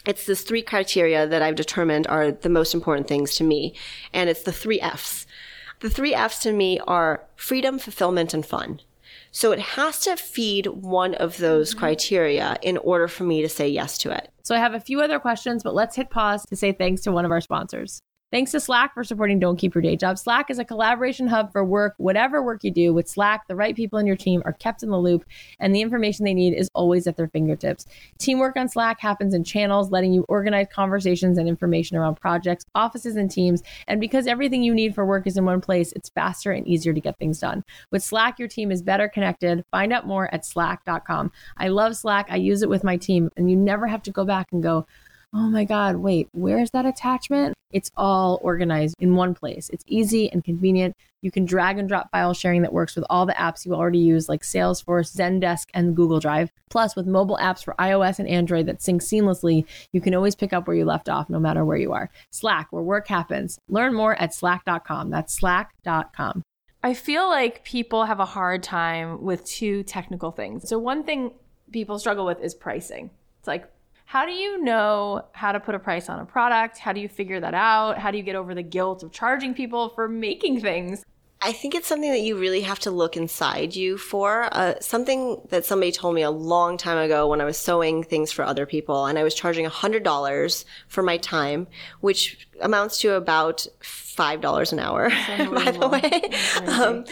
it's 0.06 0.26
this 0.26 0.42
three 0.42 0.62
criteria 0.62 1.26
that 1.26 1.42
I've 1.42 1.56
determined 1.56 2.06
are 2.08 2.32
the 2.32 2.50
most 2.50 2.76
important 2.76 3.08
things 3.08 3.36
to 3.38 3.44
me. 3.44 3.74
And 4.14 4.30
it's 4.30 4.44
the 4.44 4.52
three 4.52 4.82
F's. 4.82 5.26
The 5.80 5.90
three 5.90 6.14
F's 6.14 6.40
to 6.40 6.52
me 6.52 6.80
are 6.82 7.24
freedom, 7.36 7.80
fulfillment, 7.80 8.34
and 8.34 8.46
fun. 8.46 8.82
So 9.32 9.52
it 9.52 9.60
has 9.60 10.00
to 10.02 10.18
feed 10.18 10.68
one 10.68 11.14
of 11.16 11.38
those 11.38 11.70
mm-hmm. 11.70 11.80
criteria 11.80 12.58
in 12.62 12.78
order 12.78 13.08
for 13.08 13.24
me 13.24 13.42
to 13.42 13.50
say 13.50 13.70
yes 13.70 13.98
to 14.00 14.12
it. 14.12 14.32
So 14.44 14.54
I 14.56 14.60
have 14.60 14.74
a 14.74 14.80
few 14.80 15.00
other 15.02 15.20
questions, 15.20 15.64
but 15.64 15.76
let's 15.76 15.96
hit 15.96 16.10
pause 16.10 16.46
to 16.48 16.56
say 16.56 16.74
thanks 16.74 17.02
to 17.02 17.12
one 17.12 17.24
of 17.24 17.32
our 17.32 17.42
sponsors. 17.42 18.02
Thanks 18.30 18.52
to 18.52 18.60
Slack 18.60 18.94
for 18.94 19.06
supporting 19.06 19.40
Don't 19.40 19.56
Keep 19.56 19.74
Your 19.74 19.82
Day 19.82 19.96
Job. 19.96 20.18
Slack 20.18 20.50
is 20.50 20.60
a 20.60 20.66
collaboration 20.66 21.28
hub 21.28 21.50
for 21.54 21.64
work, 21.64 21.94
whatever 21.96 22.44
work 22.44 22.62
you 22.62 22.72
do. 22.72 22.94
With 22.94 23.08
Slack, 23.08 23.48
the 23.48 23.56
right 23.56 23.74
people 23.74 24.00
in 24.00 24.06
your 24.06 24.18
team 24.18 24.42
are 24.44 24.52
kept 24.52 24.84
in 24.84 24.90
the 24.90 24.98
loop, 24.98 25.24
and 25.62 25.74
the 25.74 25.80
information 25.80 26.26
they 26.26 26.34
need 26.34 26.54
is 26.54 26.70
always 26.74 27.08
at 27.08 27.16
their 27.16 27.30
fingertips. 27.30 27.86
Teamwork 28.18 28.58
on 28.58 28.68
Slack 28.68 29.00
happens 29.00 29.34
in 29.34 29.46
channels, 29.46 29.92
letting 29.92 30.12
you 30.12 30.26
organize 30.28 30.68
conversations 30.70 31.38
and 31.38 31.48
information 31.48 31.96
around 31.96 32.16
projects, 32.16 32.66
offices, 32.76 33.16
and 33.16 33.32
teams. 33.32 33.64
And 33.88 34.02
because 34.02 34.28
everything 34.28 34.62
you 34.62 34.76
need 34.76 34.94
for 34.94 35.06
work 35.06 35.26
is 35.26 35.38
in 35.38 35.46
one 35.46 35.62
place, 35.62 35.94
it's 35.94 36.10
faster 36.10 36.52
and 36.52 36.68
easier 36.68 36.92
to 36.92 37.00
get 37.00 37.18
things 37.20 37.40
done. 37.40 37.64
With 37.92 38.04
Slack, 38.04 38.40
your 38.40 38.50
team 38.50 38.74
is 38.74 38.82
better 38.82 39.08
connected. 39.08 39.64
Find 39.72 39.94
out 39.94 40.06
more 40.06 40.34
at 40.34 40.46
slack.com. 40.46 41.32
I 41.56 41.70
love 41.70 41.96
Slack. 41.96 42.28
I 42.30 42.36
use 42.36 42.62
it 42.62 42.68
with 42.68 42.84
my 42.84 42.98
team, 42.98 43.30
and 43.38 43.50
you 43.50 43.56
never 43.56 43.88
have 43.88 44.04
to 44.04 44.12
go 44.12 44.26
back 44.26 44.52
and 44.52 44.62
go, 44.62 44.86
oh 45.38 45.50
my 45.50 45.64
God, 45.66 45.98
wait, 45.98 46.28
where's 46.32 46.72
that 46.72 46.88
attachment? 46.88 47.54
It's 47.72 47.92
all 47.96 48.40
organized 48.42 48.96
in 48.98 49.16
one 49.16 49.36
place. 49.36 49.70
It's 49.72 49.84
easy 49.88 50.32
and 50.32 50.44
convenient. 50.44 50.96
You 51.22 51.30
can 51.30 51.46
drag 51.46 51.78
and 51.78 51.88
drop 51.88 52.10
file 52.12 52.34
sharing 52.34 52.64
that 52.64 52.74
works 52.74 52.96
with 52.96 53.06
all 53.08 53.28
the 53.28 53.34
apps 53.34 53.66
you 53.66 53.76
already 53.76 54.00
use, 54.00 54.28
like 54.28 54.42
Salesforce, 54.42 55.16
Zendesk, 55.16 55.66
and 55.76 55.96
Google 55.96 56.20
Drive. 56.20 56.50
Plus, 56.72 56.96
with 56.96 57.06
mobile 57.06 57.38
apps 57.40 57.64
for 57.64 57.76
iOS 57.78 58.18
and 58.18 58.28
Android 58.28 58.66
that 58.66 58.82
sync 58.82 59.04
seamlessly, 59.04 59.66
you 59.92 60.02
can 60.02 60.16
always 60.16 60.36
pick 60.36 60.54
up 60.54 60.66
where 60.66 60.76
you 60.76 60.86
left 60.86 61.08
off 61.08 61.30
no 61.30 61.40
matter 61.40 61.64
where 61.64 61.78
you 61.78 61.94
are. 61.94 62.10
Slack, 62.32 62.68
where 62.72 62.82
work 62.82 63.08
happens. 63.08 63.60
Learn 63.68 63.94
more 63.94 64.20
at 64.20 64.34
slack.com. 64.34 65.12
That's 65.12 65.36
slack.com. 65.36 66.42
I 66.84 66.94
feel 66.96 67.30
like 67.30 67.64
people 67.64 68.06
have 68.06 68.20
a 68.20 68.26
hard 68.26 68.64
time 68.64 69.22
with 69.22 69.46
two 69.46 69.84
technical 69.84 70.32
things. 70.32 70.68
So, 70.68 70.80
one 70.80 71.04
thing 71.04 71.34
people 71.72 72.00
struggle 72.00 72.26
with 72.26 72.40
is 72.42 72.56
pricing. 72.56 73.12
It's 73.40 73.48
like, 73.48 73.70
how 74.08 74.26
do 74.26 74.32
you 74.32 74.64
know 74.64 75.22
how 75.34 75.52
to 75.52 75.60
put 75.60 75.76
a 75.76 75.80
price 75.80 76.08
on 76.08 76.20
a 76.22 76.26
product? 76.26 76.78
How 76.78 76.94
do 76.94 77.02
you 77.02 77.10
figure 77.10 77.42
that 77.42 77.54
out? 77.54 77.98
How 77.98 78.10
do 78.10 78.18
you 78.18 78.24
get 78.24 78.38
over 78.38 78.56
the 78.56 78.64
guilt 78.64 79.04
of 79.04 79.12
charging 79.12 79.54
people 79.54 79.90
for 79.90 80.08
making 80.08 80.62
things? 80.62 81.04
I 81.42 81.52
think 81.52 81.76
it's 81.76 81.88
something 81.88 82.10
that 82.12 82.22
you 82.22 82.38
really 82.38 82.62
have 82.62 82.80
to 82.80 82.92
look 82.92 83.18
inside 83.18 83.76
you 83.76 83.98
for. 83.98 84.48
Uh, 84.54 84.76
something 84.80 85.42
that 85.50 85.66
somebody 85.66 85.92
told 85.92 86.16
me 86.16 86.22
a 86.22 86.32
long 86.32 86.78
time 86.78 86.98
ago 86.98 87.28
when 87.28 87.42
I 87.42 87.44
was 87.44 87.58
sewing 87.58 88.02
things 88.02 88.32
for 88.32 88.46
other 88.46 88.66
people, 88.66 89.08
and 89.08 89.20
I 89.20 89.24
was 89.24 89.36
charging 89.36 89.66
$100 89.66 90.66
for 90.88 91.04
my 91.04 91.18
time, 91.18 91.68
which 92.00 92.47
amounts 92.62 93.00
to 93.02 93.14
about 93.14 93.68
five 93.82 94.42
dollars 94.42 94.74
an 94.74 94.80
hour, 94.80 95.10
by 95.28 95.72
the 95.72 95.88
way. 95.88 96.68
Um, 96.68 97.06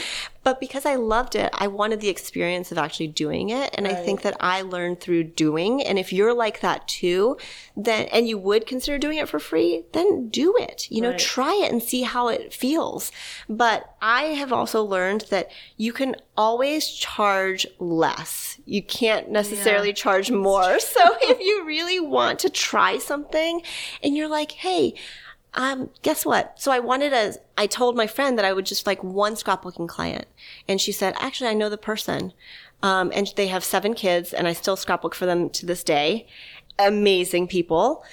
but 0.43 0.60
because 0.60 0.86
I 0.86 0.96
loved 0.96 1.36
it, 1.36 1.50
I 1.54 1.68
wanted 1.68 2.02
the 2.02 2.10
experience 2.10 2.72
of 2.72 2.78
actually 2.78 3.08
doing 3.08 3.50
it, 3.50 3.74
and 3.74 3.86
right. 3.86 3.96
I 3.96 4.04
think 4.04 4.24
that 4.24 4.36
I 4.39 4.62
learned 4.62 5.00
through 5.00 5.24
doing. 5.24 5.82
And 5.84 5.98
if 5.98 6.12
you're 6.12 6.34
like 6.34 6.60
that 6.62 6.88
too, 6.88 7.38
then 7.78 8.08
and 8.12 8.28
you 8.28 8.38
would 8.38 8.66
consider 8.66 8.98
doing 8.98 9.20
it 9.20 9.30
for 9.30 9.39
free, 9.39 9.86
then 9.93 10.30
do 10.30 10.56
it. 10.60 10.89
You 10.91 11.02
know, 11.02 11.12
right. 11.12 11.20
try 11.20 11.54
it 11.64 11.72
and 11.72 11.82
see 11.82 12.02
how 12.02 12.28
it 12.28 12.54
feels. 12.54 13.12
But 13.48 13.96
I 14.02 14.24
have 14.24 14.52
also 14.52 14.84
learned 14.84 15.26
that 15.30 15.50
you 15.78 15.93
can 15.93 16.16
always 16.36 16.89
charge 16.89 17.66
less. 17.80 18.60
You 18.66 18.82
can't 18.82 19.30
necessarily 19.30 19.89
yeah. 19.89 19.96
charge 19.96 20.32
more. 20.32 20.80
So 20.80 21.18
if 21.24 21.39
you 21.39 21.66
really 21.66 22.00
want 22.00 22.39
to 22.39 22.50
try 22.50 22.98
something, 22.98 23.62
and 24.02 24.16
you're 24.16 24.30
like, 24.30 24.52
hey 24.52 24.96
um, 25.56 25.89
guess 26.01 26.26
what? 26.26 26.60
So 26.60 26.72
I 26.72 26.80
wanted 26.80 27.14
a, 27.14 27.34
I 27.58 27.66
told 27.66 27.95
my 27.95 28.08
friend 28.08 28.38
that 28.38 28.45
I 28.45 28.53
would 28.53 28.66
just 28.66 28.86
like 28.86 29.03
one 29.03 29.36
scrapbooking 29.36 29.88
client. 29.88 30.28
And 30.68 30.80
she 30.80 30.91
said, 30.91 31.16
actually, 31.18 31.49
I 31.49 31.53
know 31.53 31.70
the 31.70 31.78
person. 31.78 32.34
Um, 32.84 33.12
and 33.16 33.34
they 33.36 33.47
have 33.47 33.64
seven 33.64 33.93
kids 33.93 34.34
and 34.34 34.47
I 34.47 34.53
still 34.53 34.76
scrapbook 34.76 35.16
for 35.16 35.26
them 35.26 35.49
to 35.51 35.66
this 35.66 35.84
day. 35.84 36.28
Amazing 36.78 37.47
people. 37.47 38.03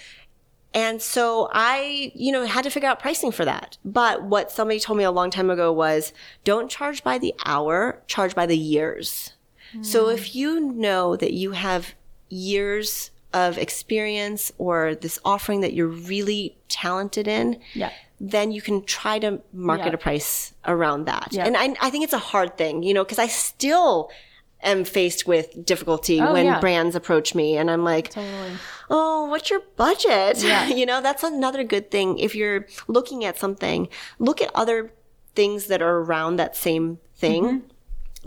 And 0.72 1.03
so 1.03 1.51
I, 1.53 2.12
you 2.14 2.32
know, 2.32 2.47
had 2.47 2.64
to 2.64 2.70
figure 2.70 2.88
out 2.88 3.01
pricing 3.01 3.32
for 3.32 3.45
that. 3.45 3.76
But 3.84 4.22
what 4.22 4.51
somebody 4.51 4.80
told 4.80 4.97
me 4.97 5.05
a 5.05 5.11
long 5.11 5.30
time 5.30 5.51
ago 5.51 5.72
was 5.72 6.12
don't 6.45 6.70
charge 6.70 7.05
by 7.05 7.18
the 7.18 7.34
hour, 7.45 8.03
charge 8.07 8.34
by 8.34 8.47
the 8.47 8.57
years. 8.57 9.34
Mm. 9.76 9.84
So 9.84 10.09
if 10.09 10.34
you 10.34 10.61
know 10.61 11.16
that 11.16 11.32
you 11.32 11.53
have 11.53 11.95
years 12.30 13.11
of 13.33 13.59
experience 13.59 14.53
or 14.59 14.95
this 14.95 15.18
offering 15.24 15.61
that 15.61 15.72
you're 15.72 15.87
really 15.89 16.57
talented 16.68 17.26
in, 17.26 17.61
yeah. 17.74 17.91
then 18.20 18.53
you 18.53 18.61
can 18.61 18.85
try 18.85 19.18
to 19.18 19.41
market 19.53 19.87
yeah. 19.87 19.95
a 19.95 19.99
price 19.99 20.55
around 20.66 21.07
that. 21.07 21.28
Yeah. 21.30 21.45
And 21.47 21.57
I, 21.57 21.74
I 21.80 21.91
think 21.91 22.05
it's 22.05 22.12
a 22.12 22.18
hard 22.18 22.57
thing, 22.57 22.83
you 22.83 22.95
know, 22.95 23.05
because 23.05 23.18
I 23.18 23.26
still 23.26 24.11
am 24.62 24.85
faced 24.85 25.26
with 25.26 25.64
difficulty 25.64 26.20
oh, 26.20 26.33
when 26.33 26.47
yeah. 26.47 26.61
brands 26.61 26.95
approach 26.95 27.35
me 27.35 27.57
and 27.57 27.70
I'm 27.70 27.85
like, 27.85 28.11
totally. 28.11 28.53
oh, 28.91 29.26
what's 29.26 29.51
your 29.51 29.61
budget? 29.76 30.43
Yeah. 30.43 30.68
you 30.68 30.87
know, 30.87 31.01
that's 31.01 31.22
another 31.22 31.64
good 31.64 31.91
thing. 31.91 32.18
If 32.18 32.35
you're 32.35 32.66
looking 32.87 33.24
at 33.24 33.39
something, 33.39 33.89
look 34.18 34.41
at 34.41 34.51
other 34.55 34.93
things 35.35 35.66
that 35.66 35.80
are 35.80 35.99
around 35.99 36.37
that 36.37 36.57
same 36.57 36.99
thing. 37.16 37.45
Mm-hmm 37.45 37.68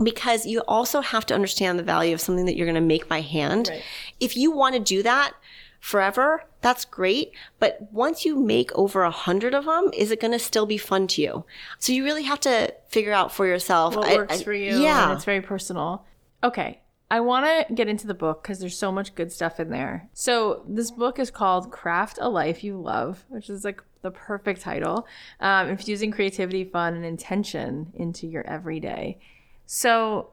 because 0.02 0.46
you 0.46 0.60
also 0.68 1.00
have 1.00 1.26
to 1.26 1.34
understand 1.34 1.78
the 1.78 1.82
value 1.82 2.14
of 2.14 2.20
something 2.20 2.46
that 2.46 2.56
you're 2.56 2.66
going 2.66 2.74
to 2.74 2.80
make 2.80 3.08
by 3.08 3.20
hand. 3.20 3.68
Right. 3.70 3.82
If 4.20 4.36
you 4.36 4.50
want 4.50 4.74
to 4.74 4.80
do 4.80 5.02
that 5.02 5.34
forever, 5.80 6.44
that's 6.60 6.84
great. 6.84 7.32
But 7.58 7.88
once 7.92 8.24
you 8.24 8.36
make 8.36 8.70
over 8.74 9.02
a 9.02 9.10
hundred 9.10 9.54
of 9.54 9.64
them, 9.64 9.90
is 9.96 10.10
it 10.10 10.20
going 10.20 10.32
to 10.32 10.38
still 10.38 10.66
be 10.66 10.78
fun 10.78 11.06
to 11.08 11.22
you? 11.22 11.44
So 11.78 11.92
you 11.92 12.04
really 12.04 12.24
have 12.24 12.40
to 12.40 12.74
figure 12.88 13.12
out 13.12 13.32
for 13.32 13.46
yourself 13.46 13.96
what 13.96 14.14
works 14.14 14.40
I, 14.40 14.44
for 14.44 14.52
you. 14.52 14.78
Yeah, 14.78 15.14
it's 15.14 15.24
very 15.24 15.40
personal. 15.40 16.04
Okay. 16.42 16.80
I 17.08 17.20
want 17.20 17.46
to 17.46 17.72
get 17.72 17.88
into 17.88 18.08
the 18.08 18.14
book 18.14 18.42
because 18.42 18.58
there's 18.58 18.76
so 18.76 18.90
much 18.90 19.14
good 19.14 19.30
stuff 19.30 19.60
in 19.60 19.70
there. 19.70 20.08
So, 20.12 20.64
this 20.68 20.90
book 20.90 21.20
is 21.20 21.30
called 21.30 21.70
Craft 21.70 22.18
a 22.20 22.28
Life 22.28 22.64
You 22.64 22.80
Love, 22.80 23.24
which 23.28 23.48
is 23.48 23.64
like 23.64 23.80
the 24.02 24.10
perfect 24.10 24.60
title. 24.60 25.06
Um, 25.38 25.68
infusing 25.68 26.10
creativity, 26.10 26.64
fun, 26.64 26.94
and 26.94 27.04
intention 27.04 27.92
into 27.94 28.26
your 28.26 28.44
everyday. 28.44 29.20
So 29.66 30.30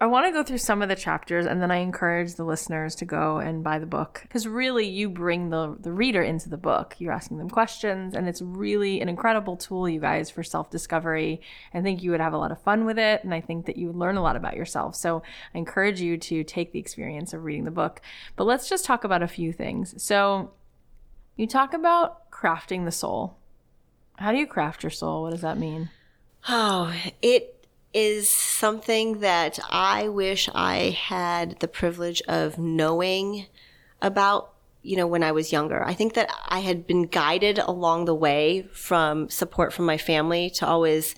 I 0.00 0.06
want 0.06 0.26
to 0.26 0.32
go 0.32 0.42
through 0.42 0.58
some 0.58 0.82
of 0.82 0.88
the 0.88 0.96
chapters 0.96 1.46
and 1.46 1.62
then 1.62 1.70
I 1.70 1.76
encourage 1.76 2.34
the 2.34 2.44
listeners 2.44 2.96
to 2.96 3.04
go 3.04 3.38
and 3.38 3.62
buy 3.62 3.78
the 3.78 3.86
book 3.86 4.20
because 4.22 4.46
really 4.46 4.86
you 4.86 5.08
bring 5.08 5.50
the, 5.50 5.76
the 5.78 5.92
reader 5.92 6.20
into 6.20 6.48
the 6.48 6.56
book. 6.56 6.96
You're 6.98 7.12
asking 7.12 7.38
them 7.38 7.48
questions 7.48 8.14
and 8.14 8.28
it's 8.28 8.42
really 8.42 9.00
an 9.00 9.08
incredible 9.08 9.56
tool, 9.56 9.88
you 9.88 10.00
guys, 10.00 10.30
for 10.30 10.42
self 10.42 10.68
discovery. 10.68 11.40
I 11.72 11.80
think 11.80 12.02
you 12.02 12.10
would 12.10 12.20
have 12.20 12.32
a 12.32 12.38
lot 12.38 12.50
of 12.50 12.60
fun 12.60 12.84
with 12.84 12.98
it 12.98 13.22
and 13.22 13.32
I 13.32 13.40
think 13.40 13.66
that 13.66 13.76
you 13.76 13.86
would 13.86 13.96
learn 13.96 14.16
a 14.16 14.22
lot 14.22 14.36
about 14.36 14.56
yourself. 14.56 14.96
So 14.96 15.22
I 15.54 15.58
encourage 15.58 16.00
you 16.00 16.18
to 16.18 16.42
take 16.42 16.72
the 16.72 16.80
experience 16.80 17.32
of 17.32 17.44
reading 17.44 17.64
the 17.64 17.70
book. 17.70 18.02
But 18.34 18.44
let's 18.44 18.68
just 18.68 18.84
talk 18.84 19.04
about 19.04 19.22
a 19.22 19.28
few 19.28 19.52
things. 19.52 20.02
So 20.02 20.50
you 21.36 21.46
talk 21.46 21.72
about 21.72 22.30
crafting 22.32 22.84
the 22.84 22.92
soul. 22.92 23.38
How 24.16 24.32
do 24.32 24.38
you 24.38 24.46
craft 24.46 24.82
your 24.82 24.90
soul? 24.90 25.22
What 25.22 25.30
does 25.30 25.42
that 25.42 25.56
mean? 25.56 25.90
Oh, 26.48 26.92
it 27.22 27.53
is 27.94 28.28
something 28.28 29.20
that 29.20 29.58
I 29.70 30.08
wish 30.08 30.48
I 30.52 30.98
had 31.00 31.60
the 31.60 31.68
privilege 31.68 32.20
of 32.22 32.58
knowing 32.58 33.46
about, 34.02 34.52
you 34.82 34.96
know, 34.96 35.06
when 35.06 35.22
I 35.22 35.32
was 35.32 35.52
younger. 35.52 35.82
I 35.84 35.94
think 35.94 36.14
that 36.14 36.28
I 36.48 36.58
had 36.58 36.86
been 36.86 37.06
guided 37.06 37.58
along 37.60 38.04
the 38.04 38.14
way 38.14 38.68
from 38.72 39.30
support 39.30 39.72
from 39.72 39.86
my 39.86 39.96
family 39.96 40.50
to 40.50 40.66
always 40.66 41.14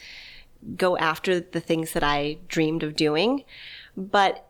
go 0.76 0.98
after 0.98 1.40
the 1.40 1.60
things 1.60 1.92
that 1.92 2.04
I 2.04 2.38
dreamed 2.46 2.82
of 2.82 2.94
doing. 2.94 3.44
But 3.96 4.46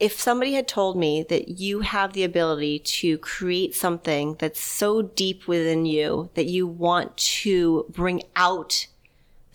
if 0.00 0.20
somebody 0.20 0.54
had 0.54 0.68
told 0.68 0.96
me 0.96 1.24
that 1.28 1.60
you 1.60 1.80
have 1.80 2.12
the 2.12 2.24
ability 2.24 2.78
to 2.78 3.18
create 3.18 3.74
something 3.74 4.36
that's 4.38 4.60
so 4.60 5.02
deep 5.02 5.48
within 5.48 5.86
you 5.86 6.30
that 6.34 6.46
you 6.46 6.66
want 6.66 7.16
to 7.16 7.86
bring 7.88 8.22
out 8.36 8.86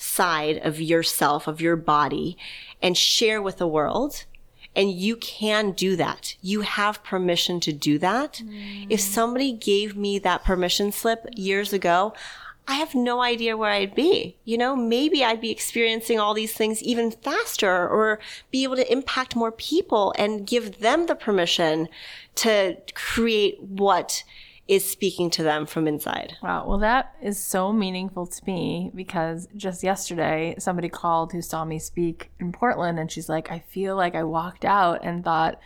side 0.04 0.58
of 0.58 0.82
yourself, 0.82 1.48
of 1.48 1.62
your 1.62 1.76
body, 1.76 2.38
and 2.82 2.98
share 2.98 3.42
with 3.42 3.58
the 3.58 3.68
world. 3.68 4.26
And 4.76 4.92
you 4.92 5.16
can 5.16 5.72
do 5.72 5.96
that. 5.96 6.36
You 6.42 6.62
have 6.62 7.04
permission 7.04 7.60
to 7.62 7.72
do 7.72 8.00
that. 8.00 8.42
Mm. 8.44 8.88
If 8.90 9.00
somebody 9.00 9.52
gave 9.52 9.96
me 9.96 10.20
that 10.20 10.44
permission 10.44 10.92
slip 10.92 11.26
years 11.36 11.74
ago, 11.74 12.14
I 12.68 12.76
have 12.76 12.96
no 12.96 13.22
idea 13.22 13.58
where 13.58 13.70
I'd 13.70 13.94
be. 13.94 14.38
You 14.46 14.58
know, 14.58 14.76
maybe 14.76 15.24
I'd 15.24 15.42
be 15.42 15.52
experiencing 15.52 16.20
all 16.20 16.34
these 16.34 16.54
things 16.54 16.82
even 16.82 17.12
faster 17.12 17.88
or 17.88 18.20
be 18.52 18.64
able 18.64 18.78
to 18.78 18.92
impact 18.92 19.36
more 19.36 19.52
people 19.52 20.14
and 20.18 20.48
give 20.48 20.80
them 20.80 21.06
the 21.06 21.16
permission 21.16 21.88
to 22.36 22.78
create 22.96 23.62
what 23.62 24.24
is 24.68 24.90
speaking 24.90 25.30
to 25.30 25.44
them 25.44 25.66
from 25.66 25.88
inside. 25.88 26.38
Wow. 26.42 26.66
Well, 26.68 26.78
that 26.80 27.16
is 27.22 27.38
so 27.38 27.74
meaningful 27.74 28.28
to 28.28 28.42
me 28.46 28.92
because 28.96 29.48
just 29.58 29.84
yesterday 29.84 30.56
somebody 30.58 30.88
called 30.88 31.34
who 31.34 31.42
saw 31.42 31.66
me 31.66 31.80
speak 31.80 32.32
in 32.40 32.54
Portland 32.54 32.98
and 32.98 33.12
she's 33.12 33.28
like, 33.28 33.52
I 33.52 33.60
feel 33.60 33.98
like 33.98 34.16
I 34.16 34.24
walked 34.24 34.64
out 34.64 35.04
and 35.04 35.24
thought, 35.24 35.60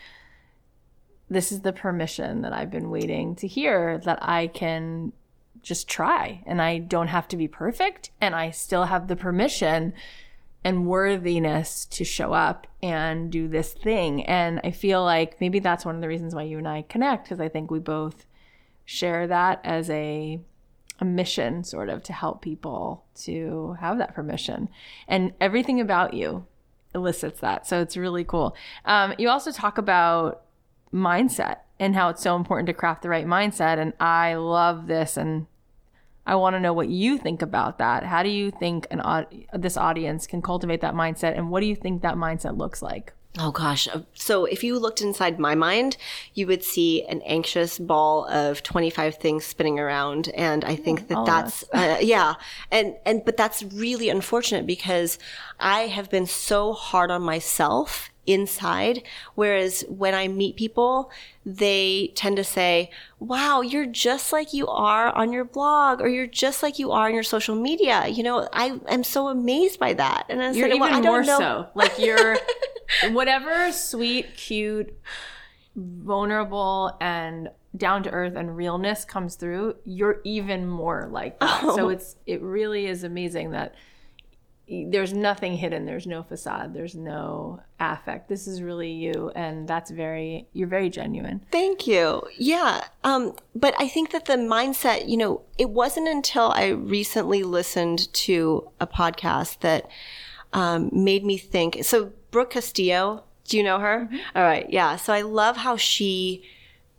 this 1.30 1.52
is 1.52 1.62
the 1.62 1.74
permission 1.74 2.42
that 2.42 2.54
I've 2.54 2.72
been 2.72 2.90
waiting 2.90 3.36
to 3.36 3.48
hear 3.48 4.00
that 4.00 4.20
I 4.22 4.48
can 4.48 5.12
just 5.62 5.88
try 5.88 6.42
and 6.46 6.62
I 6.62 6.80
don't 6.80 7.10
have 7.10 7.28
to 7.30 7.38
be 7.38 7.48
perfect 7.48 8.12
and 8.22 8.34
I 8.34 8.52
still 8.52 8.86
have 8.86 9.08
the 9.08 9.16
permission 9.16 9.94
and 10.64 10.88
worthiness 10.88 11.86
to 11.86 12.04
show 12.04 12.34
up 12.34 12.68
and 12.82 13.32
do 13.32 13.48
this 13.48 13.74
thing. 13.74 14.26
And 14.26 14.60
I 14.64 14.72
feel 14.72 15.04
like 15.04 15.40
maybe 15.40 15.60
that's 15.60 15.86
one 15.86 15.96
of 15.96 16.02
the 16.02 16.08
reasons 16.08 16.34
why 16.34 16.44
you 16.44 16.58
and 16.58 16.68
I 16.68 16.84
connect 16.84 17.26
because 17.26 17.40
I 17.40 17.50
think 17.50 17.70
we 17.70 17.80
both 17.80 18.26
share 18.88 19.28
that 19.28 19.60
as 19.66 19.90
a 19.90 20.40
a 21.00 21.06
mission 21.06 21.64
sort 21.64 21.90
of 21.90 22.02
to 22.02 22.14
help 22.14 22.42
people 22.42 23.04
to 23.14 23.78
have 23.80 24.00
that 24.00 24.16
permission. 24.16 24.68
And 25.08 25.34
everything 25.40 25.80
about 25.80 26.16
you 26.16 26.48
elicits 26.96 27.40
that. 27.42 27.68
So 27.68 27.82
it's 27.82 27.96
really 27.96 28.24
cool. 28.24 28.56
Um, 28.86 29.14
you 29.20 29.30
also 29.30 29.52
talk 29.52 29.78
about 29.78 30.42
mindset 30.92 31.58
and 31.80 31.94
how 31.94 32.10
it's 32.10 32.24
so 32.24 32.36
important 32.36 32.66
to 32.68 32.74
craft 32.74 33.04
the 33.04 33.10
right 33.10 33.28
mindset. 33.28 33.78
And 33.78 33.94
i 34.00 34.34
love 34.36 34.88
this. 34.88 35.18
And 35.18 35.46
i 36.26 36.34
want 36.34 36.56
to 36.56 36.60
know 36.60 36.74
what 36.74 36.90
you 36.90 37.20
think 37.20 37.44
about 37.44 37.78
that. 37.78 38.04
How 38.04 38.24
do 38.24 38.30
you 38.30 38.50
think 38.50 38.88
an 38.90 39.28
this 39.54 39.78
audience 39.78 40.26
can 40.26 40.42
cultivate 40.42 40.82
that 40.82 40.96
mindset? 40.96 41.38
And 41.38 41.52
what 41.52 41.60
do 41.60 41.68
you 41.68 41.76
think 41.76 42.02
that 42.02 42.16
mindset 42.16 42.58
looks 42.58 42.82
like 42.82 43.14
Oh 43.40 43.52
gosh. 43.52 43.88
Uh, 43.88 44.02
so 44.14 44.46
if 44.46 44.64
you 44.64 44.80
looked 44.80 45.02
inside 45.02 45.40
my 45.40 45.54
mind, 45.54 45.98
you 46.34 46.48
would 46.48 46.64
see 46.64 47.04
an 47.06 47.22
anxious 47.22 47.78
ball 47.78 48.26
of 48.28 48.64
25 48.64 49.16
things 49.16 49.46
spinning 49.46 49.80
around. 49.80 50.30
And 50.30 50.66
I 50.66 50.76
think 50.76 51.08
that 51.10 51.26
that's, 51.26 51.64
uh, 51.74 51.98
yeah. 52.02 52.36
And, 52.72 52.96
and, 53.06 53.24
but 53.24 53.38
that's 53.38 53.64
really 53.64 54.10
unfortunate 54.10 54.66
because 54.66 55.20
I 55.60 55.82
have 55.82 56.10
been 56.10 56.26
so 56.26 56.74
hard 56.74 57.12
on 57.12 57.22
myself 57.22 58.10
inside. 58.28 59.04
Whereas 59.36 59.84
when 59.90 60.14
I 60.14 60.28
meet 60.28 60.56
people, 60.56 61.10
they 61.46 62.12
tend 62.16 62.38
to 62.38 62.44
say, 62.44 62.92
wow, 63.20 63.62
you're 63.62 63.86
just 63.86 64.32
like 64.32 64.54
you 64.54 64.68
are 64.68 65.16
on 65.16 65.32
your 65.32 65.46
blog 65.46 66.02
or 66.02 66.10
you're 66.10 66.28
just 66.28 66.62
like 66.62 66.78
you 66.78 66.92
are 66.92 67.08
on 67.08 67.14
your 67.14 67.24
social 67.24 67.56
media. 67.56 68.08
You 68.08 68.22
know, 68.22 68.48
I 68.54 68.80
am 68.88 69.04
so 69.04 69.30
amazed 69.30 69.80
by 69.80 69.94
that. 69.94 70.26
And 70.30 70.44
I 70.44 70.52
you're 70.52 70.70
said, 70.70 70.76
even 70.76 70.80
well, 70.80 71.02
more 71.02 71.24
so. 71.24 71.68
Like 71.74 71.98
you're 71.98 72.38
whatever 73.12 73.72
sweet, 73.72 74.36
cute, 74.36 74.94
vulnerable 75.76 76.98
and 77.00 77.50
down 77.76 78.04
to 78.04 78.10
earth 78.10 78.36
and 78.36 78.58
realness 78.58 79.06
comes 79.06 79.36
through, 79.36 79.76
you're 79.86 80.22
even 80.24 80.68
more 80.68 81.08
like 81.12 81.40
that. 81.40 81.62
Oh. 81.64 81.76
So 81.76 81.90
it's 81.90 82.16
it 82.26 82.42
really 82.42 82.88
is 82.88 83.04
amazing 83.04 83.52
that 83.52 83.76
there's 84.70 85.14
nothing 85.14 85.56
hidden. 85.56 85.86
There's 85.86 86.06
no 86.06 86.24
facade. 86.24 86.74
There's 86.74 86.96
no 86.96 87.62
affect. 87.80 88.28
This 88.28 88.48
is 88.48 88.62
really 88.62 88.92
you 88.92 89.32
and 89.36 89.68
that's 89.68 89.92
very 89.92 90.48
you're 90.54 90.68
very 90.68 90.90
genuine. 90.90 91.42
Thank 91.52 91.88
you. 91.88 92.24
Yeah 92.38 92.84
um 93.04 93.36
but 93.56 93.74
i 93.80 93.88
think 93.88 94.12
that 94.12 94.26
the 94.26 94.34
mindset 94.34 95.08
you 95.08 95.18
know 95.18 95.42
it 95.58 95.70
wasn't 95.70 96.08
until 96.08 96.52
i 96.52 96.68
recently 96.68 97.44
listened 97.44 98.12
to 98.14 98.70
a 98.80 98.88
podcast 98.88 99.60
that 99.60 99.90
um, 100.54 100.90
made 100.92 101.24
me 101.24 101.38
think. 101.38 101.84
So 101.84 102.12
brooke 102.32 102.52
castillo 102.52 103.24
do 103.46 103.58
you 103.58 103.64
know 103.64 103.80
her? 103.80 104.10
Mm-hmm. 104.12 104.18
All 104.36 104.44
right 104.44 104.70
yeah. 104.70 104.98
So 104.98 105.14
i 105.14 105.22
love 105.22 105.58
how 105.58 105.78
she 105.78 106.44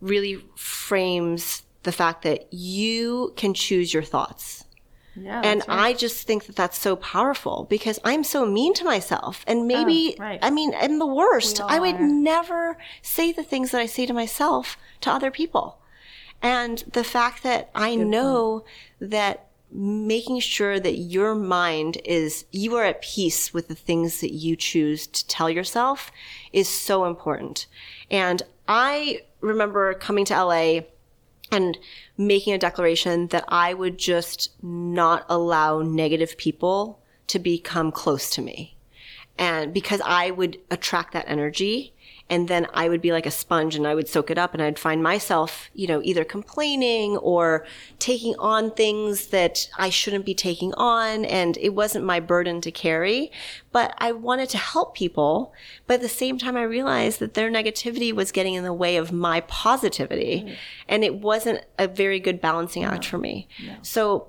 really 0.00 0.42
frames 0.56 1.62
the 1.82 1.92
fact 1.92 2.22
that 2.22 2.52
you 2.52 3.32
can 3.36 3.52
choose 3.52 3.92
your 3.92 4.02
thoughts 4.02 4.64
yeah, 5.22 5.40
and 5.44 5.62
right. 5.68 5.78
I 5.78 5.92
just 5.92 6.26
think 6.26 6.46
that 6.46 6.56
that's 6.56 6.78
so 6.78 6.96
powerful 6.96 7.66
because 7.68 7.98
I'm 8.04 8.24
so 8.24 8.46
mean 8.46 8.74
to 8.74 8.84
myself. 8.84 9.44
And 9.46 9.66
maybe, 9.66 10.16
oh, 10.18 10.22
right. 10.22 10.38
I 10.42 10.50
mean, 10.50 10.74
I'm 10.78 10.98
the 10.98 11.06
worst. 11.06 11.60
I 11.60 11.78
would 11.78 11.96
are. 11.96 12.06
never 12.06 12.78
say 13.02 13.32
the 13.32 13.42
things 13.42 13.70
that 13.70 13.80
I 13.80 13.86
say 13.86 14.06
to 14.06 14.12
myself 14.12 14.76
to 15.02 15.10
other 15.10 15.30
people. 15.30 15.78
And 16.40 16.84
the 16.92 17.04
fact 17.04 17.42
that 17.42 17.70
I 17.74 17.96
Good 17.96 18.06
know 18.06 18.60
point. 18.98 19.10
that 19.12 19.48
making 19.70 20.40
sure 20.40 20.80
that 20.80 20.96
your 20.96 21.34
mind 21.34 21.98
is, 22.04 22.44
you 22.50 22.74
are 22.76 22.84
at 22.84 23.02
peace 23.02 23.52
with 23.52 23.68
the 23.68 23.74
things 23.74 24.20
that 24.20 24.32
you 24.32 24.56
choose 24.56 25.06
to 25.06 25.26
tell 25.26 25.50
yourself 25.50 26.10
is 26.52 26.68
so 26.68 27.04
important. 27.04 27.66
And 28.10 28.42
I 28.66 29.22
remember 29.40 29.92
coming 29.94 30.24
to 30.26 30.44
LA 30.44 30.80
and 31.50 31.78
making 32.16 32.52
a 32.52 32.58
declaration 32.58 33.28
that 33.28 33.44
I 33.48 33.74
would 33.74 33.98
just 33.98 34.52
not 34.62 35.24
allow 35.28 35.82
negative 35.82 36.36
people 36.36 37.00
to 37.28 37.38
become 37.38 37.92
close 37.92 38.30
to 38.30 38.42
me. 38.42 38.76
And 39.38 39.72
because 39.72 40.00
I 40.04 40.30
would 40.30 40.58
attract 40.70 41.12
that 41.12 41.28
energy 41.28 41.94
and 42.30 42.46
then 42.48 42.66
I 42.74 42.88
would 42.88 43.00
be 43.00 43.12
like 43.12 43.26
a 43.26 43.30
sponge 43.30 43.74
and 43.74 43.86
I 43.86 43.94
would 43.94 44.08
soak 44.08 44.30
it 44.30 44.38
up 44.38 44.52
and 44.52 44.62
I'd 44.62 44.78
find 44.78 45.02
myself, 45.02 45.70
you 45.72 45.86
know, 45.86 46.02
either 46.02 46.24
complaining 46.24 47.16
or 47.16 47.64
taking 47.98 48.34
on 48.38 48.70
things 48.70 49.28
that 49.28 49.68
I 49.78 49.88
shouldn't 49.88 50.26
be 50.26 50.34
taking 50.34 50.74
on. 50.74 51.24
And 51.24 51.56
it 51.58 51.74
wasn't 51.74 52.04
my 52.04 52.20
burden 52.20 52.60
to 52.60 52.70
carry, 52.70 53.32
but 53.72 53.94
I 53.96 54.12
wanted 54.12 54.50
to 54.50 54.58
help 54.58 54.94
people. 54.94 55.54
But 55.86 55.94
at 55.94 56.00
the 56.02 56.08
same 56.08 56.36
time, 56.36 56.56
I 56.56 56.62
realized 56.62 57.18
that 57.20 57.32
their 57.32 57.50
negativity 57.50 58.12
was 58.12 58.30
getting 58.30 58.54
in 58.54 58.64
the 58.64 58.74
way 58.74 58.96
of 58.96 59.10
my 59.10 59.40
positivity. 59.42 60.42
Mm-hmm. 60.42 60.54
And 60.88 61.04
it 61.04 61.14
wasn't 61.14 61.64
a 61.78 61.88
very 61.88 62.20
good 62.20 62.42
balancing 62.42 62.84
act 62.84 63.04
no. 63.04 63.08
for 63.10 63.18
me. 63.18 63.48
No. 63.64 63.76
So 63.80 64.28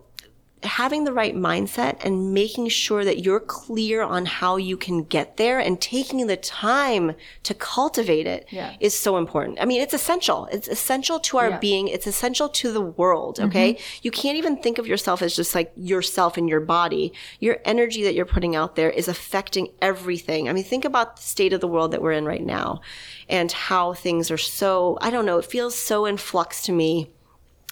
having 0.64 1.06
the 1.06 1.14
right 1.14 1.36
mindset 1.36 2.04
and 2.04 2.34
making 2.34 2.68
sure 2.68 3.06
that 3.06 3.24
you're 3.24 3.40
clear 3.40 4.02
on 4.02 4.26
how 4.26 4.58
you 4.58 4.76
can 4.76 5.04
get 5.04 5.38
there 5.38 5.60
and 5.60 5.80
taking 5.80 6.28
the 6.28 6.36
time 6.36 7.14
to 7.44 7.54
cultivate 7.54 8.28
it 8.28 8.46
yeah. 8.50 8.76
is 8.80 8.98
so 8.98 9.18
important. 9.18 9.58
I 9.62 9.66
mean, 9.66 9.82
it's 9.82 9.94
essential. 9.94 10.50
It's 10.52 10.68
essential 10.68 11.20
to 11.22 11.38
our 11.38 11.50
yeah. 11.52 11.60
being. 11.60 11.88
It's 11.88 12.08
essential 12.08 12.50
to 12.50 12.74
the 12.74 12.82
world. 12.82 13.40
Okay. 13.40 13.76
Mm-hmm. 13.76 14.00
You 14.02 14.12
can't 14.12 14.38
even 14.38 14.58
think 14.58 14.78
of 14.78 14.88
yourself 14.88 15.22
as 15.22 15.36
just 15.36 15.56
like 15.56 15.72
yourself 15.78 16.38
and 16.38 16.50
your 16.50 16.60
body. 16.60 17.14
Your 17.40 17.60
energy 17.64 18.04
that 18.04 18.14
you're 18.14 18.26
putting 18.26 18.56
out 18.56 18.76
there 18.76 18.90
is 18.90 19.08
affecting 19.08 19.70
everything. 19.82 20.50
I 20.50 20.54
mean, 20.54 20.66
think 20.66 20.84
about 20.84 21.16
the 21.16 21.22
state 21.22 21.54
of 21.54 21.62
the 21.62 21.68
world 21.68 21.92
that 21.92 22.02
we're 22.02 22.12
in 22.12 22.26
right 22.26 22.46
now 22.46 22.82
and 23.30 23.50
how 23.52 23.94
things 23.94 24.30
are 24.30 24.38
so, 24.38 24.98
I 25.00 25.10
don't 25.10 25.26
know, 25.26 25.38
it 25.38 25.46
feels 25.46 25.76
so 25.76 26.06
in 26.06 26.18
flux 26.18 26.64
to 26.64 26.74
me 26.74 27.12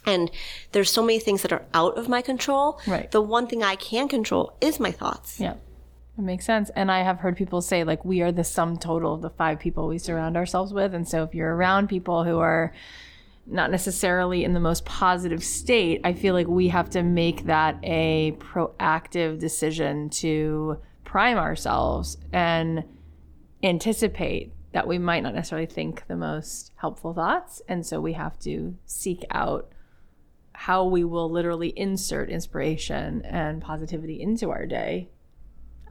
and 0.07 0.31
there's 0.71 0.89
so 0.89 1.03
many 1.03 1.19
things 1.19 1.43
that 1.43 1.53
are 1.53 1.65
out 1.73 1.97
of 1.97 2.09
my 2.09 2.21
control. 2.21 2.79
Right. 2.87 3.11
The 3.11 3.21
one 3.21 3.45
thing 3.45 3.61
I 3.61 3.75
can 3.75 4.07
control 4.07 4.57
is 4.61 4.79
my 4.79 4.91
thoughts. 4.91 5.39
Yeah. 5.39 5.55
It 6.17 6.23
makes 6.23 6.45
sense. 6.45 6.71
And 6.71 6.91
I 6.91 7.03
have 7.03 7.19
heard 7.19 7.37
people 7.37 7.61
say, 7.61 7.83
like, 7.83 8.03
we 8.03 8.23
are 8.23 8.31
the 8.31 8.43
sum 8.43 8.77
total 8.77 9.13
of 9.13 9.21
the 9.21 9.29
five 9.29 9.59
people 9.59 9.87
we 9.87 9.99
surround 9.99 10.35
ourselves 10.35 10.73
with. 10.73 10.95
And 10.95 11.07
so 11.07 11.21
if 11.23 11.35
you're 11.35 11.55
around 11.55 11.89
people 11.89 12.23
who 12.23 12.39
are 12.39 12.73
not 13.45 13.69
necessarily 13.69 14.43
in 14.43 14.53
the 14.53 14.59
most 14.59 14.83
positive 14.83 15.43
state, 15.43 16.01
I 16.03 16.13
feel 16.13 16.33
like 16.33 16.47
we 16.47 16.69
have 16.69 16.89
to 16.91 17.03
make 17.03 17.45
that 17.45 17.77
a 17.83 18.31
proactive 18.39 19.39
decision 19.39 20.09
to 20.09 20.79
prime 21.03 21.37
ourselves 21.37 22.17
and 22.33 22.83
anticipate 23.61 24.53
that 24.73 24.87
we 24.87 24.97
might 24.97 25.23
not 25.23 25.33
necessarily 25.33 25.67
think 25.67 26.05
the 26.07 26.15
most 26.15 26.71
helpful 26.77 27.13
thoughts. 27.13 27.61
And 27.67 27.85
so 27.85 28.01
we 28.01 28.13
have 28.13 28.37
to 28.39 28.75
seek 28.85 29.23
out 29.31 29.71
how 30.59 30.83
we 30.83 31.03
will 31.03 31.29
literally 31.29 31.71
insert 31.77 32.31
inspiration 32.31 33.21
and 33.25 33.61
positivity 33.61 34.19
into 34.19 34.49
our 34.49 34.65
day. 34.65 35.07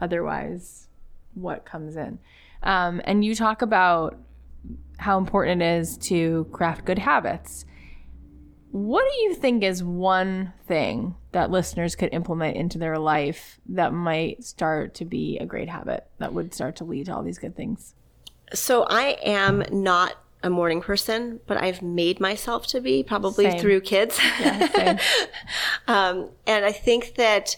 Otherwise, 0.00 0.88
what 1.34 1.64
comes 1.64 1.94
in? 1.94 2.18
Um, 2.64 3.00
and 3.04 3.24
you 3.24 3.36
talk 3.36 3.62
about 3.62 4.18
how 4.98 5.18
important 5.18 5.62
it 5.62 5.66
is 5.66 5.96
to 5.98 6.48
craft 6.50 6.84
good 6.84 6.98
habits. 6.98 7.64
What 8.72 9.04
do 9.08 9.20
you 9.20 9.34
think 9.34 9.62
is 9.62 9.84
one 9.84 10.52
thing 10.66 11.14
that 11.30 11.52
listeners 11.52 11.94
could 11.94 12.12
implement 12.12 12.56
into 12.56 12.76
their 12.76 12.98
life 12.98 13.60
that 13.68 13.92
might 13.92 14.42
start 14.42 14.94
to 14.94 15.04
be 15.04 15.38
a 15.38 15.46
great 15.46 15.68
habit 15.68 16.08
that 16.18 16.34
would 16.34 16.52
start 16.52 16.74
to 16.76 16.84
lead 16.84 17.06
to 17.06 17.14
all 17.14 17.22
these 17.22 17.38
good 17.38 17.54
things? 17.54 17.94
So, 18.52 18.84
I 18.90 19.16
am 19.24 19.62
not 19.70 20.16
a 20.42 20.50
morning 20.50 20.80
person, 20.80 21.40
but 21.46 21.56
I've 21.62 21.82
made 21.82 22.20
myself 22.20 22.66
to 22.68 22.80
be 22.80 23.02
probably 23.02 23.50
same. 23.50 23.58
through 23.58 23.80
kids. 23.80 24.18
Yeah, 24.40 24.98
um, 25.88 26.30
and 26.46 26.64
I 26.64 26.72
think 26.72 27.14
that 27.16 27.56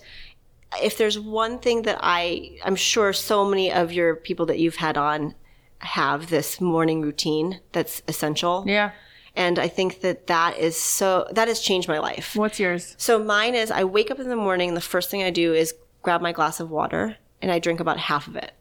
if 0.83 0.97
there's 0.99 1.19
one 1.19 1.59
thing 1.59 1.83
that 1.83 1.99
I, 2.01 2.59
I'm 2.65 2.77
sure 2.77 3.13
so 3.13 3.45
many 3.45 3.73
of 3.73 3.93
your 3.93 4.17
people 4.17 4.47
that 4.47 4.59
you've 4.59 4.77
had 4.77 4.97
on 4.97 5.35
have 5.79 6.31
this 6.31 6.61
morning 6.61 7.03
routine 7.03 7.61
that's 7.73 8.03
essential. 8.09 8.65
Yeah. 8.67 8.93
And 9.35 9.59
I 9.59 9.69
think 9.69 10.01
that 10.01 10.27
that 10.27 10.59
is 10.59 10.77
so, 10.77 11.29
that 11.31 11.49
has 11.49 11.61
changed 11.61 11.89
my 11.89 11.99
life. 11.99 12.35
What's 12.35 12.59
yours? 12.59 12.97
So 12.99 13.23
mine 13.23 13.55
is 13.55 13.71
I 13.71 13.85
wake 13.85 14.11
up 14.11 14.19
in 14.19 14.29
the 14.29 14.37
morning, 14.37 14.75
the 14.75 14.81
first 14.81 15.11
thing 15.11 15.23
I 15.23 15.31
do 15.31 15.55
is 15.55 15.75
grab 16.03 16.21
my 16.21 16.33
glass 16.33 16.59
of 16.59 16.71
water 16.71 17.17
and 17.41 17.53
I 17.53 17.59
drink 17.59 17.81
about 17.81 17.99
half 17.99 18.27
of 18.27 18.37
it. 18.37 18.53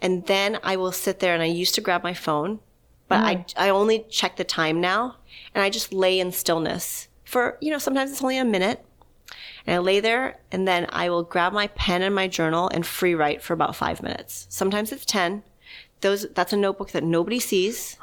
And 0.00 0.24
then 0.26 0.58
I 0.62 0.76
will 0.76 0.92
sit 0.92 1.18
there 1.18 1.34
and 1.34 1.42
I 1.42 1.46
used 1.46 1.74
to 1.74 1.80
grab 1.80 2.04
my 2.04 2.14
phone 2.14 2.60
but 3.08 3.20
mm. 3.20 3.54
I, 3.56 3.66
I 3.66 3.70
only 3.70 4.04
check 4.10 4.36
the 4.36 4.44
time 4.44 4.80
now 4.80 5.16
and 5.54 5.62
I 5.62 5.70
just 5.70 5.92
lay 5.92 6.20
in 6.20 6.32
stillness 6.32 7.08
for, 7.24 7.58
you 7.60 7.70
know, 7.70 7.78
sometimes 7.78 8.10
it's 8.10 8.22
only 8.22 8.38
a 8.38 8.44
minute. 8.44 8.84
And 9.66 9.74
I 9.74 9.78
lay 9.78 10.00
there 10.00 10.38
and 10.50 10.66
then 10.66 10.86
I 10.90 11.10
will 11.10 11.22
grab 11.22 11.52
my 11.52 11.66
pen 11.68 12.02
and 12.02 12.14
my 12.14 12.28
journal 12.28 12.70
and 12.72 12.86
free 12.86 13.14
write 13.14 13.42
for 13.42 13.52
about 13.52 13.76
five 13.76 14.02
minutes. 14.02 14.46
Sometimes 14.48 14.92
it's 14.92 15.04
10. 15.04 15.42
Those, 16.00 16.26
that's 16.34 16.52
a 16.52 16.56
notebook 16.56 16.92
that 16.92 17.04
nobody 17.04 17.38
sees. 17.38 17.98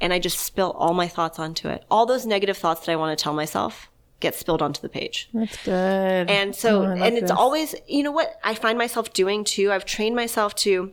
And 0.00 0.12
I 0.12 0.18
just 0.18 0.38
spill 0.38 0.72
all 0.72 0.94
my 0.94 1.08
thoughts 1.08 1.38
onto 1.38 1.68
it. 1.68 1.84
All 1.90 2.06
those 2.06 2.26
negative 2.26 2.56
thoughts 2.56 2.84
that 2.84 2.92
I 2.92 2.96
want 2.96 3.16
to 3.16 3.22
tell 3.22 3.32
myself 3.32 3.88
get 4.20 4.34
spilled 4.34 4.62
onto 4.62 4.80
the 4.80 4.88
page. 4.88 5.28
That's 5.34 5.56
good. 5.64 6.30
And 6.30 6.54
so, 6.54 6.82
oh, 6.82 6.86
and 6.86 7.16
it's 7.16 7.22
this. 7.22 7.30
always, 7.30 7.74
you 7.88 8.02
know 8.02 8.12
what 8.12 8.36
I 8.44 8.54
find 8.54 8.78
myself 8.78 9.12
doing 9.12 9.44
too? 9.44 9.72
I've 9.72 9.84
trained 9.84 10.14
myself 10.14 10.54
to 10.56 10.92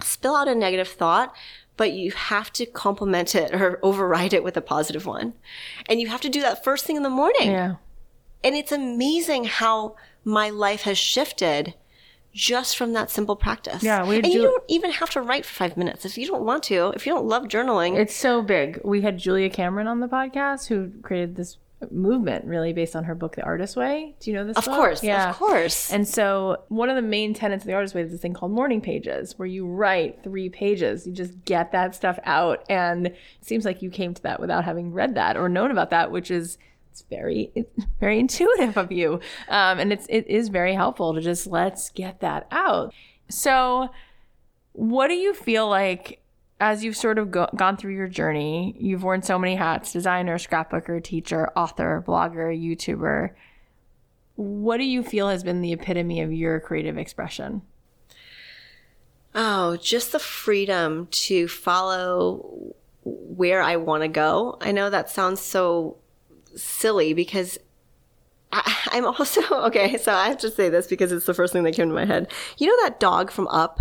spill 0.00 0.34
out 0.34 0.48
a 0.48 0.54
negative 0.54 0.88
thought, 0.88 1.34
but 1.76 1.92
you 1.92 2.12
have 2.12 2.52
to 2.54 2.66
complement 2.66 3.34
it 3.34 3.52
or 3.52 3.78
override 3.82 4.32
it 4.32 4.44
with 4.44 4.56
a 4.56 4.60
positive 4.60 5.06
one. 5.06 5.34
And 5.88 6.00
you 6.00 6.08
have 6.08 6.20
to 6.22 6.28
do 6.28 6.40
that 6.40 6.62
first 6.62 6.84
thing 6.84 6.96
in 6.96 7.02
the 7.02 7.10
morning. 7.10 7.50
Yeah. 7.50 7.76
And 8.42 8.54
it's 8.54 8.72
amazing 8.72 9.44
how 9.44 9.96
my 10.24 10.50
life 10.50 10.82
has 10.82 10.98
shifted 10.98 11.74
just 12.32 12.76
from 12.76 12.92
that 12.92 13.10
simple 13.10 13.36
practice. 13.36 13.82
Yeah, 13.82 14.06
we 14.06 14.16
and 14.16 14.26
you 14.26 14.42
don't 14.42 14.64
even 14.68 14.90
have 14.90 15.08
to 15.10 15.22
write 15.22 15.46
for 15.46 15.54
five 15.54 15.76
minutes 15.76 16.04
if 16.04 16.18
you 16.18 16.26
don't 16.26 16.42
want 16.42 16.64
to. 16.64 16.92
If 16.94 17.06
you 17.06 17.14
don't 17.14 17.26
love 17.26 17.44
journaling, 17.44 17.96
It's 17.96 18.14
so 18.14 18.42
big. 18.42 18.80
We 18.84 19.02
had 19.02 19.18
Julia 19.18 19.48
Cameron 19.48 19.86
on 19.86 20.00
the 20.00 20.08
podcast 20.08 20.66
who 20.66 20.90
created 21.02 21.36
this 21.36 21.58
movement 21.90 22.44
really 22.44 22.72
based 22.72 22.94
on 22.96 23.04
her 23.04 23.14
book 23.14 23.36
The 23.36 23.42
Artist 23.42 23.76
Way. 23.76 24.14
Do 24.20 24.30
you 24.30 24.36
know 24.36 24.44
this? 24.44 24.56
of 24.56 24.64
book? 24.64 24.74
course, 24.74 25.02
Yeah. 25.02 25.30
of 25.30 25.36
course. 25.36 25.92
And 25.92 26.06
so 26.06 26.62
one 26.68 26.88
of 26.90 26.96
the 26.96 27.02
main 27.02 27.34
tenets 27.34 27.62
of 27.64 27.66
the 27.66 27.74
artist 27.74 27.94
way 27.94 28.02
is 28.02 28.10
this 28.10 28.20
thing 28.20 28.32
called 28.34 28.52
morning 28.52 28.80
pages, 28.80 29.38
where 29.38 29.46
you 29.46 29.66
write 29.66 30.22
three 30.22 30.48
pages. 30.48 31.06
You 31.06 31.12
just 31.12 31.44
get 31.44 31.72
that 31.72 31.94
stuff 31.94 32.18
out. 32.24 32.64
And 32.68 33.06
it 33.08 33.16
seems 33.40 33.64
like 33.64 33.82
you 33.82 33.90
came 33.90 34.14
to 34.14 34.22
that 34.22 34.40
without 34.40 34.64
having 34.64 34.92
read 34.92 35.14
that 35.16 35.36
or 35.36 35.48
known 35.48 35.70
about 35.70 35.90
that, 35.90 36.10
which 36.10 36.30
is 36.30 36.58
it's 36.90 37.02
very 37.10 37.50
it's 37.54 37.84
very 38.00 38.18
intuitive 38.18 38.76
of 38.76 38.92
you. 38.92 39.14
Um, 39.48 39.78
and 39.78 39.92
it's 39.92 40.06
it 40.08 40.26
is 40.28 40.48
very 40.48 40.74
helpful 40.74 41.14
to 41.14 41.20
just 41.20 41.46
let's 41.46 41.90
get 41.90 42.20
that 42.20 42.46
out. 42.50 42.92
So 43.28 43.90
what 44.72 45.08
do 45.08 45.14
you 45.14 45.34
feel 45.34 45.68
like 45.68 46.20
as 46.60 46.84
you've 46.84 46.96
sort 46.96 47.18
of 47.18 47.30
go- 47.30 47.50
gone 47.54 47.76
through 47.76 47.94
your 47.94 48.08
journey? 48.08 48.76
You've 48.78 49.02
worn 49.02 49.22
so 49.22 49.38
many 49.38 49.56
hats: 49.56 49.92
designer, 49.92 50.38
scrapbooker, 50.38 51.02
teacher, 51.02 51.50
author, 51.56 52.02
blogger, 52.06 52.56
YouTuber 52.56 53.30
what 54.36 54.78
do 54.78 54.84
you 54.84 55.02
feel 55.02 55.28
has 55.28 55.44
been 55.44 55.60
the 55.60 55.72
epitome 55.72 56.20
of 56.20 56.32
your 56.32 56.60
creative 56.60 56.98
expression? 56.98 57.62
Oh, 59.34 59.76
just 59.76 60.12
the 60.12 60.18
freedom 60.18 61.08
to 61.10 61.48
follow 61.48 62.74
where 63.04 63.62
I 63.62 63.76
want 63.76 64.02
to 64.02 64.08
go. 64.08 64.56
I 64.60 64.72
know 64.72 64.90
that 64.90 65.10
sounds 65.10 65.40
so 65.40 65.98
silly 66.56 67.14
because 67.14 67.58
I, 68.52 68.76
I'm 68.92 69.06
also, 69.06 69.42
okay, 69.66 69.96
so 69.98 70.12
I 70.12 70.28
have 70.28 70.38
to 70.38 70.50
say 70.50 70.68
this 70.68 70.86
because 70.86 71.12
it's 71.12 71.26
the 71.26 71.34
first 71.34 71.52
thing 71.52 71.62
that 71.64 71.74
came 71.74 71.88
to 71.88 71.94
my 71.94 72.04
head. 72.04 72.30
You 72.58 72.68
know 72.68 72.82
that 72.84 73.00
dog 73.00 73.30
from 73.30 73.48
Up? 73.48 73.78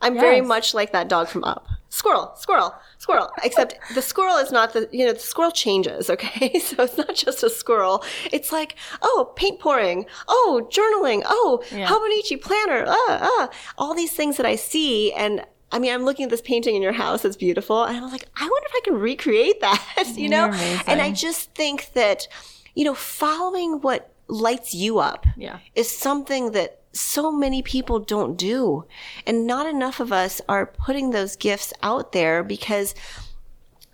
I'm 0.00 0.14
very 0.14 0.42
much 0.42 0.74
like 0.74 0.92
that 0.92 1.08
dog 1.08 1.28
from 1.28 1.42
Up. 1.42 1.66
Squirrel, 2.00 2.32
squirrel, 2.36 2.74
squirrel. 2.98 3.30
Except 3.42 3.78
the 3.94 4.02
squirrel 4.02 4.36
is 4.36 4.52
not 4.52 4.74
the, 4.74 4.86
you 4.92 5.06
know, 5.06 5.14
the 5.14 5.18
squirrel 5.32 5.50
changes, 5.50 6.10
okay? 6.10 6.58
So 6.66 6.82
it's 6.82 6.98
not 6.98 7.14
just 7.14 7.42
a 7.42 7.48
squirrel. 7.48 8.04
It's 8.36 8.52
like, 8.52 8.76
oh, 9.00 9.32
paint 9.34 9.60
pouring. 9.60 10.04
Oh, 10.28 10.68
journaling. 10.70 11.22
Oh, 11.24 11.62
Yeah. 11.72 11.86
Hobonichi 11.88 12.36
planner. 12.46 12.84
Ah, 12.86 13.18
ah. 13.32 13.48
All 13.78 13.94
these 13.94 14.12
things 14.12 14.36
that 14.36 14.44
I 14.44 14.56
see. 14.56 15.12
And 15.14 15.42
I 15.72 15.78
mean, 15.78 15.92
I'm 15.94 16.04
looking 16.04 16.24
at 16.24 16.30
this 16.30 16.42
painting 16.42 16.76
in 16.76 16.82
your 16.82 16.92
house. 16.92 17.24
It's 17.24 17.36
beautiful. 17.36 17.84
And 17.84 17.96
I'm 17.96 18.10
like, 18.12 18.28
I 18.36 18.42
wonder 18.42 18.66
if 18.70 18.74
I 18.74 18.80
can 18.84 18.94
recreate 19.00 19.60
that, 19.66 20.12
you 20.16 20.28
know? 20.28 20.52
And 20.86 21.00
I 21.00 21.12
just 21.12 21.54
think 21.54 21.92
that, 21.94 22.28
you 22.74 22.84
know, 22.84 22.94
following 22.94 23.80
what 23.80 24.12
lights 24.28 24.74
you 24.74 24.98
up 24.98 25.24
Yeah. 25.36 25.60
is 25.74 25.88
something 25.90 26.52
that 26.52 26.80
so 26.98 27.30
many 27.30 27.62
people 27.62 27.98
don't 27.98 28.36
do. 28.36 28.84
And 29.26 29.46
not 29.46 29.66
enough 29.66 30.00
of 30.00 30.12
us 30.12 30.40
are 30.48 30.66
putting 30.66 31.10
those 31.10 31.36
gifts 31.36 31.72
out 31.82 32.12
there 32.12 32.42
because 32.42 32.94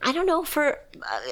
I 0.02 0.12
don't 0.12 0.26
know 0.26 0.44
for 0.44 0.78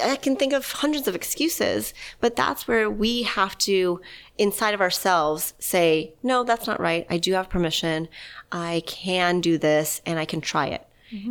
I 0.02 0.16
can 0.16 0.36
think 0.36 0.52
of 0.52 0.70
hundreds 0.70 1.08
of 1.08 1.14
excuses, 1.14 1.92
but 2.20 2.36
that's 2.36 2.68
where 2.68 2.88
we 2.88 3.22
have 3.22 3.58
to 3.58 4.00
inside 4.38 4.74
of 4.74 4.80
ourselves 4.80 5.54
say, 5.58 6.14
"No, 6.22 6.44
that's 6.44 6.66
not 6.66 6.80
right. 6.80 7.06
I 7.10 7.18
do 7.18 7.32
have 7.32 7.50
permission. 7.50 8.08
I 8.52 8.82
can 8.86 9.40
do 9.40 9.58
this 9.58 10.00
and 10.06 10.18
I 10.18 10.24
can 10.24 10.40
try 10.40 10.66
it." 10.68 10.86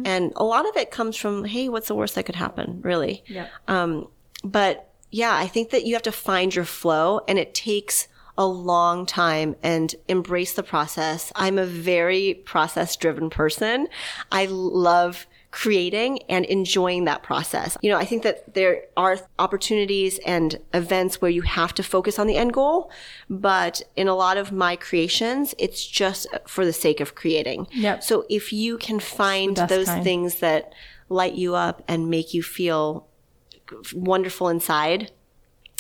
And 0.05 0.33
a 0.35 0.43
lot 0.43 0.67
of 0.67 0.75
it 0.75 0.91
comes 0.91 1.15
from, 1.15 1.45
"Hey, 1.45 1.69
what's 1.69 1.87
the 1.87 1.95
worst 1.95 2.15
that 2.15 2.25
could 2.25 2.35
happen?" 2.35 2.81
really. 2.83 3.23
Yeah. 3.27 3.47
Um, 3.67 4.09
but 4.43 4.89
yeah, 5.11 5.35
I 5.35 5.47
think 5.47 5.69
that 5.69 5.85
you 5.85 5.93
have 5.95 6.03
to 6.03 6.11
find 6.11 6.53
your 6.53 6.65
flow 6.65 7.21
and 7.27 7.39
it 7.39 7.53
takes 7.53 8.07
a 8.39 8.47
long 8.47 9.05
time 9.05 9.53
and 9.61 9.93
embrace 10.07 10.53
the 10.53 10.63
process. 10.63 11.31
I'm 11.35 11.59
a 11.59 11.65
very 11.65 12.35
process 12.45 12.95
driven 12.95 13.29
person. 13.29 13.89
I 14.31 14.45
love 14.45 15.27
creating 15.51 16.21
and 16.29 16.45
enjoying 16.45 17.03
that 17.03 17.21
process. 17.21 17.77
You 17.81 17.91
know, 17.91 17.97
I 17.97 18.05
think 18.05 18.23
that 18.23 18.53
there 18.53 18.83
are 18.95 19.17
opportunities 19.39 20.19
and 20.19 20.57
events 20.73 21.19
where 21.21 21.29
you 21.29 21.41
have 21.41 21.73
to 21.75 21.83
focus 21.83 22.17
on 22.17 22.27
the 22.27 22.37
end 22.37 22.53
goal, 22.53 22.89
but 23.29 23.81
in 23.97 24.07
a 24.07 24.15
lot 24.15 24.37
of 24.37 24.53
my 24.53 24.77
creations, 24.77 25.53
it's 25.57 25.85
just 25.85 26.25
for 26.47 26.65
the 26.65 26.73
sake 26.73 27.01
of 27.01 27.15
creating. 27.15 27.67
Yep. 27.73 28.03
So 28.03 28.25
if 28.29 28.53
you 28.53 28.77
can 28.77 29.01
find 29.01 29.57
those 29.57 29.87
kind. 29.87 30.03
things 30.03 30.35
that 30.35 30.71
light 31.09 31.33
you 31.33 31.55
up 31.55 31.83
and 31.89 32.09
make 32.09 32.33
you 32.33 32.41
feel 32.41 33.07
wonderful 33.93 34.47
inside. 34.47 35.11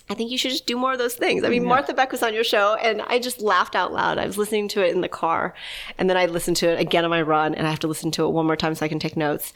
I 0.09 0.15
think 0.15 0.31
you 0.31 0.37
should 0.37 0.51
just 0.51 0.65
do 0.65 0.75
more 0.75 0.93
of 0.93 0.97
those 0.97 1.15
things. 1.15 1.43
I 1.43 1.49
mean, 1.49 1.63
Martha 1.63 1.93
Beck 1.93 2.11
was 2.11 2.23
on 2.23 2.33
your 2.33 2.43
show 2.43 2.75
and 2.81 3.01
I 3.03 3.19
just 3.19 3.41
laughed 3.41 3.75
out 3.75 3.93
loud. 3.93 4.17
I 4.17 4.25
was 4.25 4.37
listening 4.39 4.67
to 4.69 4.83
it 4.85 4.91
in 4.93 5.01
the 5.01 5.07
car 5.09 5.53
and 5.99 6.09
then 6.09 6.17
I 6.17 6.25
listened 6.25 6.57
to 6.57 6.69
it 6.69 6.79
again 6.79 7.03
on 7.03 7.11
my 7.11 7.21
run 7.21 7.53
and 7.53 7.67
I 7.67 7.69
have 7.69 7.79
to 7.79 7.87
listen 7.87 8.09
to 8.11 8.25
it 8.25 8.29
one 8.29 8.47
more 8.47 8.55
time 8.55 8.73
so 8.73 8.85
I 8.85 8.89
can 8.89 8.97
take 8.99 9.15
notes 9.15 9.53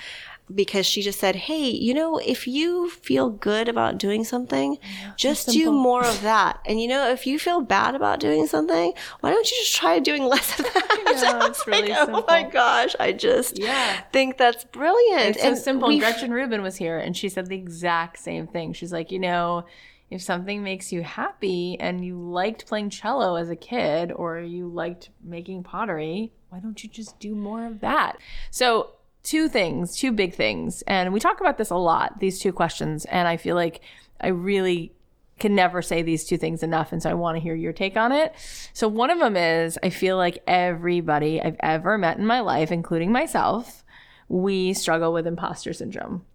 because 0.53 0.85
she 0.85 1.01
just 1.01 1.19
said, 1.19 1.35
Hey, 1.35 1.69
you 1.69 1.93
know, 1.93 2.17
if 2.19 2.45
you 2.47 2.89
feel 2.91 3.29
good 3.29 3.67
about 3.67 3.97
doing 3.97 4.23
something, 4.23 4.77
just 5.17 5.47
do 5.49 5.71
more 5.71 6.03
of 6.05 6.21
that. 6.21 6.59
And 6.67 6.79
you 6.79 6.87
know, 6.87 7.09
if 7.09 7.25
you 7.25 7.39
feel 7.39 7.61
bad 7.61 7.95
about 7.95 8.19
doing 8.19 8.45
something, 8.45 8.93
why 9.21 9.31
don't 9.31 9.49
you 9.49 9.57
just 9.57 9.75
try 9.75 9.97
doing 9.99 10.25
less 10.25 10.59
of 10.59 10.65
that? 10.65 10.89
Yeah, 11.13 11.45
it's 11.47 11.65
really 11.67 11.89
like, 11.89 12.09
oh 12.09 12.25
my 12.27 12.43
gosh, 12.43 12.95
I 12.99 13.11
just 13.11 13.57
Yeah. 13.59 14.01
think 14.11 14.37
that's 14.37 14.65
brilliant. 14.65 15.35
It's 15.37 15.41
so 15.41 15.55
simple. 15.55 15.97
Gretchen 15.99 16.31
Rubin 16.31 16.61
was 16.61 16.75
here 16.75 16.97
and 16.97 17.15
she 17.15 17.29
said 17.29 17.47
the 17.47 17.55
exact 17.55 18.19
same 18.19 18.47
thing. 18.47 18.73
She's 18.73 18.91
like, 18.91 19.11
you 19.11 19.19
know, 19.19 19.65
if 20.13 20.21
something 20.21 20.63
makes 20.63 20.91
you 20.91 21.01
happy 21.01 21.75
and 21.79 22.05
you 22.05 22.17
liked 22.19 22.67
playing 22.67 22.91
cello 22.91 23.35
as 23.35 23.49
a 23.49 23.55
kid 23.55 24.11
or 24.11 24.39
you 24.39 24.67
liked 24.67 25.09
making 25.23 25.63
pottery, 25.63 26.31
why 26.49 26.59
don't 26.59 26.83
you 26.83 26.89
just 26.89 27.19
do 27.19 27.33
more 27.33 27.65
of 27.65 27.79
that? 27.79 28.17
So, 28.51 28.91
two 29.23 29.49
things, 29.49 29.97
two 29.97 30.11
big 30.11 30.35
things. 30.35 30.83
And 30.83 31.13
we 31.13 31.19
talk 31.19 31.39
about 31.39 31.57
this 31.57 31.71
a 31.71 31.75
lot, 31.75 32.19
these 32.19 32.39
two 32.39 32.53
questions. 32.53 33.05
And 33.05 33.27
I 33.27 33.37
feel 33.37 33.55
like 33.55 33.81
I 34.21 34.27
really 34.27 34.93
can 35.39 35.55
never 35.55 35.81
say 35.81 36.03
these 36.03 36.25
two 36.25 36.37
things 36.37 36.61
enough. 36.61 36.91
And 36.91 37.01
so 37.01 37.09
I 37.09 37.15
want 37.15 37.37
to 37.37 37.41
hear 37.41 37.55
your 37.55 37.73
take 37.73 37.97
on 37.97 38.11
it. 38.11 38.33
So 38.73 38.87
one 38.87 39.09
of 39.09 39.19
them 39.19 39.35
is 39.35 39.79
I 39.81 39.89
feel 39.89 40.15
like 40.17 40.43
everybody 40.45 41.41
I've 41.41 41.57
ever 41.59 41.97
met 41.97 42.19
in 42.19 42.25
my 42.27 42.41
life, 42.41 42.71
including 42.71 43.11
myself, 43.11 43.83
we 44.27 44.73
struggle 44.73 45.11
with 45.11 45.25
imposter 45.25 45.73
syndrome. 45.73 46.25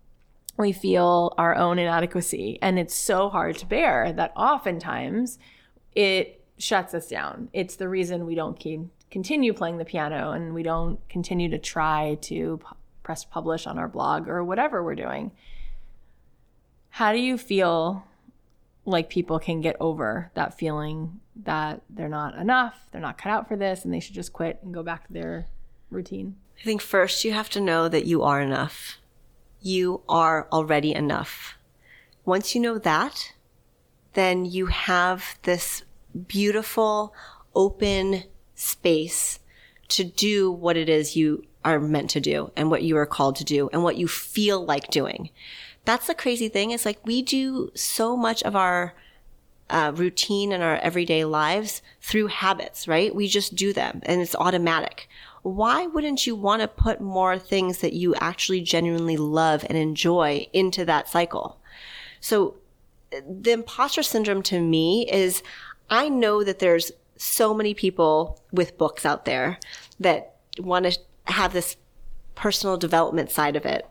We 0.58 0.72
feel 0.72 1.34
our 1.38 1.54
own 1.54 1.78
inadequacy. 1.78 2.58
And 2.60 2.78
it's 2.78 2.94
so 2.94 3.30
hard 3.30 3.56
to 3.58 3.66
bear 3.66 4.12
that 4.12 4.32
oftentimes 4.36 5.38
it 5.94 6.44
shuts 6.58 6.94
us 6.94 7.08
down. 7.08 7.48
It's 7.52 7.76
the 7.76 7.88
reason 7.88 8.26
we 8.26 8.34
don't 8.34 8.58
keep, 8.58 8.80
continue 9.10 9.52
playing 9.52 9.78
the 9.78 9.84
piano 9.84 10.32
and 10.32 10.52
we 10.52 10.62
don't 10.62 10.98
continue 11.08 11.48
to 11.50 11.58
try 11.58 12.18
to 12.22 12.58
pu- 12.58 12.74
press 13.04 13.24
publish 13.24 13.66
on 13.66 13.78
our 13.78 13.88
blog 13.88 14.28
or 14.28 14.44
whatever 14.44 14.82
we're 14.82 14.94
doing. 14.94 15.30
How 16.90 17.12
do 17.12 17.18
you 17.18 17.38
feel 17.38 18.04
like 18.84 19.08
people 19.08 19.38
can 19.38 19.60
get 19.60 19.76
over 19.78 20.30
that 20.34 20.58
feeling 20.58 21.20
that 21.44 21.82
they're 21.88 22.08
not 22.08 22.34
enough, 22.34 22.88
they're 22.90 23.00
not 23.00 23.18
cut 23.18 23.30
out 23.30 23.46
for 23.46 23.56
this, 23.56 23.84
and 23.84 23.94
they 23.94 24.00
should 24.00 24.14
just 24.14 24.32
quit 24.32 24.58
and 24.62 24.74
go 24.74 24.82
back 24.82 25.06
to 25.06 25.12
their 25.12 25.46
routine? 25.90 26.36
I 26.60 26.64
think 26.64 26.80
first 26.80 27.24
you 27.24 27.32
have 27.32 27.50
to 27.50 27.60
know 27.60 27.88
that 27.88 28.06
you 28.06 28.22
are 28.24 28.40
enough. 28.40 28.98
You 29.60 30.02
are 30.08 30.48
already 30.52 30.94
enough. 30.94 31.54
Once 32.24 32.54
you 32.54 32.60
know 32.60 32.78
that, 32.78 33.32
then 34.14 34.44
you 34.44 34.66
have 34.66 35.38
this 35.42 35.82
beautiful, 36.26 37.14
open 37.54 38.24
space 38.54 39.40
to 39.88 40.04
do 40.04 40.50
what 40.50 40.76
it 40.76 40.88
is 40.88 41.16
you 41.16 41.44
are 41.64 41.80
meant 41.80 42.10
to 42.10 42.20
do 42.20 42.50
and 42.56 42.70
what 42.70 42.82
you 42.82 42.96
are 42.96 43.06
called 43.06 43.36
to 43.36 43.44
do 43.44 43.68
and 43.72 43.82
what 43.82 43.96
you 43.96 44.06
feel 44.08 44.64
like 44.64 44.90
doing. 44.90 45.30
That's 45.84 46.06
the 46.06 46.14
crazy 46.14 46.48
thing. 46.48 46.70
It's 46.70 46.84
like 46.84 47.04
we 47.04 47.22
do 47.22 47.70
so 47.74 48.16
much 48.16 48.42
of 48.42 48.54
our 48.54 48.94
uh, 49.70 49.92
routine 49.94 50.52
in 50.52 50.62
our 50.62 50.76
everyday 50.76 51.24
lives 51.24 51.82
through 52.00 52.28
habits, 52.28 52.88
right? 52.88 53.14
We 53.14 53.28
just 53.28 53.54
do 53.54 53.72
them 53.72 54.00
and 54.04 54.20
it's 54.20 54.34
automatic. 54.34 55.08
Why 55.48 55.86
wouldn't 55.86 56.26
you 56.26 56.36
want 56.36 56.62
to 56.62 56.68
put 56.68 57.00
more 57.00 57.38
things 57.38 57.78
that 57.78 57.92
you 57.92 58.14
actually 58.16 58.60
genuinely 58.60 59.16
love 59.16 59.64
and 59.68 59.76
enjoy 59.76 60.48
into 60.52 60.84
that 60.84 61.08
cycle? 61.08 61.58
So 62.20 62.56
the 63.10 63.52
imposter 63.52 64.02
syndrome 64.02 64.42
to 64.44 64.60
me 64.60 65.08
is 65.10 65.42
I 65.90 66.08
know 66.08 66.44
that 66.44 66.58
there's 66.58 66.92
so 67.16 67.54
many 67.54 67.74
people 67.74 68.40
with 68.52 68.78
books 68.78 69.04
out 69.06 69.24
there 69.24 69.58
that 69.98 70.36
want 70.58 70.86
to 70.86 70.98
have 71.32 71.52
this 71.52 71.76
personal 72.34 72.76
development 72.76 73.30
side 73.30 73.56
of 73.56 73.64
it. 73.64 73.86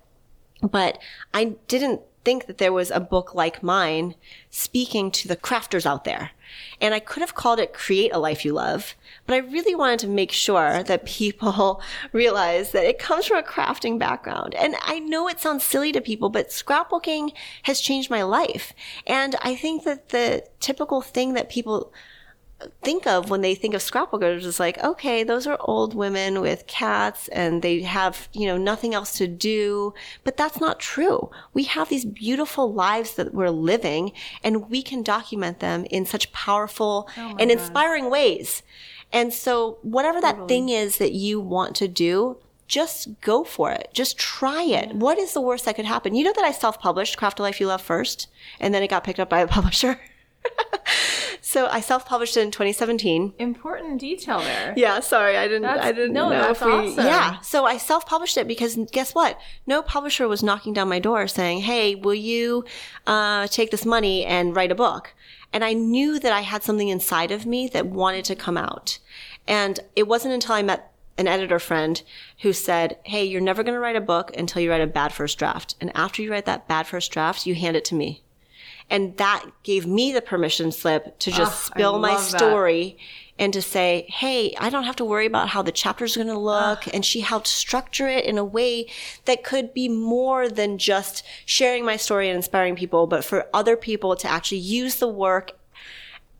But 0.62 0.99
I 1.34 1.55
didn't 1.68 2.01
think 2.24 2.45
that 2.47 2.58
there 2.58 2.74
was 2.74 2.91
a 2.91 2.99
book 2.99 3.34
like 3.34 3.64
mine 3.64 4.16
speaking 4.49 5.12
to 5.12 5.28
the 5.28 5.36
crafters 5.36 5.86
out 5.86 6.03
there. 6.03 6.32
And 6.80 6.93
I 6.93 7.00
could 7.00 7.22
have 7.22 7.36
called 7.36 7.60
it 7.60 7.74
Create 7.74 8.14
a 8.14 8.20
Life 8.20 8.45
You 8.45 8.54
Love, 8.54 8.95
but 9.26 9.34
I 9.34 9.38
really 9.38 9.76
wanted 9.76 10.00
to 10.00 10.08
make 10.08 10.32
sure 10.32 10.84
that 10.84 11.06
people 11.06 11.82
realize 12.14 12.72
that 12.72 12.86
it 12.86 13.00
comes 13.00 13.26
from 13.26 13.38
a 13.38 13.43
crafting 13.43 13.98
background. 13.98 14.56
And 14.56 14.76
I 14.82 15.00
know 15.00 15.28
it 15.28 15.39
sounds 15.39 15.64
silly 15.64 15.91
to 15.91 16.02
people, 16.02 16.30
but 16.30 16.50
scrapbooking 16.50 17.34
has 17.64 17.82
changed 17.82 18.10
my 18.10 18.24
life. 18.24 18.74
And 19.06 19.36
I 19.41 19.56
think 19.56 19.84
that 19.84 20.10
the 20.10 20.45
typical 20.60 21.02
thing 21.02 21.34
that 21.34 21.50
people 21.50 21.91
think 22.84 23.05
of 23.05 23.30
when 23.30 23.41
they 23.41 23.53
think 23.53 23.74
of 23.74 23.82
scrapbookers 23.82 24.43
is 24.43 24.60
like, 24.60 24.84
okay, 24.84 25.24
those 25.24 25.45
are 25.45 25.58
old 25.62 25.93
women 25.93 26.41
with 26.41 26.66
cats 26.66 27.28
and 27.28 27.62
they 27.62 27.82
have, 27.82 28.30
you 28.34 28.47
know, 28.47 28.58
nothing 28.58 28.93
else 28.93 29.18
to 29.18 29.28
do. 29.28 29.93
But 30.24 30.38
that's 30.38 30.60
not 30.60 30.80
true. 30.80 31.30
We 31.53 31.64
have 31.64 31.89
these 31.89 32.05
beautiful 32.05 32.74
lives 32.74 33.14
that 33.16 33.34
we're 33.34 33.51
living 33.51 34.12
and 34.43 34.70
we 34.70 34.82
can 34.82 35.03
document 35.03 35.60
them 35.60 35.86
in 35.91 36.05
such 36.05 36.32
powerful 36.32 37.10
oh 37.18 37.36
and 37.39 37.51
inspiring 37.51 38.05
God. 38.05 38.12
ways. 38.12 38.64
And 39.14 39.34
so 39.34 39.78
whatever 39.84 40.20
that 40.20 40.32
totally. 40.32 40.47
thing 40.47 40.70
is 40.70 40.97
that 40.97 41.14
you 41.14 41.39
want 41.39 41.76
to 41.78 41.88
do, 41.88 42.38
just 42.68 43.22
go 43.22 43.43
for 43.43 43.72
it. 43.72 43.89
Just 43.93 44.18
try 44.18 44.64
it. 44.64 44.89
Yeah. 44.89 44.93
What 44.93 45.20
is 45.20 45.34
the 45.34 45.41
worst 45.41 45.66
that 45.66 45.76
could 45.76 45.86
happen? 45.86 46.16
You 46.16 46.24
know 46.24 46.34
that 46.34 46.43
I 46.43 46.51
self-published 46.51 47.18
Craft 47.18 47.39
a 47.39 47.43
Life 47.43 47.60
You 47.62 47.68
Love 47.68 47.82
first 47.82 48.28
and 48.60 48.74
then 48.74 48.82
it 48.82 48.89
got 48.89 49.03
picked 49.03 49.20
up 49.20 49.30
by 49.30 49.41
a 49.41 49.47
publisher. 49.47 49.99
so 51.41 51.68
I 51.68 51.80
self-published 51.80 52.38
it 52.38 52.41
in 52.41 52.52
2017. 52.52 53.34
Important 53.39 54.00
detail 54.00 54.39
there. 54.39 54.74
Yeah, 54.78 55.00
sorry, 55.00 55.38
I 55.38 55.48
didn't. 55.48 55.64
That's, 55.64 55.86
I 55.86 55.91
didn't 55.91 56.14
no, 56.14 56.30
know 56.30 56.41
that's 56.41 56.62
if 56.62 56.66
we. 56.66 56.72
Awesome. 56.72 57.06
Yeah, 57.06 57.39
so 57.39 57.66
I 57.66 57.78
self-published 57.78 58.38
it 58.38 58.48
because 58.48 58.78
guess 58.91 59.14
what? 59.14 59.39
No 59.66 59.82
publisher 59.82 60.28
was 60.28 60.43
knocking 60.43 60.74
down 60.74 60.89
my 60.89 61.00
door 61.00 61.28
saying, 61.28 61.62
"Hey, 61.62 61.95
will 61.95 62.16
you 62.16 62.66
uh, 63.06 63.48
take 63.48 63.72
this 63.72 63.86
money 63.86 64.26
and 64.26 64.56
write 64.56 64.72
a 64.72 64.76
book?" 64.76 65.14
And 65.54 65.64
I 65.64 65.74
knew 65.74 66.20
that 66.20 66.34
I 66.34 66.41
had 66.41 66.64
something 66.64 66.89
inside 66.89 67.32
of 67.32 67.45
me 67.45 67.68
that 67.70 67.88
wanted 67.88 68.26
to 68.26 68.36
come 68.36 68.58
out. 68.58 69.00
And 69.48 69.80
it 69.95 70.08
wasn't 70.08 70.34
until 70.34 70.56
I 70.56 70.62
met 70.62 70.91
an 71.18 71.28
editor 71.28 71.60
friend 71.60 72.02
who 72.41 72.54
said, 72.54 72.98
Hey, 73.04 73.26
you're 73.26 73.41
never 73.41 73.64
going 73.64 73.74
to 73.74 73.80
write 73.80 73.95
a 73.95 74.02
book 74.02 74.36
until 74.38 74.62
you 74.62 74.70
write 74.70 74.82
a 74.82 74.88
bad 74.88 75.12
first 75.14 75.39
draft. 75.39 75.76
And 75.82 75.91
after 75.95 76.22
you 76.22 76.32
write 76.32 76.45
that 76.45 76.68
bad 76.68 76.88
first 76.88 77.12
draft, 77.12 77.45
you 77.45 77.56
hand 77.56 77.76
it 77.76 77.86
to 77.86 77.95
me. 77.95 78.24
And 78.90 79.18
that 79.18 79.46
gave 79.64 79.86
me 79.86 80.14
the 80.14 80.22
permission 80.22 80.72
slip 80.72 81.20
to 81.20 81.32
just 81.32 81.52
oh, 81.52 81.74
spill 81.74 82.00
my 82.00 82.16
story 82.16 82.98
that. 82.98 83.44
and 83.44 83.54
to 83.54 83.62
say, 83.62 84.06
Hey, 84.08 84.56
I 84.58 84.70
don't 84.70 84.86
have 84.86 84.96
to 84.98 85.06
worry 85.06 85.26
about 85.26 85.50
how 85.50 85.62
the 85.62 85.74
chapter's 85.74 86.16
going 86.16 86.28
to 86.28 86.40
look. 86.40 86.88
And 86.94 87.04
she 87.04 87.20
helped 87.20 87.48
structure 87.48 88.08
it 88.08 88.24
in 88.24 88.38
a 88.38 88.46
way 88.46 88.88
that 89.26 89.44
could 89.44 89.74
be 89.74 89.90
more 89.90 90.48
than 90.48 90.78
just 90.78 91.26
sharing 91.46 91.84
my 91.84 91.98
story 91.98 92.30
and 92.30 92.38
inspiring 92.38 92.78
people, 92.78 93.08
but 93.08 93.26
for 93.26 93.48
other 93.54 93.76
people 93.76 94.16
to 94.16 94.28
actually 94.28 94.60
use 94.60 94.96
the 94.96 95.10
work 95.10 95.57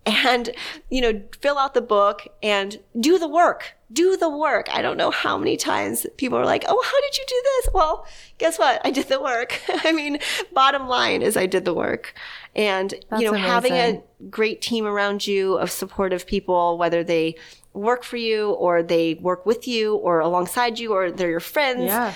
and, 0.08 0.50
you 0.90 1.02
know, 1.02 1.22
fill 1.42 1.58
out 1.58 1.74
the 1.74 1.82
book 1.82 2.28
and 2.42 2.80
do 3.00 3.20
the 3.20 3.28
work. 3.28 3.76
Do 3.92 4.18
the 4.18 4.30
work. 4.30 4.68
I 4.72 4.82
don't 4.82 4.98
know 4.98 5.12
how 5.12 5.38
many 5.38 5.58
times 5.58 6.06
people 6.18 6.38
are 6.38 6.46
like, 6.46 6.66
Oh, 6.68 6.84
how 6.84 7.02
did 7.02 7.18
you 7.18 7.24
do 7.28 7.42
this? 7.44 7.74
Well, 7.74 8.06
guess 8.38 8.58
what? 8.60 8.82
I 8.86 8.92
did 8.92 9.08
the 9.08 9.22
work. 9.22 9.62
I 9.70 9.92
mean, 9.92 10.20
bottom 10.54 10.88
line 10.88 11.22
is 11.22 11.38
I 11.38 11.46
did 11.46 11.66
the 11.66 11.74
work. 11.74 12.14
And, 12.56 12.94
That's 13.10 13.22
you 13.22 13.28
know, 13.28 13.38
amazing. 13.38 13.50
having 13.50 13.74
a 13.74 14.02
great 14.30 14.62
team 14.62 14.86
around 14.86 15.28
you 15.28 15.56
of 15.58 15.72
supportive 15.72 16.26
people, 16.26 16.78
whether 16.78 17.04
they 17.04 17.36
work 17.74 18.04
for 18.04 18.18
you 18.18 18.52
or 18.54 18.82
they 18.84 19.14
work 19.16 19.46
with 19.46 19.68
you 19.68 19.96
or 19.96 20.20
alongside 20.20 20.80
you 20.80 20.94
or 20.94 21.12
they're 21.12 21.30
your 21.30 21.40
friends. 21.40 21.84
Yeah. 21.86 22.14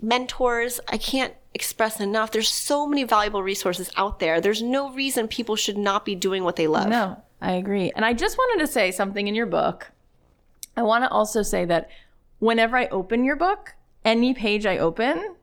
Mentors. 0.00 0.80
I 0.88 0.98
can't 0.98 1.34
express 1.54 2.00
enough. 2.00 2.32
There's 2.32 2.48
so 2.48 2.86
many 2.86 3.04
valuable 3.04 3.42
resources 3.42 3.90
out 3.96 4.18
there. 4.18 4.40
There's 4.40 4.62
no 4.62 4.92
reason 4.92 5.26
people 5.28 5.56
should 5.56 5.78
not 5.78 6.04
be 6.04 6.14
doing 6.14 6.44
what 6.44 6.56
they 6.56 6.66
love. 6.66 6.88
No, 6.88 7.22
I 7.40 7.52
agree. 7.52 7.92
And 7.96 8.04
I 8.04 8.12
just 8.12 8.36
wanted 8.36 8.64
to 8.64 8.70
say 8.70 8.90
something 8.90 9.26
in 9.26 9.34
your 9.34 9.46
book. 9.46 9.90
I 10.76 10.82
want 10.82 11.04
to 11.04 11.10
also 11.10 11.42
say 11.42 11.64
that 11.64 11.88
whenever 12.38 12.76
I 12.76 12.86
open 12.88 13.24
your 13.24 13.36
book, 13.36 13.74
any 14.04 14.34
page 14.34 14.66
I 14.66 14.78
open 14.78 15.34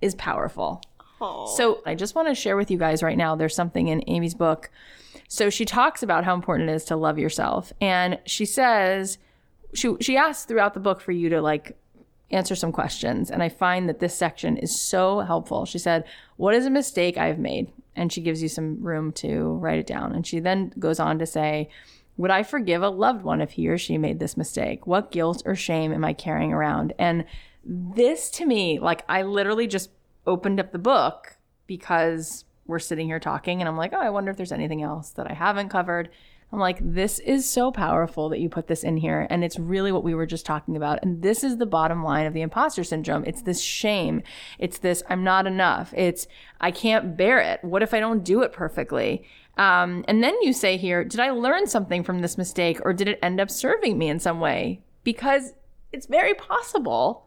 is 0.00 0.14
powerful. 0.14 0.82
Aww. 1.20 1.48
So 1.56 1.82
I 1.86 1.94
just 1.94 2.14
want 2.14 2.28
to 2.28 2.34
share 2.34 2.56
with 2.56 2.70
you 2.70 2.78
guys 2.78 3.02
right 3.02 3.16
now. 3.16 3.34
There's 3.34 3.54
something 3.54 3.88
in 3.88 4.04
Amy's 4.06 4.34
book. 4.34 4.70
So 5.28 5.48
she 5.48 5.64
talks 5.64 6.02
about 6.02 6.24
how 6.24 6.34
important 6.34 6.68
it 6.68 6.74
is 6.74 6.84
to 6.86 6.96
love 6.96 7.18
yourself. 7.18 7.72
And 7.80 8.18
she 8.26 8.44
says, 8.44 9.18
she, 9.72 9.96
she 10.00 10.16
asks 10.16 10.44
throughout 10.44 10.74
the 10.74 10.80
book 10.80 11.00
for 11.00 11.12
you 11.12 11.30
to 11.30 11.40
like 11.40 11.76
answer 12.30 12.54
some 12.54 12.72
questions. 12.72 13.30
And 13.30 13.42
I 13.42 13.48
find 13.48 13.88
that 13.88 14.00
this 14.00 14.16
section 14.16 14.56
is 14.56 14.80
so 14.80 15.20
helpful. 15.20 15.64
She 15.64 15.78
said, 15.78 16.04
What 16.36 16.54
is 16.54 16.66
a 16.66 16.70
mistake 16.70 17.16
I've 17.16 17.38
made? 17.38 17.70
And 17.96 18.12
she 18.12 18.20
gives 18.20 18.42
you 18.42 18.48
some 18.48 18.82
room 18.82 19.12
to 19.12 19.54
write 19.54 19.78
it 19.78 19.86
down. 19.86 20.12
And 20.14 20.26
she 20.26 20.40
then 20.40 20.72
goes 20.78 20.98
on 20.98 21.18
to 21.18 21.26
say, 21.26 21.68
Would 22.16 22.30
I 22.30 22.42
forgive 22.42 22.82
a 22.82 22.88
loved 22.88 23.22
one 23.22 23.40
if 23.40 23.52
he 23.52 23.68
or 23.68 23.78
she 23.78 23.98
made 23.98 24.18
this 24.18 24.36
mistake? 24.36 24.86
What 24.86 25.10
guilt 25.10 25.42
or 25.46 25.54
shame 25.54 25.92
am 25.92 26.04
I 26.04 26.12
carrying 26.12 26.52
around? 26.52 26.92
And 26.98 27.24
this 27.64 28.30
to 28.30 28.46
me, 28.46 28.78
like, 28.78 29.04
I 29.08 29.22
literally 29.22 29.66
just 29.66 29.90
opened 30.26 30.60
up 30.60 30.72
the 30.72 30.78
book 30.78 31.36
because 31.66 32.44
we're 32.66 32.78
sitting 32.78 33.06
here 33.06 33.20
talking, 33.20 33.60
and 33.60 33.68
I'm 33.68 33.76
like, 33.76 33.92
Oh, 33.92 34.00
I 34.00 34.10
wonder 34.10 34.30
if 34.30 34.36
there's 34.36 34.52
anything 34.52 34.82
else 34.82 35.10
that 35.10 35.30
I 35.30 35.34
haven't 35.34 35.68
covered. 35.68 36.08
I'm 36.54 36.60
like, 36.60 36.78
this 36.80 37.18
is 37.18 37.50
so 37.50 37.72
powerful 37.72 38.28
that 38.28 38.38
you 38.38 38.48
put 38.48 38.68
this 38.68 38.84
in 38.84 38.96
here. 38.96 39.26
And 39.28 39.42
it's 39.42 39.58
really 39.58 39.90
what 39.90 40.04
we 40.04 40.14
were 40.14 40.24
just 40.24 40.46
talking 40.46 40.76
about. 40.76 41.00
And 41.02 41.20
this 41.20 41.42
is 41.42 41.56
the 41.56 41.66
bottom 41.66 42.04
line 42.04 42.26
of 42.26 42.32
the 42.32 42.42
imposter 42.42 42.84
syndrome. 42.84 43.24
It's 43.26 43.42
this 43.42 43.60
shame. 43.60 44.22
It's 44.60 44.78
this, 44.78 45.02
I'm 45.10 45.24
not 45.24 45.48
enough. 45.48 45.92
It's, 45.96 46.28
I 46.60 46.70
can't 46.70 47.16
bear 47.16 47.40
it. 47.40 47.64
What 47.64 47.82
if 47.82 47.92
I 47.92 47.98
don't 47.98 48.22
do 48.22 48.42
it 48.42 48.52
perfectly? 48.52 49.24
Um, 49.56 50.04
and 50.06 50.22
then 50.22 50.40
you 50.42 50.52
say 50.52 50.76
here, 50.76 51.02
did 51.02 51.18
I 51.18 51.30
learn 51.30 51.66
something 51.66 52.04
from 52.04 52.20
this 52.20 52.38
mistake 52.38 52.78
or 52.84 52.92
did 52.92 53.08
it 53.08 53.18
end 53.20 53.40
up 53.40 53.50
serving 53.50 53.98
me 53.98 54.08
in 54.08 54.20
some 54.20 54.38
way? 54.38 54.80
Because 55.02 55.54
it's 55.92 56.06
very 56.06 56.34
possible 56.34 57.26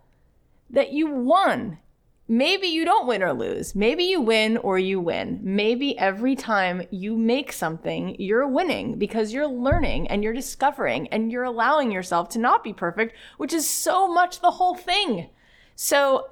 that 0.70 0.94
you 0.94 1.12
won 1.12 1.80
maybe 2.28 2.68
you 2.68 2.84
don't 2.84 3.08
win 3.08 3.24
or 3.24 3.34
lose. 3.34 3.74
Maybe 3.74 4.04
you 4.04 4.22
win 4.22 4.58
or 4.58 4.78
you 4.78 5.00
win. 5.00 5.40
Maybe 5.42 5.98
every 5.98 6.36
time 6.36 6.84
you 6.92 7.18
make 7.18 7.54
something, 7.54 8.16
you're 8.20 8.48
winning 8.48 8.98
because 8.98 9.32
you're 9.32 9.48
learning 9.48 10.08
and 10.10 10.24
you're 10.24 10.34
discovering 10.34 11.08
and 11.08 11.32
you're 11.32 11.44
allowing 11.44 11.92
yourself 11.92 12.30
to 12.30 12.40
not 12.40 12.64
be 12.64 12.74
perfect, 12.74 13.16
which 13.38 13.54
is 13.54 13.70
so 13.70 14.08
much 14.08 14.42
the 14.42 14.52
whole 14.52 14.76
thing. 14.76 15.30
So 15.76 16.30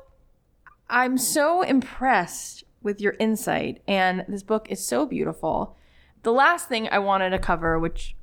I'm 0.90 1.18
so 1.18 1.62
impressed 1.62 2.64
with 2.82 3.02
your 3.02 3.16
insight, 3.20 3.82
and 3.88 4.24
this 4.28 4.44
book 4.44 4.68
is 4.70 4.86
so 4.86 5.08
beautiful. 5.08 5.76
The 6.22 6.32
last 6.32 6.70
thing 6.70 6.88
I 6.90 7.00
wanted 7.00 7.32
to 7.32 7.40
cover, 7.40 7.80
which 7.80 8.16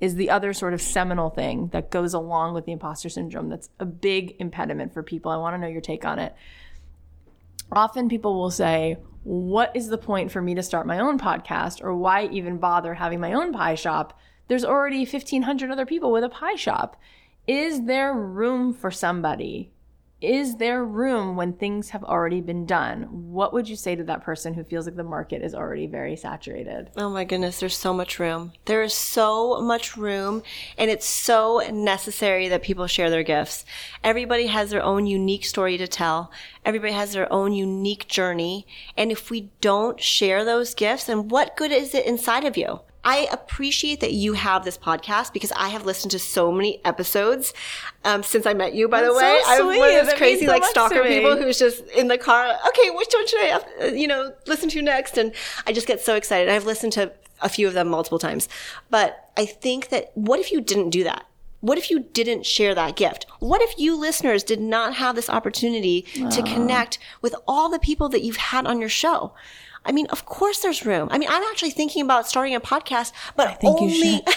is 0.00 0.14
the 0.14 0.30
other 0.30 0.54
sort 0.54 0.72
of 0.72 0.80
seminal 0.80 1.28
thing 1.28 1.68
that 1.72 1.90
goes 1.90 2.14
along 2.14 2.54
with 2.54 2.64
the 2.64 2.72
imposter 2.72 3.10
syndrome 3.10 3.50
that's 3.50 3.68
a 3.78 3.84
big 3.84 4.34
impediment 4.38 4.94
for 4.94 5.02
people. 5.02 5.30
I 5.30 5.36
want 5.36 5.54
to 5.54 5.58
know 5.58 5.66
your 5.66 5.82
take 5.82 6.06
on 6.06 6.18
it 6.18 6.34
often 7.72 8.08
people 8.08 8.38
will 8.38 8.50
say, 8.50 8.96
What 9.22 9.74
is 9.74 9.88
the 9.88 9.98
point 9.98 10.32
for 10.32 10.42
me 10.42 10.54
to 10.54 10.62
start 10.62 10.86
my 10.86 10.98
own 10.98 11.18
podcast? 11.18 11.82
Or 11.82 11.94
why 11.94 12.26
even 12.26 12.58
bother 12.58 12.94
having 12.94 13.20
my 13.20 13.32
own 13.32 13.52
pie 13.52 13.74
shop? 13.74 14.18
There's 14.48 14.64
already 14.64 15.04
1,500 15.04 15.70
other 15.70 15.86
people 15.86 16.10
with 16.10 16.24
a 16.24 16.28
pie 16.28 16.56
shop. 16.56 16.96
Is 17.46 17.84
there 17.84 18.12
room 18.14 18.72
for 18.72 18.90
somebody 18.90 19.72
is 20.20 20.56
there 20.56 20.84
room 20.84 21.34
when 21.34 21.54
things 21.54 21.90
have 21.90 22.04
already 22.04 22.40
been 22.42 22.66
done? 22.66 23.04
What 23.32 23.52
would 23.54 23.68
you 23.68 23.76
say 23.76 23.96
to 23.96 24.04
that 24.04 24.22
person 24.22 24.52
who 24.52 24.64
feels 24.64 24.84
like 24.84 24.96
the 24.96 25.02
market 25.02 25.42
is 25.42 25.54
already 25.54 25.86
very 25.86 26.14
saturated? 26.16 26.90
Oh 26.96 27.08
my 27.08 27.24
goodness, 27.24 27.60
there's 27.60 27.76
so 27.76 27.94
much 27.94 28.18
room. 28.18 28.52
There 28.66 28.82
is 28.82 28.92
so 28.92 29.62
much 29.62 29.96
room, 29.96 30.42
and 30.76 30.90
it's 30.90 31.06
so 31.06 31.62
necessary 31.72 32.48
that 32.48 32.62
people 32.62 32.86
share 32.86 33.08
their 33.08 33.22
gifts. 33.22 33.64
Everybody 34.04 34.46
has 34.48 34.70
their 34.70 34.82
own 34.82 35.06
unique 35.06 35.44
story 35.44 35.78
to 35.78 35.88
tell, 35.88 36.30
everybody 36.64 36.92
has 36.92 37.12
their 37.12 37.32
own 37.32 37.54
unique 37.54 38.06
journey. 38.06 38.66
And 38.96 39.10
if 39.10 39.30
we 39.30 39.50
don't 39.60 40.00
share 40.00 40.44
those 40.44 40.74
gifts, 40.74 41.04
then 41.04 41.28
what 41.28 41.56
good 41.56 41.72
is 41.72 41.94
it 41.94 42.04
inside 42.04 42.44
of 42.44 42.56
you? 42.58 42.80
I 43.04 43.28
appreciate 43.32 44.00
that 44.00 44.12
you 44.12 44.34
have 44.34 44.64
this 44.64 44.76
podcast 44.76 45.32
because 45.32 45.52
I 45.52 45.68
have 45.68 45.86
listened 45.86 46.10
to 46.12 46.18
so 46.18 46.52
many 46.52 46.84
episodes 46.84 47.54
um, 48.04 48.22
since 48.22 48.46
I 48.46 48.52
met 48.52 48.74
you. 48.74 48.88
By 48.88 49.00
That's 49.00 49.14
the 49.14 49.18
way, 49.18 49.40
so 49.44 49.70
I'm 49.70 49.78
one 49.78 49.94
of 49.94 50.06
those 50.06 50.14
crazy 50.14 50.46
so 50.46 50.52
like 50.52 50.64
stalker 50.64 51.04
people 51.04 51.36
who's 51.36 51.58
just 51.58 51.84
in 51.88 52.08
the 52.08 52.18
car. 52.18 52.46
Okay, 52.68 52.90
which 52.90 53.08
one 53.12 53.26
should 53.26 53.40
I, 53.40 53.46
have, 53.46 53.66
uh, 53.80 53.84
you 53.86 54.06
know, 54.06 54.32
listen 54.46 54.68
to 54.70 54.82
next? 54.82 55.16
And 55.16 55.32
I 55.66 55.72
just 55.72 55.86
get 55.86 56.00
so 56.00 56.14
excited. 56.14 56.48
I've 56.50 56.66
listened 56.66 56.92
to 56.94 57.12
a 57.40 57.48
few 57.48 57.66
of 57.66 57.74
them 57.74 57.88
multiple 57.88 58.18
times, 58.18 58.48
but 58.90 59.30
I 59.36 59.46
think 59.46 59.88
that 59.88 60.10
what 60.14 60.40
if 60.40 60.52
you 60.52 60.60
didn't 60.60 60.90
do 60.90 61.04
that? 61.04 61.24
What 61.60 61.76
if 61.76 61.90
you 61.90 62.00
didn't 62.00 62.46
share 62.46 62.74
that 62.74 62.96
gift? 62.96 63.26
What 63.38 63.60
if 63.60 63.78
you 63.78 63.94
listeners 63.94 64.42
did 64.42 64.60
not 64.60 64.94
have 64.94 65.14
this 65.14 65.28
opportunity 65.28 66.02
to 66.30 66.42
connect 66.42 66.98
with 67.20 67.34
all 67.46 67.68
the 67.68 67.78
people 67.78 68.08
that 68.10 68.22
you've 68.22 68.36
had 68.36 68.66
on 68.66 68.80
your 68.80 68.88
show? 68.88 69.34
I 69.84 69.92
mean, 69.92 70.06
of 70.06 70.26
course 70.26 70.60
there's 70.60 70.84
room. 70.84 71.08
I 71.10 71.18
mean, 71.18 71.28
I'm 71.30 71.42
actually 71.44 71.70
thinking 71.70 72.02
about 72.02 72.26
starting 72.28 72.54
a 72.54 72.60
podcast, 72.60 73.12
but 73.36 73.58
only 73.64 74.20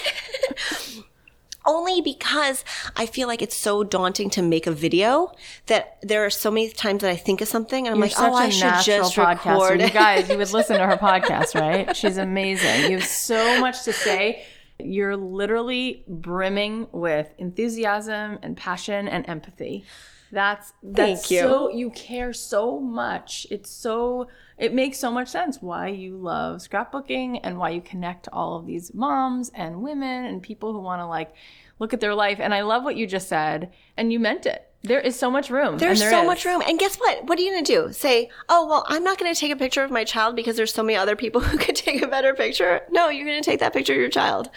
only 1.66 2.02
because 2.02 2.66
I 2.96 3.06
feel 3.06 3.28
like 3.28 3.42
it's 3.42 3.56
so 3.56 3.84
daunting 3.84 4.30
to 4.32 4.42
make 4.42 4.68
a 4.68 4.72
video 4.72 5.32
that 5.68 5.98
there 6.02 6.26
are 6.26 6.30
so 6.30 6.52
many 6.52 6.70
times 6.70 7.02
that 7.02 7.10
I 7.10 7.16
think 7.16 7.42
of 7.42 7.48
something 7.48 7.88
and 7.88 7.94
I'm 7.96 8.00
You're 8.00 8.10
like, 8.10 8.20
oh, 8.20 8.34
I 8.34 8.50
should 8.50 8.84
just 8.84 9.16
podcaster. 9.16 9.28
record. 9.46 9.82
You 9.82 9.90
guys, 9.90 10.30
you 10.30 10.38
would 10.38 10.52
listen 10.54 10.78
to 10.78 10.86
her 10.86 10.98
podcast, 10.98 11.60
right? 11.60 11.96
She's 11.96 12.18
amazing. 12.18 12.92
You 12.92 12.98
have 12.98 13.08
so 13.08 13.60
much 13.62 13.84
to 13.84 13.94
say. 13.94 14.46
You're 14.80 15.16
literally 15.16 16.04
brimming 16.08 16.88
with 16.92 17.30
enthusiasm 17.38 18.40
and 18.42 18.58
passion 18.58 19.08
and 19.08 19.28
empathy. 19.30 19.86
That's 20.34 20.74
that's 20.82 21.28
Thank 21.28 21.32
you. 21.32 21.40
so 21.42 21.70
you 21.70 21.92
care 21.92 22.34
so 22.34 22.80
much. 22.80 23.46
It's 23.52 23.70
so 23.70 24.28
it 24.58 24.74
makes 24.74 24.98
so 24.98 25.12
much 25.12 25.28
sense 25.28 25.62
why 25.62 25.90
you 25.90 26.18
love 26.18 26.58
scrapbooking 26.58 27.40
and 27.44 27.60
why 27.60 27.70
you 27.70 27.82
connect 27.82 28.28
all 28.34 28.58
of 28.58 28.66
these 28.66 28.96
moms 28.96 29.52
and 29.54 29.84
women 29.84 30.26
and 30.26 30.42
people 30.42 30.74
who 30.74 30.80
want 30.80 31.02
to 31.02 31.06
like 31.06 31.36
look 31.78 31.94
at 31.94 32.00
their 32.00 32.16
life. 32.16 32.40
And 32.40 32.52
I 32.52 32.62
love 32.62 32.84
what 32.84 32.96
you 32.96 33.06
just 33.06 33.30
said, 33.30 33.72
and 33.96 34.12
you 34.12 34.20
meant 34.20 34.48
it. 34.48 34.68
There 34.82 35.00
is 35.00 35.18
so 35.18 35.30
much 35.30 35.50
room. 35.50 35.78
There's 35.78 36.00
there 36.00 36.10
so 36.10 36.22
is. 36.22 36.28
much 36.28 36.46
room. 36.46 36.62
And 36.68 36.78
guess 36.78 36.98
what? 36.98 37.26
What 37.26 37.38
are 37.40 37.42
you 37.42 37.52
going 37.52 37.64
to 37.64 37.72
do? 37.72 37.94
Say, 37.94 38.30
oh, 38.50 38.68
well, 38.68 38.86
I'm 38.90 39.04
not 39.04 39.18
going 39.18 39.34
to 39.34 39.40
take 39.40 39.52
a 39.52 39.56
picture 39.56 39.84
of 39.84 39.92
my 39.92 40.04
child 40.04 40.36
because 40.36 40.58
there's 40.58 40.74
so 40.74 40.84
many 40.84 40.98
other 40.98 41.16
people 41.16 41.40
who 41.42 41.58
could 41.58 41.76
take 41.76 42.02
a 42.02 42.08
better 42.08 42.34
picture. 42.34 42.82
No, 42.90 43.08
you're 43.08 43.26
going 43.26 43.42
to 43.42 43.50
take 43.50 43.60
that 43.60 43.72
picture 43.72 43.94
of 43.94 44.00
your 44.00 44.10
child. 44.10 44.50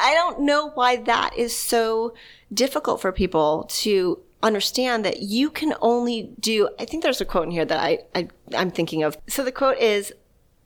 I 0.00 0.14
don't 0.14 0.40
know 0.40 0.70
why 0.70 0.96
that 0.96 1.36
is 1.36 1.54
so 1.54 2.14
difficult 2.52 3.00
for 3.00 3.12
people 3.12 3.66
to 3.68 4.18
understand 4.42 5.04
that 5.04 5.20
you 5.20 5.50
can 5.50 5.74
only 5.80 6.30
do, 6.40 6.68
I 6.78 6.84
think 6.84 7.02
there's 7.02 7.20
a 7.20 7.24
quote 7.24 7.44
in 7.44 7.50
here 7.50 7.64
that 7.64 7.78
I, 7.78 7.98
I, 8.14 8.28
I'm 8.54 8.70
thinking 8.70 9.02
of. 9.02 9.16
So 9.28 9.44
the 9.44 9.52
quote 9.52 9.78
is, 9.78 10.12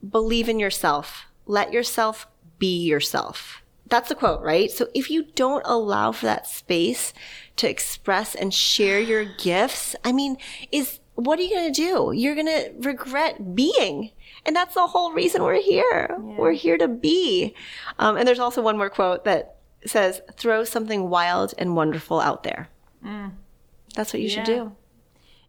believe 0.08 0.48
in 0.48 0.58
yourself. 0.58 1.26
Let 1.46 1.72
yourself 1.72 2.26
be 2.58 2.84
yourself. 2.84 3.62
That's 3.88 4.08
the 4.08 4.14
quote, 4.14 4.42
right? 4.42 4.70
So 4.70 4.88
if 4.94 5.10
you 5.10 5.24
don't 5.34 5.62
allow 5.64 6.12
for 6.12 6.26
that 6.26 6.46
space 6.46 7.12
to 7.56 7.70
express 7.70 8.34
and 8.34 8.52
share 8.52 8.98
your 8.98 9.24
gifts, 9.38 9.94
I 10.04 10.12
mean, 10.12 10.36
is 10.72 11.00
what 11.14 11.38
are 11.38 11.42
you 11.42 11.50
going 11.50 11.72
to 11.72 11.82
do? 11.82 12.12
You're 12.14 12.34
going 12.34 12.46
to 12.46 12.72
regret 12.78 13.54
being. 13.54 14.10
And 14.44 14.54
that's 14.54 14.74
the 14.74 14.86
whole 14.86 15.12
reason 15.12 15.42
we're 15.42 15.62
here. 15.62 16.14
We're 16.18 16.52
here 16.52 16.78
to 16.78 16.88
be. 16.88 17.54
Um, 17.98 18.16
and 18.16 18.28
there's 18.28 18.38
also 18.38 18.62
one 18.62 18.76
more 18.76 18.90
quote 18.90 19.24
that 19.24 19.56
says, 19.86 20.20
throw 20.36 20.64
something 20.64 21.08
wild 21.08 21.54
and 21.58 21.74
wonderful 21.74 22.20
out 22.20 22.42
there. 22.42 22.68
That's 23.96 24.12
what 24.12 24.22
you 24.22 24.28
should 24.28 24.44
do. 24.44 24.72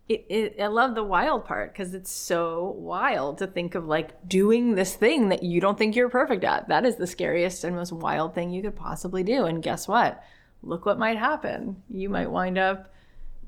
it, 0.09 0.25
it, 0.29 0.55
I 0.61 0.67
love 0.67 0.95
the 0.95 1.03
wild 1.03 1.45
part 1.45 1.73
because 1.73 1.93
it's 1.93 2.11
so 2.11 2.75
wild 2.77 3.39
to 3.39 3.47
think 3.47 3.75
of 3.75 3.85
like 3.85 4.27
doing 4.27 4.75
this 4.75 4.95
thing 4.95 5.29
that 5.29 5.43
you 5.43 5.59
don't 5.59 5.77
think 5.77 5.95
you're 5.95 6.09
perfect 6.09 6.43
at. 6.43 6.69
That 6.69 6.85
is 6.85 6.95
the 6.95 7.07
scariest 7.07 7.63
and 7.63 7.75
most 7.75 7.91
wild 7.91 8.33
thing 8.33 8.51
you 8.51 8.61
could 8.61 8.75
possibly 8.75 9.23
do. 9.23 9.45
And 9.45 9.61
guess 9.61 9.87
what? 9.87 10.23
Look 10.63 10.85
what 10.85 10.97
might 10.97 11.17
happen. 11.17 11.83
You 11.89 12.09
might 12.09 12.31
wind 12.31 12.57
up 12.57 12.93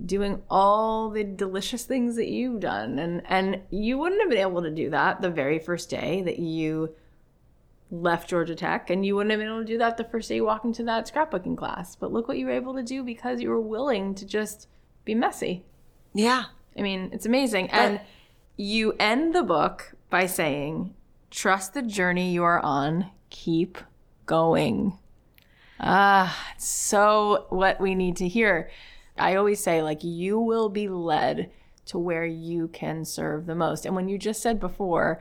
doing 0.05 0.41
all 0.49 1.09
the 1.09 1.23
delicious 1.23 1.83
things 1.83 2.15
that 2.15 2.29
you've 2.29 2.61
done 2.61 2.99
and 2.99 3.21
and 3.25 3.59
you 3.69 3.97
wouldn't 3.97 4.21
have 4.21 4.29
been 4.29 4.37
able 4.37 4.61
to 4.61 4.71
do 4.71 4.89
that 4.89 5.21
the 5.21 5.29
very 5.29 5.59
first 5.59 5.89
day 5.89 6.21
that 6.21 6.39
you 6.39 6.95
left 7.91 8.29
Georgia 8.29 8.55
Tech 8.55 8.89
and 8.89 9.05
you 9.05 9.15
wouldn't 9.15 9.31
have 9.31 9.39
been 9.39 9.49
able 9.49 9.59
to 9.59 9.65
do 9.65 9.77
that 9.77 9.97
the 9.97 10.03
first 10.05 10.29
day 10.29 10.35
you 10.35 10.45
walked 10.45 10.65
into 10.65 10.83
that 10.83 11.11
scrapbooking 11.11 11.57
class. 11.57 11.95
But 11.95 12.13
look 12.13 12.27
what 12.27 12.37
you 12.37 12.45
were 12.45 12.51
able 12.51 12.75
to 12.75 12.83
do 12.83 13.03
because 13.03 13.41
you 13.41 13.49
were 13.49 13.59
willing 13.59 14.15
to 14.15 14.25
just 14.25 14.67
be 15.05 15.15
messy. 15.15 15.63
Yeah. 16.13 16.45
I 16.77 16.81
mean, 16.81 17.09
it's 17.13 17.25
amazing. 17.25 17.69
and 17.71 17.99
you 18.57 18.93
end 18.99 19.33
the 19.33 19.43
book 19.43 19.93
by 20.09 20.25
saying, 20.25 20.93
trust 21.29 21.73
the 21.73 21.81
journey 21.81 22.33
you 22.33 22.43
are 22.43 22.59
on, 22.59 23.11
keep 23.29 23.77
going. 24.25 24.97
Ah, 25.79 26.53
so 26.57 27.45
what 27.49 27.79
we 27.79 27.95
need 27.95 28.17
to 28.17 28.27
hear. 28.27 28.69
I 29.17 29.35
always 29.35 29.61
say, 29.61 29.81
like, 29.81 30.03
you 30.03 30.39
will 30.39 30.69
be 30.69 30.87
led 30.89 31.51
to 31.85 31.97
where 31.97 32.25
you 32.25 32.67
can 32.67 33.05
serve 33.05 33.45
the 33.45 33.55
most. 33.55 33.85
And 33.85 33.95
when 33.95 34.07
you 34.07 34.17
just 34.17 34.41
said 34.41 34.59
before, 34.59 35.19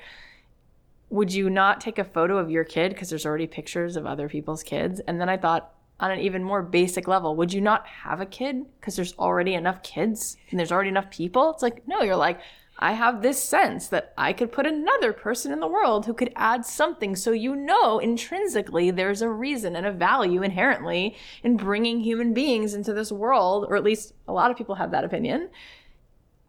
would 1.11 1.33
you 1.33 1.49
not 1.49 1.81
take 1.81 1.99
a 1.99 2.05
photo 2.05 2.39
of 2.39 2.51
your 2.51 2.64
kid 2.64 2.91
because 2.91 3.09
there's 3.09 3.24
already 3.24 3.47
pictures 3.47 3.97
of 3.97 4.05
other 4.05 4.29
people's 4.29 4.62
kids? 4.62 5.01
And 5.01 5.20
then 5.20 5.29
I 5.29 5.37
thought, 5.37 5.72
on 6.01 6.11
an 6.11 6.20
even 6.20 6.44
more 6.44 6.62
basic 6.62 7.09
level, 7.09 7.34
would 7.36 7.53
you 7.53 7.61
not 7.61 7.86
have 7.86 8.20
a 8.20 8.26
kid 8.26 8.64
because 8.78 8.96
there's 8.96 9.14
already 9.18 9.55
enough 9.55 9.82
kids 9.82 10.36
and 10.51 10.59
there's 10.59 10.72
already 10.72 10.90
enough 10.90 11.11
people? 11.11 11.51
It's 11.51 11.62
like, 11.62 11.86
no, 11.88 12.03
you're 12.03 12.16
like, 12.16 12.40
I 12.80 12.92
have 12.92 13.22
this 13.22 13.42
sense 13.42 13.88
that 13.88 14.12
I 14.16 14.32
could 14.32 14.53
put 14.53 14.64
another 14.64 15.12
person 15.12 15.53
in 15.53 15.59
the 15.59 15.66
world 15.66 16.07
who 16.07 16.14
could 16.14 16.32
add 16.36 16.64
something. 16.64 17.16
So 17.16 17.32
you 17.32 17.57
know 17.57 17.99
intrinsically 17.99 18.92
there's 18.92 19.20
a 19.20 19.28
reason 19.28 19.74
and 19.74 19.84
a 19.84 19.92
value 19.92 20.42
inherently 20.42 21.16
in 21.42 21.57
bringing 21.57 22.01
human 22.01 22.32
beings 22.32 22.74
into 22.74 22.92
this 22.92 23.11
world, 23.11 23.66
or 23.68 23.74
at 23.74 23.82
least 23.82 24.14
a 24.28 24.32
lot 24.32 24.53
of 24.53 24.57
people 24.57 24.76
have 24.76 24.92
that 24.92 25.03
opinion. 25.03 25.49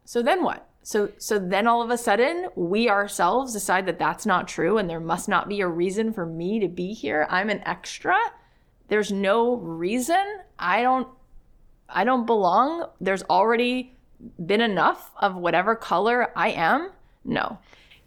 So 0.06 0.22
then 0.22 0.44
what? 0.44 0.68
So 0.84 1.12
so 1.18 1.40
then 1.40 1.68
all 1.68 1.82
of 1.82 1.90
a 1.90 1.98
sudden 1.98 2.50
we 2.56 2.90
ourselves 2.90 3.54
decide 3.54 3.88
that 3.88 4.00
that's 4.00 4.26
not 4.26 4.48
true 4.48 4.78
and 4.78 4.88
there 4.88 5.00
must 5.00 5.28
not 5.28 5.50
be 5.50 5.62
a 5.62 5.68
reason 5.68 6.14
for 6.14 6.28
me 6.28 6.60
to 6.60 6.68
be 6.68 6.94
here. 6.94 7.26
I'm 7.30 7.50
an 7.50 7.62
extra. 7.66 8.16
There's 8.90 9.12
no 9.12 9.56
reason. 9.56 10.24
I 10.58 10.82
don't 10.82 11.08
I 11.88 12.04
don't 12.04 12.26
belong. 12.26 12.88
There's 13.02 13.24
already 13.24 13.96
been 14.46 14.62
enough 14.62 15.12
of 15.20 15.36
whatever 15.36 15.76
color 15.76 16.32
I 16.36 16.50
am. 16.50 16.92
No. 17.24 17.58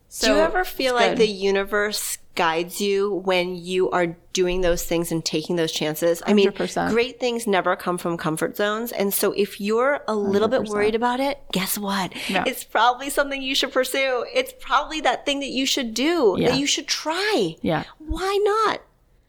So 0.09 0.29
Do 0.29 0.35
you 0.35 0.41
ever 0.41 0.63
feel 0.65 0.95
like 0.95 1.17
the 1.17 1.27
universe 1.27 2.19
guides 2.35 2.81
you 2.83 3.11
when 3.25 3.57
you 3.57 3.91
are 3.91 4.09
doing 4.35 4.61
those 4.61 4.85
things 4.85 5.11
and 5.11 5.25
taking 5.25 5.57
those 5.57 5.73
chances? 5.73 6.23
I 6.27 6.35
mean, 6.35 6.51
100%. 6.51 6.91
great 6.91 7.19
things 7.19 7.47
never 7.47 7.75
come 7.77 7.97
from 7.97 8.19
comfort 8.19 8.55
zones. 8.57 8.93
And 8.93 9.13
so 9.15 9.33
if 9.33 9.59
you're 9.59 10.01
a 10.07 10.15
little 10.15 10.49
bit 10.49 10.61
100%. 10.63 10.69
worried 10.69 10.95
about 10.95 11.19
it, 11.19 11.41
guess 11.51 11.79
what? 11.79 12.13
Yeah. 12.29 12.45
It's 12.47 12.63
probably 12.63 13.09
something 13.09 13.41
you 13.41 13.55
should 13.55 13.73
pursue. 13.73 14.27
It's 14.35 14.53
probably 14.61 15.01
that 15.01 15.25
thing 15.25 15.41
that 15.41 15.49
you 15.49 15.65
should 15.65 15.95
do, 15.95 16.37
Yeah. 16.39 16.51
that 16.51 16.59
you 16.59 16.67
should 16.67 16.87
try. 16.89 17.57
Yeah. 17.63 17.85
Why 17.99 18.39
not? 18.45 18.83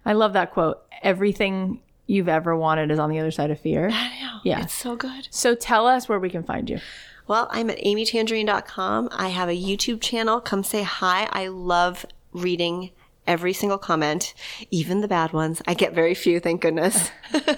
I 0.05 0.13
love 0.13 0.33
that 0.33 0.51
quote. 0.51 0.81
Everything 1.01 1.81
you've 2.07 2.29
ever 2.29 2.55
wanted 2.55 2.91
is 2.91 2.99
on 2.99 3.09
the 3.09 3.19
other 3.19 3.31
side 3.31 3.51
of 3.51 3.59
fear. 3.59 3.89
I 3.91 4.21
know. 4.21 4.39
Yeah. 4.43 4.63
It's 4.63 4.73
so 4.73 4.95
good. 4.95 5.27
So 5.31 5.55
tell 5.55 5.87
us 5.87 6.09
where 6.09 6.19
we 6.19 6.29
can 6.29 6.43
find 6.43 6.69
you. 6.69 6.79
Well, 7.27 7.47
I'm 7.51 7.69
at 7.69 7.77
amytangerine.com. 7.79 9.09
I 9.11 9.29
have 9.29 9.49
a 9.49 9.53
YouTube 9.57 10.01
channel. 10.01 10.41
Come 10.41 10.63
say 10.63 10.83
hi. 10.83 11.29
I 11.31 11.47
love 11.47 12.05
reading 12.33 12.91
every 13.25 13.53
single 13.53 13.77
comment, 13.77 14.33
even 14.69 14.99
the 14.99 15.07
bad 15.07 15.31
ones. 15.31 15.61
I 15.65 15.73
get 15.73 15.93
very 15.93 16.13
few, 16.13 16.41
thank 16.41 16.61
goodness. 16.61 17.09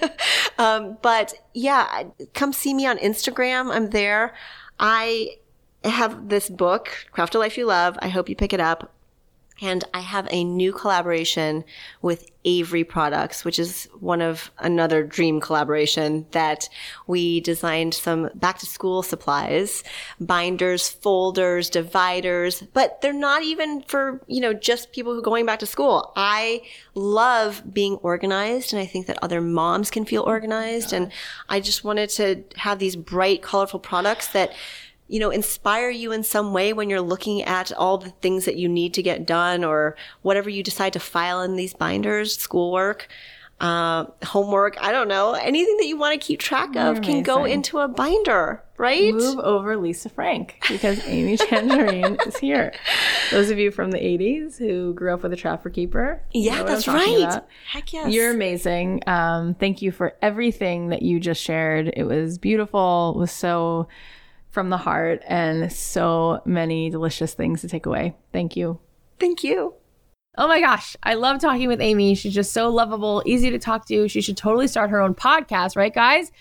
um, 0.58 0.96
but 1.02 1.34
yeah, 1.54 2.04
come 2.34 2.52
see 2.52 2.72
me 2.72 2.86
on 2.86 2.98
Instagram. 2.98 3.74
I'm 3.74 3.90
there. 3.90 4.34
I 4.78 5.38
have 5.84 6.28
this 6.28 6.48
book, 6.48 6.90
Craft 7.10 7.34
a 7.34 7.38
Life 7.38 7.58
You 7.58 7.66
Love. 7.66 7.98
I 8.00 8.08
hope 8.08 8.28
you 8.28 8.36
pick 8.36 8.52
it 8.52 8.60
up. 8.60 8.92
And 9.62 9.84
I 9.94 10.00
have 10.00 10.28
a 10.30 10.44
new 10.44 10.72
collaboration 10.72 11.64
with 12.02 12.30
Avery 12.44 12.84
Products, 12.84 13.44
which 13.44 13.58
is 13.58 13.88
one 13.98 14.20
of 14.20 14.50
another 14.58 15.02
dream 15.02 15.40
collaboration 15.40 16.26
that 16.32 16.68
we 17.06 17.40
designed 17.40 17.94
some 17.94 18.30
back 18.34 18.58
to 18.58 18.66
school 18.66 19.02
supplies, 19.02 19.82
binders, 20.20 20.88
folders, 20.88 21.70
dividers, 21.70 22.62
but 22.74 23.00
they're 23.00 23.14
not 23.14 23.42
even 23.42 23.82
for, 23.82 24.20
you 24.26 24.40
know, 24.40 24.52
just 24.52 24.92
people 24.92 25.12
who 25.12 25.20
are 25.20 25.22
going 25.22 25.46
back 25.46 25.58
to 25.60 25.66
school. 25.66 26.12
I 26.16 26.62
love 26.94 27.62
being 27.72 27.96
organized 27.96 28.72
and 28.74 28.80
I 28.80 28.86
think 28.86 29.06
that 29.06 29.18
other 29.22 29.40
moms 29.40 29.90
can 29.90 30.04
feel 30.04 30.22
organized. 30.22 30.92
And 30.92 31.10
I 31.48 31.60
just 31.60 31.82
wanted 31.82 32.10
to 32.10 32.44
have 32.56 32.78
these 32.78 32.94
bright, 32.94 33.42
colorful 33.42 33.80
products 33.80 34.28
that 34.28 34.52
you 35.08 35.20
know, 35.20 35.30
inspire 35.30 35.90
you 35.90 36.12
in 36.12 36.22
some 36.22 36.52
way 36.52 36.72
when 36.72 36.90
you're 36.90 37.00
looking 37.00 37.42
at 37.42 37.72
all 37.72 37.98
the 37.98 38.10
things 38.10 38.44
that 38.44 38.56
you 38.56 38.68
need 38.68 38.94
to 38.94 39.02
get 39.02 39.26
done 39.26 39.64
or 39.64 39.96
whatever 40.22 40.50
you 40.50 40.62
decide 40.62 40.92
to 40.94 41.00
file 41.00 41.42
in 41.42 41.56
these 41.56 41.74
binders, 41.74 42.36
schoolwork, 42.36 43.08
uh, 43.60 44.04
homework, 44.24 44.76
I 44.82 44.92
don't 44.92 45.08
know, 45.08 45.32
anything 45.32 45.76
that 45.78 45.86
you 45.86 45.96
want 45.96 46.20
to 46.20 46.24
keep 46.24 46.40
track 46.40 46.76
of 46.76 47.00
can 47.00 47.22
go 47.22 47.44
into 47.44 47.78
a 47.78 47.88
binder, 47.88 48.62
right? 48.76 49.14
Move 49.14 49.38
over 49.38 49.78
Lisa 49.78 50.10
Frank 50.10 50.58
because 50.68 51.06
Amy 51.06 51.36
Tangerine 51.38 52.18
is 52.26 52.36
here. 52.36 52.74
Those 53.30 53.48
of 53.48 53.58
you 53.58 53.70
from 53.70 53.92
the 53.92 53.98
80s 53.98 54.58
who 54.58 54.92
grew 54.92 55.14
up 55.14 55.22
with 55.22 55.32
a 55.32 55.36
Trapper 55.36 55.70
Keeper. 55.70 56.20
Yeah, 56.32 56.56
know 56.56 56.62
what 56.64 56.68
I'm 56.68 56.74
that's 56.74 56.88
right. 56.88 57.18
about. 57.18 57.48
Heck 57.66 57.92
yes. 57.94 58.12
You're 58.12 58.30
amazing. 58.30 59.02
Um, 59.06 59.54
thank 59.54 59.80
you 59.80 59.90
for 59.90 60.14
everything 60.20 60.88
that 60.88 61.00
you 61.00 61.18
just 61.18 61.40
shared. 61.40 61.90
It 61.96 62.04
was 62.04 62.36
beautiful. 62.36 63.14
It 63.16 63.18
was 63.18 63.32
so 63.32 63.88
from 64.56 64.70
the 64.70 64.78
heart 64.78 65.22
and 65.26 65.70
so 65.70 66.40
many 66.46 66.88
delicious 66.88 67.34
things 67.34 67.60
to 67.60 67.68
take 67.68 67.84
away. 67.84 68.16
Thank 68.32 68.56
you. 68.56 68.80
Thank 69.20 69.44
you. 69.44 69.74
Oh 70.38 70.48
my 70.48 70.60
gosh, 70.60 70.96
I 71.02 71.12
love 71.12 71.42
talking 71.42 71.68
with 71.68 71.82
Amy. 71.82 72.14
She's 72.14 72.32
just 72.32 72.54
so 72.54 72.70
lovable, 72.70 73.22
easy 73.26 73.50
to 73.50 73.58
talk 73.58 73.86
to. 73.88 74.08
She 74.08 74.22
should 74.22 74.38
totally 74.38 74.66
start 74.66 74.88
her 74.88 75.02
own 75.02 75.14
podcast, 75.14 75.76
right, 75.76 75.92
guys? 75.94 76.32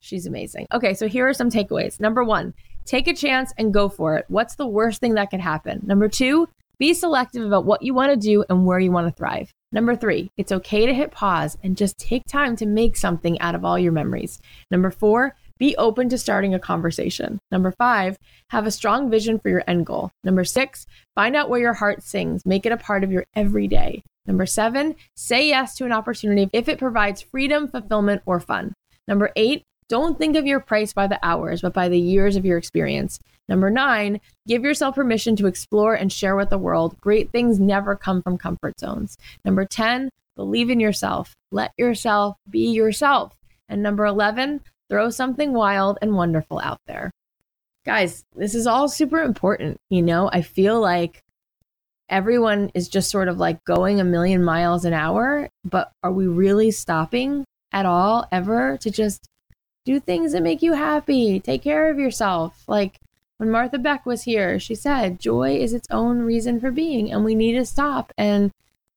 She's 0.00 0.26
amazing. 0.26 0.66
Okay, 0.74 0.92
so 0.92 1.08
here 1.08 1.26
are 1.26 1.32
some 1.32 1.48
takeaways. 1.48 1.98
Number 1.98 2.22
one, 2.22 2.52
take 2.84 3.08
a 3.08 3.14
chance 3.14 3.54
and 3.56 3.72
go 3.72 3.88
for 3.88 4.16
it. 4.16 4.26
What's 4.28 4.56
the 4.56 4.66
worst 4.66 5.00
thing 5.00 5.14
that 5.14 5.30
could 5.30 5.40
happen? 5.40 5.80
Number 5.86 6.10
two, 6.10 6.48
Be 6.82 6.94
selective 6.94 7.44
about 7.44 7.64
what 7.64 7.82
you 7.82 7.94
want 7.94 8.10
to 8.10 8.16
do 8.16 8.44
and 8.48 8.66
where 8.66 8.80
you 8.80 8.90
want 8.90 9.06
to 9.06 9.14
thrive. 9.14 9.52
Number 9.70 9.94
three, 9.94 10.32
it's 10.36 10.50
okay 10.50 10.84
to 10.84 10.92
hit 10.92 11.12
pause 11.12 11.56
and 11.62 11.76
just 11.76 11.96
take 11.96 12.24
time 12.26 12.56
to 12.56 12.66
make 12.66 12.96
something 12.96 13.40
out 13.40 13.54
of 13.54 13.64
all 13.64 13.78
your 13.78 13.92
memories. 13.92 14.40
Number 14.68 14.90
four, 14.90 15.36
be 15.62 15.76
open 15.76 16.08
to 16.08 16.18
starting 16.18 16.54
a 16.54 16.58
conversation. 16.58 17.38
Number 17.52 17.70
five, 17.70 18.18
have 18.50 18.66
a 18.66 18.72
strong 18.72 19.08
vision 19.08 19.38
for 19.38 19.48
your 19.48 19.62
end 19.68 19.86
goal. 19.86 20.10
Number 20.24 20.42
six, 20.42 20.86
find 21.14 21.36
out 21.36 21.48
where 21.48 21.60
your 21.60 21.74
heart 21.74 22.02
sings, 22.02 22.44
make 22.44 22.66
it 22.66 22.72
a 22.72 22.76
part 22.76 23.04
of 23.04 23.12
your 23.12 23.26
everyday. 23.36 24.02
Number 24.26 24.44
seven, 24.44 24.96
say 25.14 25.46
yes 25.46 25.76
to 25.76 25.84
an 25.84 25.92
opportunity 25.92 26.50
if 26.52 26.68
it 26.68 26.80
provides 26.80 27.22
freedom, 27.22 27.68
fulfillment, 27.68 28.22
or 28.26 28.40
fun. 28.40 28.72
Number 29.06 29.30
eight, 29.36 29.62
don't 29.88 30.18
think 30.18 30.34
of 30.34 30.46
your 30.46 30.58
price 30.58 30.92
by 30.92 31.06
the 31.06 31.24
hours, 31.24 31.62
but 31.62 31.72
by 31.72 31.88
the 31.88 32.00
years 32.00 32.34
of 32.34 32.44
your 32.44 32.58
experience. 32.58 33.20
Number 33.48 33.70
nine, 33.70 34.20
give 34.48 34.64
yourself 34.64 34.96
permission 34.96 35.36
to 35.36 35.46
explore 35.46 35.94
and 35.94 36.12
share 36.12 36.34
with 36.34 36.50
the 36.50 36.58
world. 36.58 37.00
Great 37.00 37.30
things 37.30 37.60
never 37.60 37.94
come 37.94 38.20
from 38.20 38.36
comfort 38.36 38.80
zones. 38.80 39.16
Number 39.44 39.64
10, 39.64 40.10
believe 40.34 40.70
in 40.70 40.80
yourself. 40.80 41.36
Let 41.52 41.70
yourself 41.78 42.34
be 42.50 42.72
yourself. 42.72 43.36
And 43.68 43.80
number 43.80 44.04
11, 44.04 44.60
throw 44.92 45.08
something 45.08 45.54
wild 45.54 45.96
and 46.02 46.14
wonderful 46.14 46.60
out 46.62 46.78
there. 46.86 47.10
Guys, 47.86 48.24
this 48.36 48.54
is 48.54 48.66
all 48.66 48.90
super 48.90 49.22
important. 49.22 49.78
You 49.88 50.02
know, 50.02 50.28
I 50.30 50.42
feel 50.42 50.78
like 50.78 51.22
everyone 52.10 52.70
is 52.74 52.88
just 52.88 53.10
sort 53.10 53.28
of 53.28 53.38
like 53.38 53.64
going 53.64 54.00
a 54.00 54.04
million 54.04 54.44
miles 54.44 54.84
an 54.84 54.92
hour, 54.92 55.48
but 55.64 55.90
are 56.02 56.12
we 56.12 56.26
really 56.26 56.70
stopping 56.70 57.46
at 57.72 57.86
all 57.86 58.28
ever 58.30 58.76
to 58.82 58.90
just 58.90 59.26
do 59.86 59.98
things 59.98 60.32
that 60.32 60.42
make 60.42 60.60
you 60.60 60.74
happy? 60.74 61.40
Take 61.40 61.62
care 61.62 61.90
of 61.90 61.98
yourself. 61.98 62.62
Like 62.68 62.98
when 63.38 63.50
Martha 63.50 63.78
Beck 63.78 64.04
was 64.04 64.24
here, 64.24 64.60
she 64.60 64.74
said, 64.74 65.18
joy 65.18 65.56
is 65.56 65.72
its 65.72 65.88
own 65.90 66.18
reason 66.18 66.60
for 66.60 66.70
being, 66.70 67.10
and 67.10 67.24
we 67.24 67.34
need 67.34 67.54
to 67.54 67.64
stop 67.64 68.12
and 68.18 68.50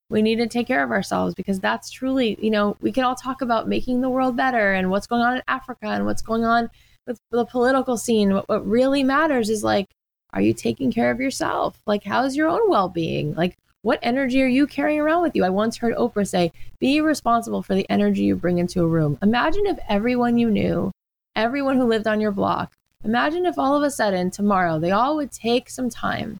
we 0.10 0.22
need 0.22 0.38
to 0.38 0.48
take 0.48 0.68
care 0.68 0.84
of 0.84 0.92
ourselves 0.92 1.34
because 1.34 1.60
that's 1.60 1.90
truly, 1.90 2.38
you 2.40 2.52
know, 2.52 2.78
we 2.82 2.92
can 2.92 3.04
all 3.04 3.16
talk 3.16 3.42
about 3.42 3.68
making 3.68 4.02
the 4.02 4.10
world 4.10 4.38
better 4.38 4.74
and 4.74 4.90
what's 4.90 5.08
going 5.08 5.22
on 5.22 5.38
in 5.38 5.44
Africa 5.48 5.88
and 5.88 6.06
what's 6.06 6.22
going 6.22 6.46
on 6.46 6.70
with 7.08 7.20
the 7.32 7.46
political 7.46 7.98
scene. 7.98 8.34
What, 8.34 8.48
what 8.48 8.68
really 8.68 9.04
matters 9.04 9.50
is 9.50 9.64
like, 9.64 9.88
are 10.34 10.42
you 10.42 10.54
taking 10.54 10.92
care 10.92 11.12
of 11.12 11.20
yourself? 11.20 11.80
Like, 11.88 12.04
how's 12.04 12.36
your 12.36 12.50
own 12.50 12.70
well 12.70 12.90
being? 12.90 13.34
Like, 13.34 13.58
what 13.82 14.00
energy 14.02 14.42
are 14.42 14.48
you 14.48 14.68
carrying 14.68 15.00
around 15.00 15.22
with 15.22 15.36
you? 15.36 15.44
I 15.44 15.50
once 15.50 15.78
heard 15.78 15.96
Oprah 15.96 16.28
say, 16.28 16.52
be 16.80 17.02
responsible 17.02 17.62
for 17.62 17.76
the 17.76 17.90
energy 17.90 18.24
you 18.24 18.36
bring 18.36 18.58
into 18.58 18.82
a 18.82 18.88
room. 18.88 19.18
Imagine 19.22 19.66
if 19.66 19.80
everyone 19.88 20.38
you 20.38 20.50
knew, 20.50 20.92
everyone 21.36 21.78
who 21.78 21.86
lived 21.86 22.08
on 22.08 22.20
your 22.20 22.32
block, 22.32 22.74
imagine 23.04 23.46
if 23.46 23.58
all 23.58 23.76
of 23.76 23.84
a 23.84 23.92
sudden 23.92 24.30
tomorrow 24.32 24.80
they 24.80 24.92
all 24.92 25.16
would 25.16 25.32
take 25.32 25.70
some 25.70 25.90
time 25.90 26.38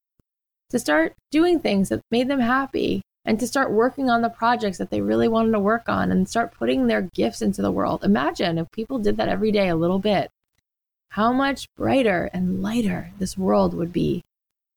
to 0.72 0.80
start 0.80 1.14
doing 1.32 1.60
things 1.60 1.90
that 1.90 2.02
made 2.12 2.28
them 2.28 2.40
happy 2.40 3.02
and 3.26 3.40
to 3.40 3.48
start 3.48 3.72
working 3.72 4.10
on 4.10 4.22
the 4.22 4.30
projects 4.30 4.78
that 4.78 4.92
they 4.92 5.02
really 5.02 5.28
wanted 5.28 5.52
to 5.52 5.60
work 5.60 5.90
on 5.90 6.12
and 6.12 6.30
start 6.30 6.54
putting 6.54 6.88
their 6.88 7.02
gifts 7.02 7.42
into 7.42 7.62
the 7.62 7.72
world. 7.72 8.04
Imagine 8.04 8.58
if 8.58 8.72
people 8.72 9.00
did 9.00 9.18
that 9.18 9.30
every 9.30 9.52
day 9.52 9.68
a 9.68 9.76
little 9.76 10.00
bit, 10.00 10.30
how 11.10 11.34
much 11.34 11.68
brighter 11.76 12.30
and 12.34 12.62
lighter 12.62 13.12
this 13.18 13.38
world 13.38 13.74
would 13.74 13.92
be. 13.92 14.24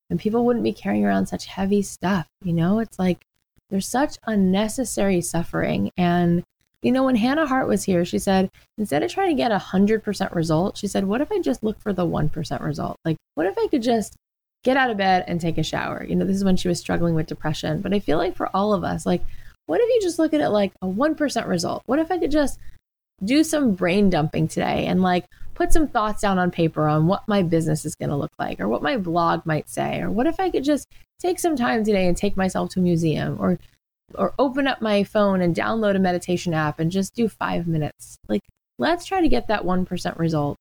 And 0.09 0.18
people 0.18 0.46
wouldn't 0.46 0.64
be 0.64 0.72
carrying 0.72 1.05
around 1.05 1.26
such 1.26 1.46
heavy 1.46 1.82
stuff. 1.82 2.26
You 2.42 2.55
know, 2.55 2.78
it's 2.78 2.99
like 2.99 3.20
there's 3.68 3.86
such 3.86 4.16
unnecessary 4.26 5.20
suffering. 5.20 5.90
And, 5.99 6.42
you 6.80 6.92
know, 6.92 7.05
when 7.05 7.16
Hannah 7.16 7.46
Hart 7.46 7.68
was 7.68 7.84
here, 7.84 8.07
she 8.07 8.18
said, 8.18 8.51
instead 8.78 9.03
of 9.03 9.11
trying 9.11 9.28
to 9.28 9.42
get 9.42 9.53
a 9.53 9.59
100% 9.59 10.34
result, 10.34 10.78
she 10.78 10.86
said, 10.86 11.05
what 11.05 11.20
if 11.20 11.30
I 11.30 11.40
just 11.40 11.62
look 11.62 11.78
for 11.80 11.92
the 11.92 12.07
1% 12.07 12.61
result? 12.62 12.96
Like, 13.05 13.18
what 13.34 13.46
if 13.46 13.59
I 13.59 13.66
could 13.66 13.82
just 13.82 14.16
get 14.64 14.76
out 14.76 14.90
of 14.90 14.96
bed 14.96 15.24
and 15.26 15.40
take 15.40 15.59
a 15.59 15.62
shower. 15.62 16.04
You 16.04 16.16
know, 16.16 16.24
this 16.24 16.36
is 16.36 16.44
when 16.44 16.56
she 16.56 16.68
was 16.68 16.80
struggling 16.80 17.14
with 17.14 17.26
depression. 17.26 17.80
But 17.80 17.94
I 17.94 18.00
feel 18.00 18.18
like 18.18 18.36
for 18.36 18.54
all 18.54 18.72
of 18.72 18.84
us, 18.84 19.06
like, 19.06 19.24
what 19.66 19.80
if 19.80 19.88
you 19.88 20.00
just 20.00 20.18
look 20.18 20.34
at 20.34 20.40
it 20.40 20.48
like 20.48 20.72
a 20.82 20.86
1% 20.86 21.46
result? 21.46 21.82
What 21.86 21.98
if 21.98 22.11
I 22.11 22.18
could 22.18 22.30
just 22.30 22.59
do 23.24 23.42
some 23.42 23.74
brain 23.74 24.11
dumping 24.11 24.46
today 24.48 24.86
and 24.86 25.02
like 25.02 25.26
put 25.54 25.72
some 25.72 25.88
thoughts 25.88 26.22
down 26.22 26.38
on 26.38 26.50
paper 26.50 26.86
on 26.86 27.06
what 27.06 27.26
my 27.26 27.42
business 27.42 27.84
is 27.84 27.96
going 27.96 28.11
to 28.11 28.16
look 28.16 28.32
like 28.38 28.61
or 28.61 28.68
what 28.68 28.82
my 28.82 28.96
blog 28.96 29.44
might 29.44 29.68
say? 29.68 30.00
Or 30.00 30.11
what 30.11 30.26
if 30.26 30.38
I 30.40 30.50
could 30.50 30.64
just 30.64 30.86
take 31.18 31.38
some 31.38 31.56
time 31.56 31.84
today 31.84 32.06
and 32.06 32.16
take 32.16 32.36
myself 32.36 32.70
to 32.70 32.80
a 32.80 32.82
museum 32.82 33.36
or 33.40 33.59
or 34.14 34.32
open 34.38 34.66
up 34.66 34.80
my 34.80 35.04
phone 35.04 35.42
and 35.42 35.54
download 35.54 35.94
a 35.94 35.98
meditation 35.98 36.54
app 36.54 36.78
and 36.78 36.90
just 36.90 37.14
do 37.14 37.28
5 37.28 37.66
minutes? 37.66 38.18
Like 38.28 38.42
let's 38.78 39.04
try 39.04 39.20
to 39.20 39.28
get 39.28 39.48
that 39.48 39.64
1% 39.64 40.18
result 40.18 40.56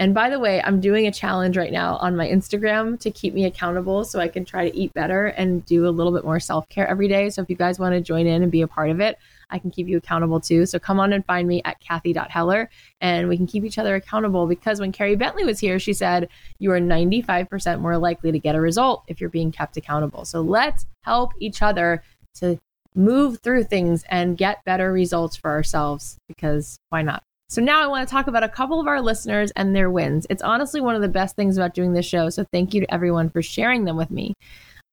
and 0.00 0.14
by 0.14 0.30
the 0.30 0.38
way, 0.38 0.62
I'm 0.62 0.80
doing 0.80 1.06
a 1.06 1.12
challenge 1.12 1.58
right 1.58 1.70
now 1.70 1.96
on 1.96 2.16
my 2.16 2.26
Instagram 2.26 2.98
to 3.00 3.10
keep 3.10 3.34
me 3.34 3.44
accountable 3.44 4.02
so 4.02 4.18
I 4.18 4.28
can 4.28 4.46
try 4.46 4.66
to 4.66 4.74
eat 4.74 4.94
better 4.94 5.26
and 5.26 5.62
do 5.66 5.86
a 5.86 5.90
little 5.90 6.10
bit 6.10 6.24
more 6.24 6.40
self 6.40 6.66
care 6.70 6.88
every 6.88 7.06
day. 7.06 7.28
So 7.28 7.42
if 7.42 7.50
you 7.50 7.54
guys 7.54 7.78
want 7.78 7.92
to 7.92 8.00
join 8.00 8.26
in 8.26 8.42
and 8.42 8.50
be 8.50 8.62
a 8.62 8.66
part 8.66 8.88
of 8.88 9.00
it, 9.00 9.18
I 9.50 9.58
can 9.58 9.70
keep 9.70 9.88
you 9.88 9.98
accountable 9.98 10.40
too. 10.40 10.64
So 10.64 10.78
come 10.78 10.98
on 11.00 11.12
and 11.12 11.22
find 11.26 11.46
me 11.46 11.60
at 11.66 11.80
Cathy.Heller 11.80 12.70
and 13.02 13.28
we 13.28 13.36
can 13.36 13.46
keep 13.46 13.62
each 13.62 13.76
other 13.76 13.94
accountable 13.94 14.46
because 14.46 14.80
when 14.80 14.90
Carrie 14.90 15.16
Bentley 15.16 15.44
was 15.44 15.60
here, 15.60 15.78
she 15.78 15.92
said 15.92 16.30
you 16.58 16.72
are 16.72 16.80
95% 16.80 17.80
more 17.80 17.98
likely 17.98 18.32
to 18.32 18.38
get 18.38 18.54
a 18.54 18.60
result 18.60 19.04
if 19.06 19.20
you're 19.20 19.28
being 19.28 19.52
kept 19.52 19.76
accountable. 19.76 20.24
So 20.24 20.40
let's 20.40 20.86
help 21.02 21.32
each 21.38 21.60
other 21.60 22.02
to 22.36 22.58
move 22.94 23.40
through 23.40 23.64
things 23.64 24.04
and 24.08 24.38
get 24.38 24.64
better 24.64 24.90
results 24.94 25.36
for 25.36 25.50
ourselves 25.50 26.16
because 26.26 26.78
why 26.88 27.02
not? 27.02 27.22
So 27.50 27.60
now 27.60 27.82
I 27.82 27.88
want 27.88 28.08
to 28.08 28.12
talk 28.12 28.28
about 28.28 28.44
a 28.44 28.48
couple 28.48 28.78
of 28.78 28.86
our 28.86 29.02
listeners 29.02 29.50
and 29.56 29.74
their 29.74 29.90
wins. 29.90 30.24
It's 30.30 30.40
honestly 30.40 30.80
one 30.80 30.94
of 30.94 31.02
the 31.02 31.08
best 31.08 31.34
things 31.34 31.56
about 31.56 31.74
doing 31.74 31.92
this 31.92 32.06
show. 32.06 32.30
So 32.30 32.44
thank 32.44 32.72
you 32.72 32.80
to 32.80 32.94
everyone 32.94 33.28
for 33.28 33.42
sharing 33.42 33.86
them 33.86 33.96
with 33.96 34.12
me. 34.12 34.36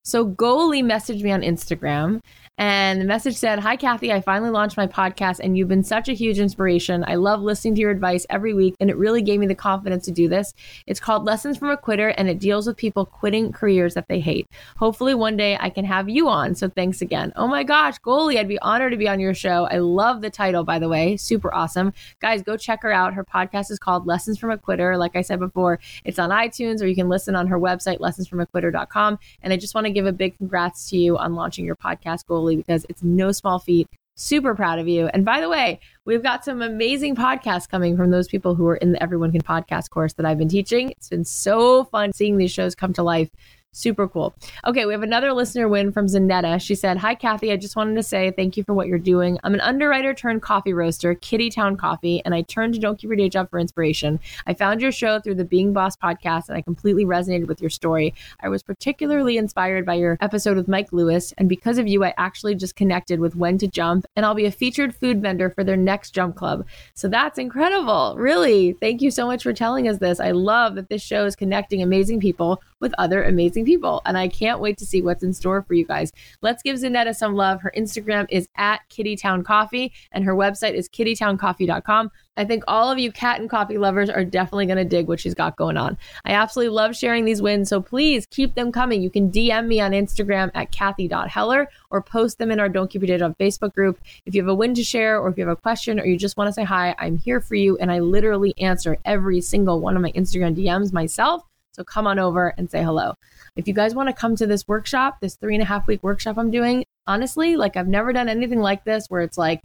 So 0.08 0.26
Goalie 0.26 0.86
messaged 0.86 1.22
me 1.22 1.34
on 1.34 1.42
Instagram 1.42 2.22
and 2.60 3.00
the 3.00 3.06
message 3.06 3.36
said, 3.36 3.60
Hi, 3.60 3.76
Cathy. 3.76 4.12
I 4.12 4.20
finally 4.20 4.50
launched 4.50 4.78
my 4.78 4.88
podcast 4.88 5.40
and 5.40 5.56
you've 5.56 5.68
been 5.68 5.84
such 5.84 6.10
a 6.10 6.14
huge 6.14 6.40
inspiration. 6.40 7.04
I 7.08 7.16
love 7.16 7.42
listening 7.42 7.76
to 7.76 7.82
your 7.82 7.92
advice 7.92 8.26
every 8.32 8.56
week 8.56 8.76
and 8.80 8.90
it 8.90 8.98
really 8.98 9.22
gave 9.22 9.40
me 9.40 9.46
the 9.46 9.54
confidence 9.54 10.06
to 10.06 10.12
do 10.12 10.28
this. 10.28 10.56
It's 10.88 11.00
called 11.00 11.24
Lessons 11.24 11.58
from 11.58 11.70
a 11.70 11.78
Quitter 11.78 12.10
and 12.10 12.28
it 12.28 12.40
deals 12.40 12.66
with 12.66 12.76
people 12.76 13.06
quitting 13.06 13.52
careers 13.52 13.94
that 13.94 14.08
they 14.08 14.20
hate. 14.20 14.48
Hopefully, 14.78 15.14
one 15.14 15.38
day 15.38 15.56
I 15.60 15.70
can 15.70 15.86
have 15.86 16.10
you 16.10 16.30
on. 16.30 16.56
So 16.56 16.68
thanks 16.68 17.02
again. 17.02 17.32
Oh 17.36 17.48
my 17.48 17.64
gosh, 17.64 18.00
Goalie, 18.00 18.40
I'd 18.40 18.48
be 18.48 18.60
honored 18.60 18.92
to 18.94 18.98
be 18.98 19.08
on 19.08 19.20
your 19.20 19.36
show. 19.36 19.66
I 19.66 19.78
love 19.78 20.22
the 20.22 20.32
title, 20.32 20.64
by 20.64 20.80
the 20.80 20.90
way. 20.90 21.16
Super 21.16 21.54
awesome. 21.54 21.94
Guys, 22.22 22.42
go 22.42 22.58
check 22.58 22.82
her 22.82 22.92
out. 22.92 23.14
Her 23.14 23.24
podcast 23.24 23.70
is 23.70 23.78
called 23.78 24.08
Lessons 24.08 24.40
from 24.40 24.50
a 24.50 24.58
Quitter. 24.58 24.98
Like 24.98 25.16
I 25.16 25.22
said 25.22 25.40
before, 25.40 25.80
it's 26.06 26.18
on 26.18 26.32
iTunes 26.32 26.82
or 26.82 26.88
you 26.88 26.96
can 26.96 27.10
listen 27.10 27.36
on 27.36 27.46
her 27.48 27.60
website, 27.60 28.00
lessonsfromaquitter.com. 28.00 29.20
And 29.44 29.54
I 29.54 29.58
just 29.58 29.76
want 29.76 29.86
to 29.86 29.94
give 29.98 30.06
a 30.06 30.12
big 30.12 30.38
congrats 30.38 30.88
to 30.92 30.98
you 30.98 31.18
on 31.18 31.34
launching 31.34 31.66
your 31.66 31.76
podcast, 31.76 32.26
Goalie 32.30 32.56
because 32.56 32.86
it's 32.88 33.02
no 33.02 33.32
small 33.32 33.58
feat. 33.58 33.88
Super 34.16 34.54
proud 34.54 34.78
of 34.78 34.88
you. 34.88 35.08
And 35.08 35.26
by 35.26 35.42
the 35.42 35.50
way, 35.50 35.80
we've 36.06 36.22
got 36.22 36.46
some 36.46 36.62
amazing 36.62 37.16
podcasts 37.16 37.68
coming 37.68 37.98
from 37.98 38.12
those 38.12 38.28
people 38.28 38.54
who 38.54 38.68
are 38.68 38.76
in 38.76 38.92
the 38.92 39.02
Everyone 39.02 39.32
Can 39.32 39.42
podcast 39.42 39.90
course 39.90 40.14
that 40.14 40.26
I've 40.26 40.38
been 40.38 40.50
teaching. 40.50 40.92
It's 40.92 41.10
been 41.10 41.26
so 41.26 41.86
fun 41.86 42.14
seeing 42.14 42.38
these 42.38 42.52
shows 42.52 42.76
come 42.76 42.94
to 42.94 43.02
life. 43.02 43.30
Super 43.78 44.08
cool. 44.08 44.34
Okay, 44.66 44.88
we 44.88 44.94
have 44.94 45.04
another 45.04 45.32
listener 45.34 45.68
win 45.68 45.92
from 45.92 46.08
Zanetta. 46.08 46.60
She 46.60 46.74
said, 46.74 46.98
Hi, 46.98 47.14
Cathy. 47.14 47.52
I 47.52 47.58
just 47.58 47.76
wanted 47.76 47.94
to 47.94 48.02
say 48.02 48.32
thank 48.32 48.58
you 48.58 48.64
for 48.64 48.74
what 48.74 48.88
you're 48.88 48.98
doing. 48.98 49.38
I'm 49.44 49.54
an 49.54 49.62
underwriter 49.62 50.16
turned 50.16 50.42
coffee 50.42 50.74
roaster, 50.74 51.14
Kitty 51.14 51.52
Town 51.52 51.78
Coffee, 51.78 52.24
and 52.26 52.34
I 52.34 52.42
turned 52.42 52.74
to 52.74 52.80
Don't 52.80 52.98
Keep 52.98 53.10
Your 53.10 53.18
Day 53.18 53.30
Job 53.30 53.52
for 53.52 53.60
inspiration. 53.60 54.20
I 54.48 54.56
found 54.56 54.82
your 54.82 54.92
show 54.92 55.20
through 55.20 55.36
the 55.36 55.46
Being 55.46 55.74
Boss 55.74 55.96
podcast, 55.96 56.50
and 56.50 56.58
I 56.58 56.64
completely 56.64 57.06
resonated 57.06 57.46
with 57.46 57.62
your 57.62 57.70
story. 57.70 58.16
I 58.42 58.50
was 58.50 58.64
particularly 58.64 59.38
inspired 59.38 59.86
by 59.86 59.94
your 59.94 60.18
episode 60.22 60.58
with 60.58 60.68
Mike 60.68 60.92
Lewis, 60.92 61.32
and 61.38 61.48
because 61.48 61.78
of 61.78 61.88
you, 61.88 62.04
I 62.04 62.16
actually 62.18 62.56
just 62.56 62.76
connected 62.76 63.20
with 63.20 63.36
When 63.36 63.60
to 63.60 63.68
Jump, 63.68 64.08
and 64.16 64.26
I'll 64.26 64.34
be 64.34 64.46
a 64.46 64.52
featured 64.52 64.96
food 64.96 65.22
vendor 65.22 65.52
for 65.52 65.64
their 65.64 65.78
next 65.78 66.16
Jump 66.16 66.36
Club. 66.36 66.66
So 66.96 67.08
that's 67.08 67.38
incredible. 67.38 68.16
Really. 68.18 68.74
Thank 68.74 69.04
you 69.04 69.12
so 69.12 69.28
much 69.28 69.44
for 69.44 69.54
telling 69.54 69.88
us 69.88 70.00
this. 70.00 70.20
I 70.20 70.32
love 70.32 70.74
that 70.76 70.90
this 70.90 71.04
show 71.04 71.26
is 71.26 71.36
connecting 71.36 71.84
amazing 71.84 72.20
people 72.22 72.60
with 72.80 72.94
other 72.98 73.24
amazing 73.24 73.66
people. 73.66 74.02
And 74.06 74.18
I 74.18 74.28
can't 74.28 74.60
wait 74.60 74.78
to 74.78 74.86
see 74.86 75.02
what's 75.02 75.24
in 75.24 75.34
store 75.34 75.62
for 75.62 75.74
you 75.74 75.86
guys. 75.86 76.12
Let's 76.42 76.64
give 76.64 76.78
Zanetta 76.78 77.16
some 77.16 77.36
love. 77.36 77.62
Her 77.62 77.74
Instagram 77.78 78.28
is 78.30 78.48
at 78.56 78.82
Kittytown 78.90 79.44
Coffee 79.44 79.94
and 80.12 80.24
her 80.24 80.36
website 80.36 80.74
is 80.74 80.90
kittytowncoffee.com. 80.90 82.12
I 82.38 82.46
think 82.46 82.64
all 82.68 82.92
of 82.92 83.00
you 83.00 83.12
cat 83.12 83.40
and 83.40 83.50
coffee 83.50 83.80
lovers 83.80 84.10
are 84.10 84.24
definitely 84.24 84.68
going 84.68 84.78
to 84.78 84.86
dig 84.86 85.08
what 85.08 85.20
she's 85.20 85.34
got 85.34 85.56
going 85.56 85.76
on. 85.76 85.98
I 86.24 86.34
absolutely 86.34 86.76
love 86.76 86.96
sharing 86.96 87.26
these 87.26 87.42
wins, 87.42 87.68
so 87.68 87.82
please 87.82 88.28
keep 88.30 88.54
them 88.54 88.72
coming. 88.72 89.02
You 89.02 89.10
can 89.10 89.32
DM 89.32 89.66
me 89.66 89.82
on 89.82 89.92
Instagram 89.92 90.52
at 90.54 90.72
Cathy.Heller 90.72 91.68
or 91.90 92.02
post 92.04 92.38
them 92.38 92.52
in 92.52 92.60
our 92.60 92.70
Don't 92.70 92.92
Keep 92.92 93.02
Your 93.02 93.08
Day 93.08 93.18
Job 93.18 93.36
Facebook 93.40 93.74
group. 93.74 94.00
If 94.28 94.36
you 94.36 94.42
have 94.42 94.50
a 94.50 94.56
win 94.56 94.76
to 94.76 94.84
share 94.84 95.20
or 95.20 95.30
if 95.30 95.38
you 95.38 95.48
have 95.48 95.58
a 95.58 95.60
question 95.60 96.00
or 96.00 96.06
you 96.06 96.18
just 96.18 96.38
want 96.38 96.48
to 96.48 96.54
say 96.54 96.64
hi, 96.64 96.96
I'm 97.00 97.18
here 97.18 97.42
for 97.42 97.56
you. 97.56 97.76
And 97.78 97.92
I 97.92 98.00
literally 98.00 98.54
answer 98.60 98.98
every 99.04 99.42
single 99.42 99.80
one 99.80 99.96
of 99.96 100.04
my 100.04 100.12
Instagram 100.12 100.56
DMs 100.56 100.94
myself. 100.94 101.44
So 101.78 101.84
come 101.84 102.08
on 102.08 102.18
over 102.18 102.56
and 102.58 102.70
say 102.70 102.84
hello. 102.84 103.14
If 103.56 103.68
you 103.68 103.74
guys 103.74 103.94
want 103.94 104.10
to 104.10 104.14
come 104.14 104.36
to 104.38 104.48
this 104.48 104.68
workshop, 104.68 105.18
this 105.22 105.36
three 105.36 105.54
and 105.54 105.62
a 105.62 105.66
half 105.66 105.86
week 105.86 106.02
workshop 106.02 106.38
I'm 106.38 106.50
doing, 106.50 106.86
honestly, 107.06 107.56
like 107.56 107.78
I've 107.78 107.88
never 107.88 108.12
done 108.12 108.30
anything 108.30 108.62
like 108.62 108.84
this 108.84 109.06
where 109.10 109.22
it's 109.22 109.38
like 109.38 109.62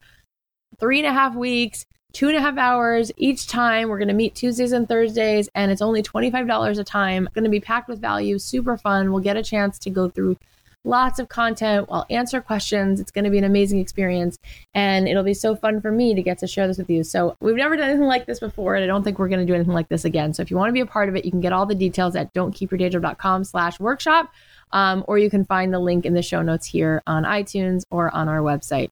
three 0.78 0.98
and 0.98 1.06
a 1.06 1.12
half 1.12 1.34
weeks, 1.34 1.86
two 2.12 2.28
and 2.28 2.36
a 2.36 2.40
half 2.40 2.58
hours 2.58 3.10
each 3.16 3.46
time. 3.46 3.88
We're 3.88 3.98
going 3.98 4.08
to 4.08 4.14
meet 4.14 4.34
Tuesdays 4.34 4.72
and 4.72 4.86
Thursdays, 4.86 5.48
and 5.54 5.72
it's 5.72 5.80
only 5.80 6.02
$25 6.02 6.78
a 6.78 6.84
time. 6.84 7.30
Going 7.34 7.44
to 7.44 7.50
be 7.50 7.60
packed 7.60 7.88
with 7.88 8.00
value, 8.00 8.38
super 8.38 8.76
fun. 8.76 9.10
We'll 9.10 9.22
get 9.22 9.38
a 9.38 9.42
chance 9.42 9.78
to 9.80 9.90
go 9.90 10.10
through 10.10 10.36
lots 10.84 11.18
of 11.18 11.28
content. 11.28 11.86
I'll 11.90 12.06
answer 12.10 12.40
questions. 12.40 13.00
It's 13.00 13.10
going 13.10 13.24
to 13.24 13.30
be 13.30 13.38
an 13.38 13.44
amazing 13.44 13.78
experience. 13.78 14.38
And 14.74 15.06
it'll 15.08 15.22
be 15.22 15.34
so 15.34 15.54
fun 15.54 15.80
for 15.80 15.92
me 15.92 16.14
to 16.14 16.22
get 16.22 16.38
to 16.38 16.46
share 16.46 16.66
this 16.66 16.78
with 16.78 16.90
you. 16.90 17.04
So 17.04 17.36
we've 17.40 17.56
never 17.56 17.76
done 17.76 17.90
anything 17.90 18.06
like 18.06 18.26
this 18.26 18.40
before. 18.40 18.74
And 18.74 18.84
I 18.84 18.86
don't 18.86 19.02
think 19.02 19.18
we're 19.18 19.28
going 19.28 19.40
to 19.40 19.46
do 19.46 19.54
anything 19.54 19.74
like 19.74 19.88
this 19.88 20.04
again. 20.04 20.34
So 20.34 20.42
if 20.42 20.50
you 20.50 20.56
want 20.56 20.68
to 20.68 20.74
be 20.74 20.80
a 20.80 20.86
part 20.86 21.08
of 21.08 21.16
it, 21.16 21.24
you 21.24 21.30
can 21.30 21.40
get 21.40 21.52
all 21.52 21.66
the 21.66 21.74
details 21.74 22.16
at 22.16 22.32
don'tkeepyourdayjob.com 22.34 23.44
slash 23.44 23.78
workshop. 23.78 24.32
Um, 24.72 25.04
or 25.06 25.18
you 25.18 25.28
can 25.28 25.44
find 25.44 25.72
the 25.72 25.78
link 25.78 26.06
in 26.06 26.14
the 26.14 26.22
show 26.22 26.40
notes 26.40 26.66
here 26.66 27.02
on 27.06 27.24
iTunes 27.24 27.84
or 27.90 28.14
on 28.14 28.28
our 28.28 28.40
website. 28.40 28.90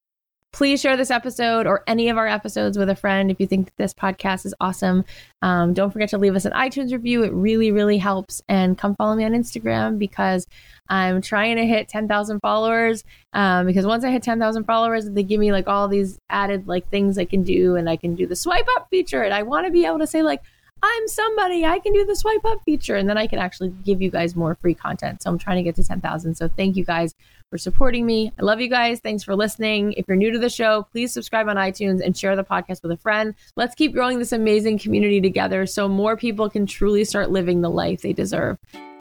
Please 0.53 0.81
share 0.81 0.97
this 0.97 1.13
episode 1.13 1.69
or 1.69 1.85
any 1.87 2.09
of 2.09 2.19
our 2.19 2.27
episodes 2.27 2.77
with 2.77 2.89
a 2.89 2.97
friend 2.97 3.31
if 3.31 3.39
you 3.39 3.47
think 3.47 3.71
this 3.77 3.95
podcast 3.95 4.45
is 4.45 4.55
awesome. 4.61 5.05
Um, 5.43 5.75
don't 5.75 5.93
forget 5.93 6.09
to 6.11 6.19
leave 6.19 6.35
us 6.35 6.45
an 6.45 6.53
iTunes 6.53 6.93
review. 6.93 7.23
It 7.23 7.33
really, 7.33 7.71
really 7.71 7.99
helps. 7.99 8.43
And 8.49 8.77
come 8.77 8.97
follow 8.97 9.15
me 9.15 9.25
on 9.25 9.31
Instagram 9.31 9.97
because 9.97 10.49
I'm 10.89 11.23
trying 11.23 11.55
to 11.57 11.65
hit 11.65 11.89
10,000 11.89 12.41
followers. 12.41 13.05
Um, 13.33 13.67
because 13.67 13.87
once 13.87 14.03
I 14.03 14.11
hit 14.11 14.25
10,000 14.25 14.65
followers, 14.65 15.09
they 15.09 15.23
give 15.23 15.39
me 15.39 15.53
like 15.53 15.69
all 15.69 15.87
these 15.87 16.19
added 16.29 16.67
like 16.67 16.89
things 16.91 17.17
I 17.17 17.27
can 17.27 17.45
do, 17.45 17.77
and 17.77 17.89
I 17.89 17.97
can 17.97 18.17
do 18.17 18.27
the 18.27 18.35
swipe 18.35 18.67
up 18.77 18.89
feature. 18.91 19.23
And 19.23 19.33
I 19.33 19.45
want 19.45 19.67
to 19.67 19.73
be 19.73 19.87
able 19.87 20.01
to 20.01 20.07
say 20.07 20.23
like, 20.23 20.43
I'm 20.83 21.09
somebody, 21.09 21.65
I 21.65 21.79
can 21.79 21.93
do 21.93 22.07
the 22.07 22.17
swipe 22.17 22.45
up 22.45 22.63
feature, 22.65 22.97
and 22.97 23.09
then 23.09 23.19
I 23.19 23.27
can 23.27 23.39
actually 23.39 23.71
give 23.85 24.01
you 24.01 24.11
guys 24.11 24.35
more 24.35 24.55
free 24.55 24.75
content. 24.75 25.23
So 25.23 25.31
I'm 25.31 25.39
trying 25.39 25.57
to 25.57 25.63
get 25.63 25.77
to 25.77 25.85
10,000. 25.85 26.35
So 26.35 26.49
thank 26.49 26.77
you 26.77 26.85
guys 26.85 27.15
for 27.51 27.59
supporting 27.59 28.07
me. 28.07 28.33
I 28.39 28.43
love 28.43 28.61
you 28.61 28.69
guys. 28.69 29.01
Thanks 29.01 29.23
for 29.23 29.37
listening. 29.37 29.93
If 29.95 30.07
you're 30.09 30.17
new 30.17 30.31
to 30.31 30.39
the 30.39 30.49
show, 30.49 30.87
please 30.93 31.13
subscribe 31.13 31.49
on 31.49 31.57
iTunes 31.57 32.01
and 32.03 32.17
share 32.17 32.37
the 32.37 32.45
podcast 32.45 32.83
with 32.83 32.93
a 32.93 32.97
friend. 32.97 33.35
Let's 33.57 33.75
keep 33.75 33.93
growing 33.93 34.19
this 34.19 34.33
amazing 34.33 34.79
community 34.79 35.21
together 35.21 35.67
so 35.67 35.89
more 35.89 36.17
people 36.17 36.49
can 36.49 36.65
truly 36.65 37.05
start 37.05 37.31
living 37.31 37.61
the 37.61 37.71
life 37.71 38.03
they 38.03 38.13
deserve. 38.13 38.59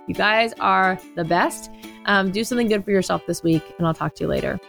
You 0.08 0.16
guys 0.16 0.54
are 0.60 1.00
the 1.16 1.24
best. 1.24 1.70
Um, 2.06 2.32
do 2.32 2.44
something 2.44 2.68
good 2.68 2.84
for 2.84 2.92
yourself 2.92 3.26
this 3.28 3.44
week, 3.44 3.64
and 3.78 3.86
I'll 3.86 3.94
talk 3.94 4.16
to 4.16 4.24
you 4.24 4.28
later. 4.28 4.60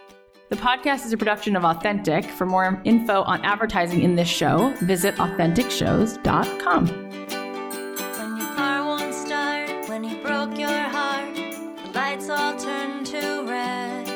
The 0.51 0.57
podcast 0.57 1.07
is 1.07 1.13
a 1.13 1.17
production 1.17 1.55
of 1.55 1.65
Authentic. 1.65 2.25
For 2.25 2.45
more 2.45 2.83
info 2.85 3.23
on 3.23 3.45
advertising 3.45 4.03
in 4.03 4.17
this 4.17 4.27
show, 4.27 4.75
visit 4.81 5.15
AuthenticShows.com. 5.15 6.87
When 6.89 8.37
your 8.37 8.47
car 8.57 8.85
won't 8.85 9.15
start, 9.15 9.89
when 9.89 10.03
you 10.03 10.21
broke 10.25 10.59
your 10.59 10.69
heart, 10.69 11.37
the 11.37 11.93
lights 11.95 12.29
all 12.29 12.57
turn 12.59 13.05
to 13.05 13.45
red. 13.47 14.09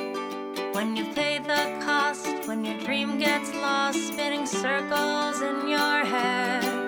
When 0.74 0.96
you've 0.96 1.14
paid 1.14 1.44
the 1.44 1.78
cost, 1.80 2.26
when 2.48 2.64
your 2.64 2.80
dream 2.80 3.16
gets 3.16 3.54
lost, 3.54 4.08
spinning 4.08 4.44
circles 4.44 5.40
in 5.40 5.68
your 5.68 6.04
head. 6.04 6.83